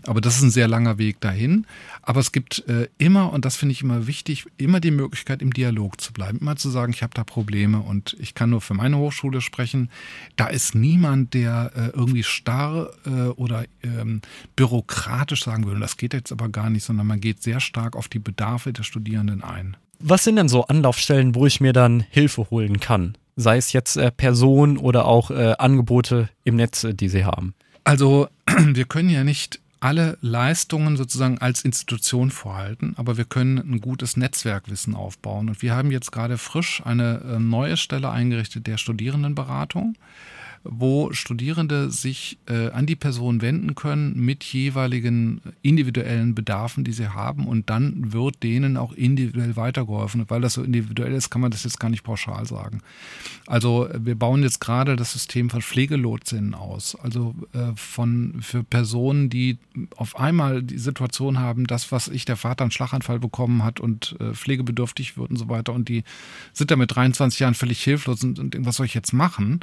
Aber 0.08 0.20
das 0.20 0.38
ist 0.38 0.42
ein 0.42 0.50
sehr 0.50 0.68
langer 0.68 0.98
Weg 0.98 1.22
dahin. 1.22 1.68
Aber 2.02 2.20
es 2.20 2.32
gibt 2.32 2.68
äh, 2.68 2.88
immer, 2.98 3.32
und 3.34 3.46
das 3.46 3.56
finde 3.56 3.74
ich 3.74 3.84
immer 3.84 4.08
wichtig, 4.08 4.48
immer 4.58 4.80
die 4.80 4.90
Möglichkeit, 4.90 5.44
im 5.44 5.54
Dialog 5.54 6.02
zu 6.02 6.12
bleiben. 6.12 6.40
Immer 6.40 6.56
zu 6.56 6.72
sagen, 6.72 6.92
ich 6.92 7.04
habe 7.04 7.14
da 7.14 7.24
Probleme 7.24 7.80
und 7.80 8.16
ich 8.20 8.34
kann 8.34 8.50
nur 8.50 8.62
für 8.62 8.74
meine 8.74 8.98
Hochschule 8.98 9.42
sprechen. 9.42 9.92
Da 10.38 10.48
ist 10.48 10.74
niemand, 10.74 11.36
der 11.36 11.72
irgendwie 11.94 12.24
starr 12.24 12.90
oder 13.36 13.66
ähm, 13.84 14.22
bürokratisch 14.56 15.44
sagen 15.44 15.66
würde, 15.66 15.80
das 15.80 15.98
geht 15.98 16.14
jetzt 16.14 16.32
aber 16.32 16.50
gar 16.50 16.70
nicht, 16.70 16.84
sondern 16.84 17.08
man 17.08 17.20
geht 17.20 17.44
sehr 17.44 17.60
stark 17.60 17.96
auf 17.96 18.07
die 18.10 18.20
Bedarfe 18.20 18.74
der 18.74 18.84
Studierenden 18.84 19.44
ein. 19.44 19.78
Was 20.00 20.24
sind 20.24 20.36
denn 20.36 20.50
so 20.50 20.66
Anlaufstellen, 20.66 21.36
wo 21.36 21.46
ich 21.46 21.60
mir 21.60 21.74
dann 21.74 22.02
Hilfe 22.10 22.50
holen 22.50 22.80
kann? 22.80 23.18
Sei 23.36 23.58
es 23.58 23.74
jetzt 23.74 23.98
äh, 23.98 24.12
Personen 24.12 24.78
oder 24.78 25.06
auch 25.06 25.32
äh, 25.32 25.56
Angebote 25.58 26.30
im 26.44 26.56
Netz, 26.56 26.84
äh, 26.84 26.94
die 26.94 27.10
sie 27.10 27.26
haben. 27.26 27.54
Also 27.84 28.28
wir 28.58 28.86
können 28.86 29.10
ja 29.10 29.24
nicht 29.24 29.60
alle 29.80 30.18
Leistungen 30.22 30.98
sozusagen 30.98 31.38
als 31.38 31.64
Institution 31.64 32.32
vorhalten, 32.32 32.96
aber 32.98 33.18
wir 33.18 33.26
können 33.26 33.58
ein 33.58 33.82
gutes 33.82 34.18
Netzwerkwissen 34.18 34.96
aufbauen. 34.96 35.50
Und 35.50 35.62
wir 35.62 35.76
haben 35.76 35.92
jetzt 35.92 36.12
gerade 36.12 36.38
frisch 36.38 36.82
eine 36.84 37.22
äh, 37.22 37.40
neue 37.40 37.78
Stelle 37.78 38.10
eingerichtet 38.10 38.68
der 38.68 38.78
Studierendenberatung 38.78 39.96
wo 40.64 41.12
Studierende 41.14 41.92
sich 41.92 42.38
äh, 42.48 42.70
an 42.70 42.86
die 42.86 42.96
Person 42.96 43.42
wenden 43.42 43.76
können 43.76 44.20
mit 44.20 44.44
jeweiligen 44.44 45.42
individuellen 45.62 46.36
Bedarfen, 46.36 46.84
die 46.84 46.92
sie 46.92 47.14
haben 47.14 47.48
und 47.48 47.70
dann 47.70 48.14
wird 48.14 48.44
denen 48.44 48.78
auch 48.78 48.94
individuell 48.94 49.56
weitergeholfen. 49.56 50.26
Weil 50.30 50.42
das 50.42 50.54
so 50.54 50.64
individuell 50.64 51.14
ist, 51.14 51.30
kann 51.30 51.42
man 51.42 51.52
das 51.52 51.64
jetzt 51.64 51.80
gar 51.80 51.90
nicht 51.90 52.04
pauschal 52.04 52.46
sagen. 52.46 52.82
Also 53.46 53.90
wir 53.98 54.16
bauen 54.16 54.44
jetzt 54.44 54.60
gerade 54.60 54.96
das 54.96 55.14
System 55.14 55.50
von 55.50 55.62
Pflegelotsinnen 55.62 56.54
aus, 56.54 56.96
also 56.96 57.36
äh, 57.54 57.72
von 57.76 58.36
für 58.42 58.64
Personen, 58.64 59.30
die 59.30 59.58
auf 59.96 60.20
einmal 60.20 60.64
die 60.64 60.78
Situation 60.78 61.40
haben, 61.40 61.68
das, 61.68 61.92
was 61.92 62.08
ich, 62.08 62.26
der 62.26 62.38
Vater 62.38 62.64
einen 62.64 62.72
Schlaganfall 62.72 63.20
bekommen 63.20 63.64
hat 63.64 63.80
und 63.80 64.16
äh, 64.20 64.34
pflegebedürftig 64.34 65.18
wird 65.18 65.30
und 65.30 65.38
so 65.38 65.50
weiter 65.50 65.74
und 65.74 65.90
die 65.90 66.04
sind 66.54 66.72
da 66.72 66.76
mit 66.76 66.94
23 66.94 67.40
Jahren 67.40 67.54
völlig 67.54 67.82
hilflos 67.84 68.24
und, 68.24 68.40
und 68.40 68.56
was 68.66 68.78
soll 68.78 68.86
ich 68.86 68.94
jetzt 68.94 69.14
machen? 69.14 69.62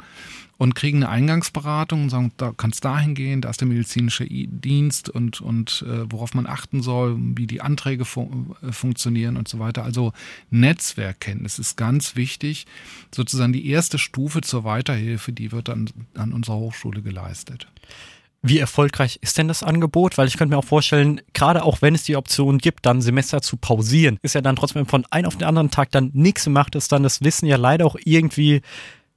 und 0.57 0.75
kriegen 0.75 0.84
eine 0.93 1.09
Eingangsberatung 1.09 2.03
und 2.03 2.09
sagen, 2.09 2.31
da 2.37 2.53
kannst 2.55 2.85
dahin 2.85 3.15
gehen, 3.15 3.41
da 3.41 3.49
ist 3.49 3.61
der 3.61 3.67
medizinische 3.67 4.25
Dienst 4.25 5.09
und, 5.09 5.41
und 5.41 5.83
äh, 5.87 6.11
worauf 6.11 6.33
man 6.33 6.45
achten 6.45 6.81
soll, 6.81 7.17
wie 7.17 7.47
die 7.47 7.61
Anträge 7.61 8.05
fun 8.05 8.55
äh, 8.61 8.71
funktionieren 8.71 9.37
und 9.37 9.47
so 9.47 9.59
weiter. 9.59 9.83
Also 9.83 10.13
Netzwerkkenntnis 10.49 11.57
ist 11.57 11.77
ganz 11.77 12.15
wichtig. 12.15 12.67
Sozusagen 13.13 13.53
die 13.53 13.67
erste 13.67 13.97
Stufe 13.97 14.41
zur 14.41 14.63
Weiterhilfe, 14.63 15.31
die 15.33 15.51
wird 15.51 15.69
dann 15.69 15.89
an 16.13 16.33
unserer 16.33 16.57
Hochschule 16.57 17.01
geleistet. 17.01 17.67
Wie 18.47 18.59
erfolgreich 18.59 19.17
ist 19.21 19.39
denn 19.39 19.47
das 19.47 19.63
Angebot? 19.63 20.19
Weil 20.19 20.27
ich 20.27 20.37
könnte 20.37 20.53
mir 20.53 20.59
auch 20.59 20.65
vorstellen, 20.65 21.19
gerade 21.33 21.63
auch 21.63 21.81
wenn 21.81 21.95
es 21.95 22.03
die 22.03 22.15
Option 22.15 22.59
gibt, 22.59 22.85
dann 22.85 23.01
Semester 23.01 23.41
zu 23.41 23.57
pausieren, 23.57 24.19
ist 24.21 24.35
ja 24.35 24.41
dann 24.41 24.55
trotzdem 24.55 24.85
von 24.85 25.03
einem 25.09 25.25
auf 25.25 25.37
den 25.37 25.47
anderen 25.47 25.71
Tag 25.71 25.89
dann 25.89 26.11
nichts 26.13 26.45
macht, 26.45 26.75
ist 26.75 26.91
dann 26.91 27.01
das 27.01 27.21
Wissen 27.21 27.47
ja 27.47 27.57
leider 27.57 27.87
auch 27.87 27.95
irgendwie 28.05 28.61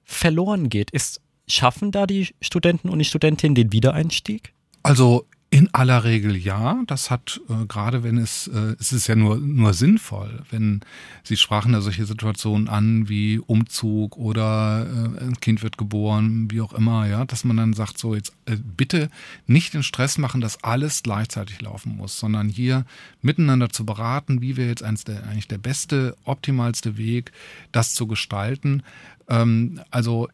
verloren 0.04 0.70
geht. 0.70 0.90
Ist 0.92 1.20
Schaffen 1.48 1.90
da 1.90 2.06
die 2.06 2.28
Studenten 2.40 2.88
und 2.88 2.98
die 2.98 3.04
Studentinnen 3.04 3.54
den 3.54 3.73
Wiedereinstieg? 3.73 4.52
Also 4.83 5.27
In 5.50 5.73
aller 5.73 6.04
Regel 6.04 6.37
ja. 6.37 6.83
Das 6.87 7.10
hat 7.10 7.40
äh, 7.48 7.64
gerade, 7.64 8.02
wenn 8.02 8.18
es, 8.18 8.48
äh, 8.48 8.77
es 8.79 8.92
ist 8.92 9.06
ja 9.06 9.14
nur, 9.16 9.38
nur 9.38 9.73
sinnvoll, 9.73 10.42
wenn 10.50 10.81
Sie 11.23 11.38
sprachen 11.38 11.73
da 11.73 11.81
solche 11.81 12.04
Situationen 12.04 12.68
an 12.68 13.08
wie 13.08 13.38
Umzug 13.38 14.18
oder 14.18 14.87
äh, 14.87 15.25
ein 15.25 15.40
Kind 15.40 15.62
wird 15.62 15.79
geboren, 15.79 16.50
wie 16.50 16.60
auch 16.60 16.75
immer, 16.75 17.06
ja, 17.06 17.25
dass 17.25 17.44
man 17.44 17.56
dann 17.56 17.73
sagt, 17.73 17.96
so 17.96 18.14
jetzt 18.14 18.35
äh, 18.44 18.56
bitte 18.56 19.08
nicht 19.46 19.73
den 19.73 19.83
Stress 19.83 20.18
machen, 20.18 20.42
dass 20.42 20.62
alles 20.62 21.02
gleichzeitig 21.02 21.62
laufen 21.62 21.96
muss, 21.96 22.18
sondern 22.18 22.50
hier 22.50 22.85
miteinander 23.23 23.70
zu 23.70 23.87
beraten, 23.87 24.42
wie 24.42 24.58
wäre 24.58 24.68
jetzt 24.68 24.83
eins 24.83 25.04
der, 25.04 25.25
eigentlich 25.29 25.48
der 25.48 25.58
beste, 25.58 26.14
optimalste 26.25 26.98
Weg, 26.98 27.33
das 27.73 27.94
zu 27.94 28.06
gestalten. 28.06 28.83
Ähm, 29.31 29.81
also 29.90 30.29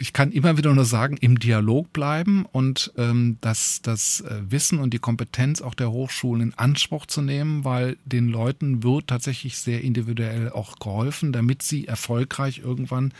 ich 0.00 0.12
kann 0.12 0.32
immer 0.32 0.56
wieder 0.56 0.74
nur 0.74 0.84
sagen, 0.84 1.16
im 1.18 1.38
Dialog 1.38 1.92
bleiben 1.92 2.46
und 2.50 2.92
ähm, 2.96 3.36
das, 3.40 3.82
das 3.82 4.22
äh, 4.22 4.40
Wissen 4.48 4.78
und 4.78 4.94
die 4.94 4.98
Kompetenz 4.98 5.60
auch 5.60 5.74
der 5.74 5.90
Hochschulen 5.90 6.42
in 6.42 6.54
Anspruch 6.54 7.06
zu 7.06 7.20
nehmen, 7.20 7.64
weil 7.64 7.96
den 8.04 8.28
Leuten 8.28 8.82
wird 8.82 9.08
tatsächlich 9.08 9.58
sehr 9.58 9.82
individuell 9.82 10.50
auch 10.50 10.78
geholfen, 10.78 11.32
damit 11.32 11.62
sie 11.62 11.86
erfolgreich 11.86 12.60
irgendwann 12.64 13.12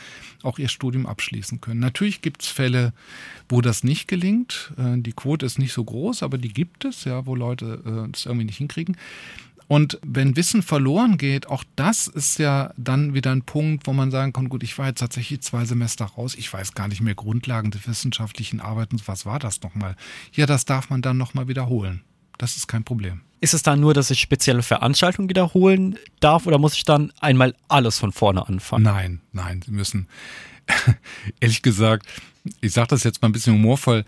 auch 0.42 0.58
ihr 0.58 0.68
Studium 0.68 1.06
abschließen 1.06 1.60
können. 1.60 1.80
Natürlich 1.80 2.22
gibt 2.22 2.42
es 2.42 2.48
Fälle, 2.48 2.94
wo 3.48 3.60
das 3.60 3.84
nicht 3.84 4.08
gelingt. 4.08 4.72
Äh, 4.78 4.98
die 4.98 5.12
Quote 5.12 5.44
ist 5.44 5.58
nicht 5.58 5.72
so 5.72 5.84
groß, 5.84 6.22
aber 6.22 6.38
die 6.38 6.52
gibt 6.52 6.84
es, 6.86 7.04
ja, 7.04 7.26
wo 7.26 7.34
Leute 7.34 7.82
äh, 7.84 8.10
das 8.10 8.26
irgendwie 8.26 8.46
nicht 8.46 8.58
hinkriegen. 8.58 8.96
Und 9.68 9.98
wenn 10.04 10.36
Wissen 10.36 10.62
verloren 10.62 11.18
geht, 11.18 11.46
auch 11.46 11.64
das 11.76 12.06
ist 12.06 12.38
ja 12.38 12.72
dann 12.76 13.14
wieder 13.14 13.32
ein 13.32 13.42
Punkt, 13.42 13.86
wo 13.86 13.92
man 13.92 14.10
sagen 14.10 14.32
kann, 14.32 14.48
gut, 14.48 14.62
ich 14.62 14.76
war 14.78 14.88
jetzt 14.88 15.00
tatsächlich 15.00 15.40
zwei 15.42 15.64
Semester 15.64 16.04
raus, 16.04 16.34
ich 16.36 16.52
weiß 16.52 16.74
gar 16.74 16.88
nicht 16.88 17.00
mehr 17.00 17.14
Grundlagen 17.14 17.70
des 17.70 17.86
wissenschaftlichen 17.86 18.60
Arbeitens, 18.60 19.08
was 19.08 19.26
war 19.26 19.38
das 19.38 19.62
nochmal? 19.62 19.96
Ja, 20.32 20.46
das 20.46 20.64
darf 20.64 20.90
man 20.90 21.02
dann 21.02 21.16
nochmal 21.16 21.48
wiederholen. 21.48 22.02
Das 22.38 22.56
ist 22.56 22.66
kein 22.66 22.84
Problem. 22.84 23.20
Ist 23.40 23.54
es 23.54 23.62
dann 23.62 23.80
nur, 23.80 23.94
dass 23.94 24.10
ich 24.10 24.20
spezielle 24.20 24.62
Veranstaltungen 24.62 25.28
wiederholen 25.28 25.98
darf 26.20 26.46
oder 26.46 26.58
muss 26.58 26.74
ich 26.74 26.84
dann 26.84 27.12
einmal 27.20 27.54
alles 27.68 27.98
von 27.98 28.12
vorne 28.12 28.46
anfangen? 28.48 28.84
Nein, 28.84 29.20
nein, 29.32 29.62
Sie 29.64 29.72
müssen 29.72 30.06
ehrlich 31.40 31.62
gesagt, 31.62 32.06
ich 32.60 32.72
sage 32.72 32.88
das 32.88 33.04
jetzt 33.04 33.22
mal 33.22 33.28
ein 33.28 33.32
bisschen 33.32 33.54
humorvoll, 33.54 34.04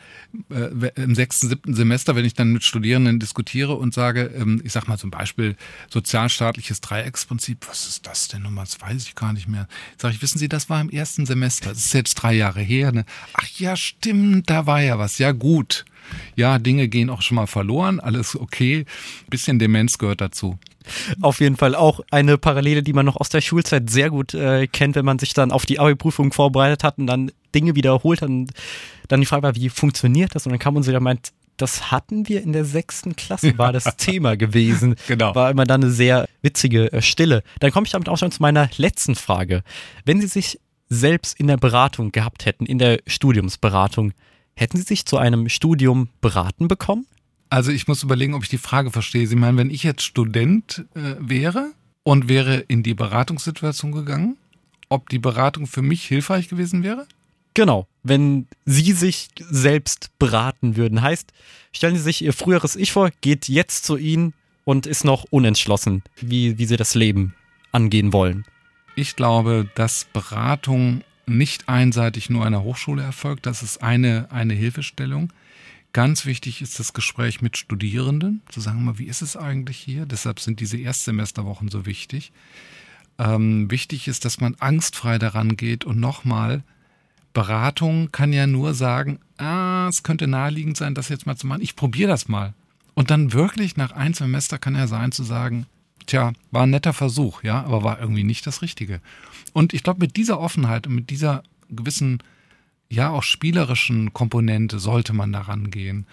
äh, 0.50 0.90
im 0.96 1.14
sechsten, 1.14 1.48
siebten 1.48 1.74
Semester, 1.74 2.16
wenn 2.16 2.24
ich 2.24 2.34
dann 2.34 2.52
mit 2.52 2.64
Studierenden 2.64 3.20
diskutiere 3.20 3.74
und 3.74 3.94
sage, 3.94 4.32
ähm, 4.36 4.60
ich 4.64 4.72
sage 4.72 4.88
mal 4.88 4.98
zum 4.98 5.10
Beispiel 5.10 5.56
sozialstaatliches 5.90 6.80
Dreiecksprinzip, 6.80 7.66
was 7.68 7.86
ist 7.86 8.06
das 8.06 8.28
denn 8.28 8.42
nochmal, 8.42 8.64
das 8.64 8.80
weiß 8.80 9.06
ich 9.06 9.14
gar 9.14 9.32
nicht 9.32 9.48
mehr. 9.48 9.68
Sage 9.98 10.14
ich, 10.14 10.22
wissen 10.22 10.38
Sie, 10.38 10.48
das 10.48 10.68
war 10.68 10.80
im 10.80 10.90
ersten 10.90 11.26
Semester, 11.26 11.70
das 11.70 11.86
ist 11.86 11.94
jetzt 11.94 12.14
drei 12.14 12.34
Jahre 12.34 12.60
her. 12.60 12.90
Ne? 12.92 13.04
Ach 13.34 13.46
ja, 13.56 13.76
stimmt, 13.76 14.50
da 14.50 14.66
war 14.66 14.80
ja 14.80 14.98
was, 14.98 15.18
ja 15.18 15.32
gut. 15.32 15.84
Ja, 16.36 16.58
Dinge 16.58 16.88
gehen 16.88 17.10
auch 17.10 17.22
schon 17.22 17.36
mal 17.36 17.46
verloren, 17.46 18.00
alles 18.00 18.36
okay. 18.36 18.84
Bisschen 19.30 19.58
Demenz 19.58 19.96
gehört 19.96 20.20
dazu. 20.20 20.58
Auf 21.20 21.40
jeden 21.40 21.56
Fall 21.56 21.74
auch 21.74 22.00
eine 22.10 22.38
Parallele, 22.38 22.82
die 22.82 22.92
man 22.92 23.06
noch 23.06 23.16
aus 23.16 23.28
der 23.28 23.40
Schulzeit 23.40 23.90
sehr 23.90 24.10
gut 24.10 24.34
äh, 24.34 24.66
kennt, 24.66 24.96
wenn 24.96 25.04
man 25.04 25.18
sich 25.18 25.34
dann 25.34 25.50
auf 25.50 25.66
die 25.66 25.78
Abi-Prüfung 25.78 26.32
vorbereitet 26.32 26.84
hat 26.84 26.98
und 26.98 27.06
dann 27.06 27.30
Dinge 27.54 27.74
wiederholt 27.74 28.22
hat 28.22 28.28
und 28.28 28.50
dann 29.08 29.20
die 29.20 29.26
Frage 29.26 29.42
war, 29.42 29.54
wie 29.54 29.68
funktioniert 29.68 30.34
das? 30.34 30.46
Und 30.46 30.52
dann 30.52 30.58
kam 30.58 30.76
uns 30.76 30.86
wieder 30.86 31.00
meint, 31.00 31.32
das 31.56 31.90
hatten 31.90 32.28
wir 32.28 32.42
in 32.42 32.52
der 32.52 32.64
sechsten 32.64 33.16
Klasse, 33.16 33.56
war 33.58 33.72
das 33.72 33.84
Thema 33.96 34.36
gewesen. 34.36 34.96
Genau. 35.06 35.34
War 35.34 35.50
immer 35.50 35.64
dann 35.64 35.82
eine 35.82 35.92
sehr 35.92 36.28
witzige 36.42 36.92
äh, 36.92 37.02
Stille. 37.02 37.42
Dann 37.60 37.70
komme 37.70 37.86
ich 37.86 37.92
damit 37.92 38.08
auch 38.08 38.18
schon 38.18 38.32
zu 38.32 38.42
meiner 38.42 38.68
letzten 38.76 39.14
Frage. 39.14 39.62
Wenn 40.04 40.20
Sie 40.20 40.26
sich 40.26 40.60
selbst 40.88 41.38
in 41.38 41.46
der 41.46 41.56
Beratung 41.56 42.12
gehabt 42.12 42.44
hätten, 42.46 42.66
in 42.66 42.78
der 42.78 42.98
Studiumsberatung, 43.06 44.12
hätten 44.54 44.76
Sie 44.76 44.84
sich 44.84 45.06
zu 45.06 45.16
einem 45.16 45.48
Studium 45.48 46.08
beraten 46.20 46.68
bekommen? 46.68 47.06
Also 47.54 47.70
ich 47.70 47.86
muss 47.86 48.02
überlegen, 48.02 48.34
ob 48.34 48.42
ich 48.42 48.48
die 48.48 48.58
Frage 48.58 48.90
verstehe. 48.90 49.28
Sie 49.28 49.36
meinen, 49.36 49.56
wenn 49.56 49.70
ich 49.70 49.84
jetzt 49.84 50.02
Student 50.02 50.86
äh, 50.96 51.14
wäre 51.20 51.70
und 52.02 52.28
wäre 52.28 52.56
in 52.56 52.82
die 52.82 52.94
Beratungssituation 52.94 53.92
gegangen, 53.92 54.36
ob 54.88 55.08
die 55.08 55.20
Beratung 55.20 55.68
für 55.68 55.80
mich 55.80 56.04
hilfreich 56.04 56.48
gewesen 56.48 56.82
wäre? 56.82 57.06
Genau, 57.54 57.86
wenn 58.02 58.48
Sie 58.64 58.90
sich 58.90 59.28
selbst 59.36 60.10
beraten 60.18 60.74
würden. 60.74 61.00
Heißt, 61.00 61.32
stellen 61.70 61.94
Sie 61.94 62.02
sich 62.02 62.24
Ihr 62.24 62.32
früheres 62.32 62.74
Ich 62.74 62.90
vor, 62.90 63.12
geht 63.20 63.48
jetzt 63.48 63.84
zu 63.84 63.96
Ihnen 63.96 64.34
und 64.64 64.88
ist 64.88 65.04
noch 65.04 65.24
unentschlossen, 65.30 66.02
wie, 66.20 66.58
wie 66.58 66.66
Sie 66.66 66.76
das 66.76 66.96
Leben 66.96 67.36
angehen 67.70 68.12
wollen. 68.12 68.44
Ich 68.96 69.14
glaube, 69.14 69.70
dass 69.76 70.06
Beratung 70.06 71.02
nicht 71.26 71.68
einseitig 71.68 72.30
nur 72.30 72.44
an 72.44 72.52
der 72.52 72.64
Hochschule 72.64 73.04
erfolgt. 73.04 73.46
Das 73.46 73.62
ist 73.62 73.80
eine, 73.80 74.26
eine 74.32 74.54
Hilfestellung. 74.54 75.32
Ganz 75.94 76.26
wichtig 76.26 76.60
ist 76.60 76.80
das 76.80 76.92
Gespräch 76.92 77.40
mit 77.40 77.56
Studierenden, 77.56 78.42
zu 78.48 78.60
sagen 78.60 78.84
mal, 78.84 78.98
wie 78.98 79.06
ist 79.06 79.22
es 79.22 79.36
eigentlich 79.36 79.78
hier? 79.78 80.06
Deshalb 80.06 80.40
sind 80.40 80.58
diese 80.58 80.76
Erstsemesterwochen 80.76 81.68
so 81.68 81.86
wichtig. 81.86 82.32
Ähm, 83.16 83.70
wichtig 83.70 84.08
ist, 84.08 84.24
dass 84.24 84.40
man 84.40 84.56
angstfrei 84.58 85.20
daran 85.20 85.56
geht 85.56 85.84
und 85.84 86.00
nochmal, 86.00 86.64
Beratung 87.32 88.10
kann 88.10 88.32
ja 88.32 88.48
nur 88.48 88.74
sagen, 88.74 89.20
ah, 89.38 89.86
es 89.88 90.02
könnte 90.02 90.26
naheliegend 90.26 90.76
sein, 90.76 90.96
das 90.96 91.10
jetzt 91.10 91.26
mal 91.26 91.36
zu 91.36 91.46
machen. 91.46 91.62
Ich 91.62 91.76
probiere 91.76 92.08
das 92.08 92.26
mal. 92.26 92.54
Und 92.94 93.12
dann 93.12 93.32
wirklich 93.32 93.76
nach 93.76 93.92
ein 93.92 94.14
Semester 94.14 94.58
kann 94.58 94.74
er 94.74 94.88
sein 94.88 95.12
zu 95.12 95.22
sagen, 95.22 95.66
tja, 96.06 96.32
war 96.50 96.64
ein 96.64 96.70
netter 96.70 96.92
Versuch, 96.92 97.44
ja, 97.44 97.62
aber 97.62 97.84
war 97.84 98.00
irgendwie 98.00 98.24
nicht 98.24 98.48
das 98.48 98.62
Richtige. 98.62 99.00
Und 99.52 99.72
ich 99.72 99.84
glaube, 99.84 100.00
mit 100.00 100.16
dieser 100.16 100.40
Offenheit 100.40 100.88
und 100.88 100.96
mit 100.96 101.10
dieser 101.10 101.44
gewissen 101.70 102.20
ja 102.88 103.10
auch 103.10 103.22
spielerischen 103.22 104.12
Komponente 104.12 104.78
sollte 104.78 105.12
man 105.12 105.32
daran 105.32 105.70
gehen. 105.70 106.06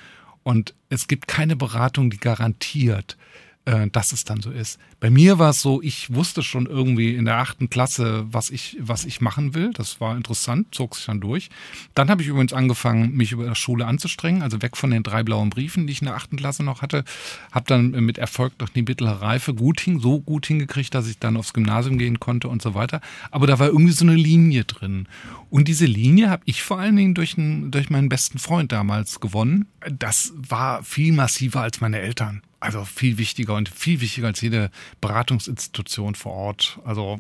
Und 0.44 0.74
es 0.90 1.08
gibt 1.08 1.28
keine 1.28 1.56
Beratung, 1.56 2.10
die 2.10 2.18
garantiert, 2.18 3.18
äh, 3.66 3.90
dass 3.92 4.12
es 4.12 4.24
dann 4.24 4.42
so 4.42 4.50
ist. 4.50 4.80
Bei 5.00 5.10
mir 5.10 5.38
war 5.38 5.52
es 5.52 5.62
so, 5.62 5.82
ich 5.82 6.14
wusste 6.14 6.42
schon 6.42 6.66
irgendwie 6.66 7.16
in 7.16 7.26
der 7.26 7.38
achten 7.38 7.70
Klasse, 7.70 8.26
was 8.32 8.50
ich, 8.50 8.78
was 8.80 9.06
ich 9.06 9.22
machen 9.22 9.54
will. 9.54 9.72
Das 9.74 10.02
war 10.02 10.18
interessant, 10.18 10.68
zog 10.72 10.96
sich 10.96 11.06
dann 11.06 11.22
durch. 11.22 11.50
Dann 11.94 12.10
habe 12.10 12.24
ich 12.24 12.28
übrigens 12.28 12.54
angefangen, 12.54 13.16
mich 13.16 13.32
über 13.32 13.48
die 13.48 13.56
Schule 13.56 13.86
anzustrengen, 13.86 14.42
also 14.42 14.62
weg 14.62 14.78
von 14.78 14.90
den 14.90 15.04
drei 15.04 15.24
blauen 15.24 15.52
Briefen, 15.52 15.86
die 15.86 15.94
ich 15.94 16.02
in 16.02 16.08
der 16.08 16.16
achten 16.16 16.38
Klasse 16.38 16.64
noch 16.64 16.82
hatte. 16.82 17.04
Habe 17.52 17.66
dann 17.68 17.92
mit 17.92 18.18
Erfolg 18.18 18.54
noch 18.60 18.70
die 18.70 18.82
mittlere 18.82 19.22
Reife 19.22 19.54
gut 19.54 19.80
hin, 19.80 20.00
so 20.00 20.20
gut 20.20 20.48
hingekriegt, 20.48 20.96
dass 20.96 21.08
ich 21.08 21.20
dann 21.20 21.38
aufs 21.38 21.54
Gymnasium 21.54 21.98
gehen 21.98 22.20
konnte 22.20 22.48
und 22.48 22.62
so 22.62 22.74
weiter. 22.74 23.00
Aber 23.30 23.48
da 23.48 23.60
war 23.60 23.68
irgendwie 23.68 23.94
so 23.94 24.06
eine 24.06 24.16
Linie 24.16 24.66
drin. 24.66 25.08
Und 25.52 25.68
diese 25.68 25.86
Linie 25.86 26.30
habe 26.30 26.44
ich 26.46 26.64
vor 26.64 26.80
allen 26.80 26.96
Dingen 26.96 27.14
durch, 27.14 27.38
einen, 27.38 27.72
durch 27.72 27.90
meinen 27.90 28.10
besten 28.10 28.40
Freund 28.40 28.72
damals 28.72 29.20
gewonnen. 29.20 29.68
Das 29.88 30.34
war 30.36 30.84
viel 30.84 31.14
massiver 31.14 31.62
als 31.62 31.82
meine 31.82 32.00
Eltern. 32.00 32.42
Also 32.62 32.86
viel 32.86 33.18
wichtiger 33.18 33.56
und 33.56 33.68
viel 33.68 34.02
wichtiger 34.02 34.28
als 34.28 34.40
jede 34.40 34.70
Beratungsinstitution 35.02 36.16
vor 36.16 36.34
Ort. 36.34 36.80
Also 36.86 37.20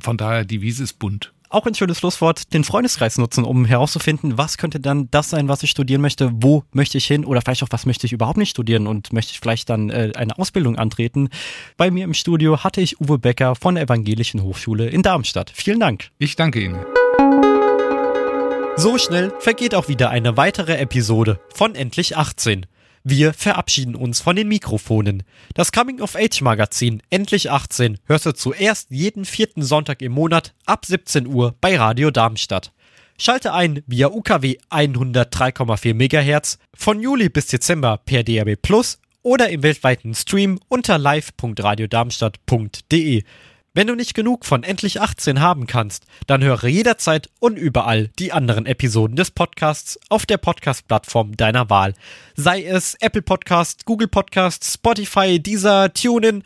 von 0.00 0.16
daher, 0.16 0.44
die 0.44 0.62
Wiese 0.62 0.82
ist 0.82 0.98
bunt. 0.98 1.32
Auch 1.50 1.66
ein 1.66 1.74
schönes 1.74 1.98
Schlusswort, 1.98 2.52
den 2.52 2.64
Freundeskreis 2.64 3.16
nutzen, 3.16 3.44
um 3.44 3.64
herauszufinden, 3.64 4.36
was 4.36 4.58
könnte 4.58 4.80
dann 4.80 5.10
das 5.10 5.30
sein, 5.30 5.48
was 5.48 5.62
ich 5.62 5.70
studieren 5.70 6.02
möchte, 6.02 6.30
wo 6.32 6.64
möchte 6.72 6.98
ich 6.98 7.06
hin 7.06 7.24
oder 7.24 7.40
vielleicht 7.40 7.62
auch, 7.62 7.68
was 7.70 7.86
möchte 7.86 8.06
ich 8.06 8.12
überhaupt 8.12 8.36
nicht 8.36 8.50
studieren 8.50 8.86
und 8.86 9.14
möchte 9.14 9.32
ich 9.32 9.40
vielleicht 9.40 9.70
dann 9.70 9.88
äh, 9.88 10.12
eine 10.14 10.38
Ausbildung 10.38 10.76
antreten. 10.76 11.30
Bei 11.78 11.90
mir 11.90 12.04
im 12.04 12.12
Studio 12.12 12.64
hatte 12.64 12.82
ich 12.82 13.00
Uwe 13.00 13.18
Becker 13.18 13.54
von 13.56 13.76
der 13.76 13.84
Evangelischen 13.84 14.42
Hochschule 14.42 14.88
in 14.88 15.02
Darmstadt. 15.02 15.50
Vielen 15.54 15.80
Dank. 15.80 16.10
Ich 16.18 16.36
danke 16.36 16.60
Ihnen. 16.60 16.78
So 18.76 18.98
schnell 18.98 19.32
vergeht 19.40 19.74
auch 19.74 19.88
wieder 19.88 20.10
eine 20.10 20.36
weitere 20.36 20.76
Episode 20.76 21.40
von 21.54 21.74
Endlich 21.74 22.16
18. 22.16 22.66
Wir 23.04 23.32
verabschieden 23.32 23.94
uns 23.94 24.20
von 24.20 24.36
den 24.36 24.48
Mikrofonen. 24.48 25.22
Das 25.54 25.72
Coming 25.72 26.00
of 26.00 26.16
Age 26.16 26.40
Magazin 26.40 27.02
Endlich 27.10 27.50
18 27.50 27.98
hörst 28.04 28.26
du 28.26 28.32
zuerst 28.32 28.90
jeden 28.90 29.24
vierten 29.24 29.62
Sonntag 29.62 30.02
im 30.02 30.12
Monat 30.12 30.54
ab 30.66 30.84
17 30.84 31.26
Uhr 31.26 31.54
bei 31.60 31.76
Radio 31.76 32.10
Darmstadt. 32.10 32.72
Schalte 33.18 33.52
ein 33.52 33.82
via 33.86 34.08
UKW 34.08 34.56
103,4 34.70 35.94
MHz 35.94 36.58
von 36.74 37.00
Juli 37.00 37.28
bis 37.28 37.46
Dezember 37.46 37.98
per 37.98 38.22
DAB 38.22 38.56
Plus 38.60 38.98
oder 39.22 39.48
im 39.50 39.62
weltweiten 39.62 40.14
Stream 40.14 40.58
unter 40.68 40.98
live.radiodarmstadt.de. 40.98 43.24
Wenn 43.74 43.86
du 43.86 43.94
nicht 43.94 44.14
genug 44.14 44.46
von 44.46 44.62
Endlich 44.62 45.00
18 45.00 45.40
haben 45.40 45.66
kannst, 45.66 46.04
dann 46.26 46.42
höre 46.42 46.66
jederzeit 46.66 47.28
und 47.38 47.58
überall 47.58 48.08
die 48.18 48.32
anderen 48.32 48.66
Episoden 48.66 49.14
des 49.14 49.30
Podcasts 49.30 49.98
auf 50.08 50.24
der 50.24 50.38
Podcast-Plattform 50.38 51.36
deiner 51.36 51.68
Wahl. 51.68 51.94
Sei 52.34 52.64
es 52.64 52.94
Apple 53.00 53.22
Podcast, 53.22 53.84
Google 53.84 54.08
Podcast, 54.08 54.64
Spotify, 54.64 55.38
Deezer, 55.38 55.92
TuneIn 55.92 56.42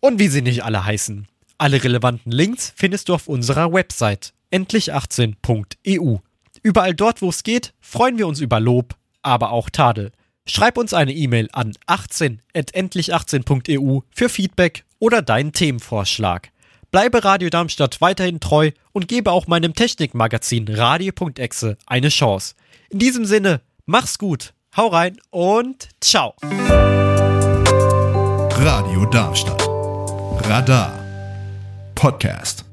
und 0.00 0.18
wie 0.18 0.28
sie 0.28 0.42
nicht 0.42 0.64
alle 0.64 0.84
heißen. 0.84 1.28
Alle 1.58 1.84
relevanten 1.84 2.32
Links 2.32 2.72
findest 2.74 3.08
du 3.08 3.14
auf 3.14 3.28
unserer 3.28 3.72
Website 3.72 4.32
endlich18.eu. 4.50 6.16
Überall 6.62 6.94
dort, 6.94 7.20
wo 7.20 7.28
es 7.28 7.42
geht, 7.42 7.74
freuen 7.80 8.16
wir 8.16 8.26
uns 8.26 8.40
über 8.40 8.58
Lob, 8.58 8.96
aber 9.20 9.50
auch 9.50 9.68
Tadel. 9.68 10.12
Schreib 10.46 10.78
uns 10.78 10.94
eine 10.94 11.12
E-Mail 11.12 11.48
an 11.52 11.74
18.endlich18.eu 11.86 14.00
für 14.10 14.28
Feedback 14.28 14.84
oder 14.98 15.22
deinen 15.22 15.52
Themenvorschlag. 15.52 16.50
Bleibe 16.94 17.24
Radio 17.24 17.50
Darmstadt 17.50 18.00
weiterhin 18.00 18.38
treu 18.38 18.70
und 18.92 19.08
gebe 19.08 19.32
auch 19.32 19.48
meinem 19.48 19.74
Technikmagazin 19.74 20.68
Radio.exe 20.68 21.76
eine 21.86 22.08
Chance. 22.08 22.54
In 22.88 23.00
diesem 23.00 23.24
Sinne, 23.24 23.62
mach's 23.84 24.16
gut, 24.16 24.54
hau 24.76 24.86
rein 24.86 25.16
und 25.30 25.88
ciao. 26.00 26.36
Radio 28.52 29.06
Darmstadt. 29.06 29.66
Radar. 30.48 30.96
Podcast. 31.96 32.63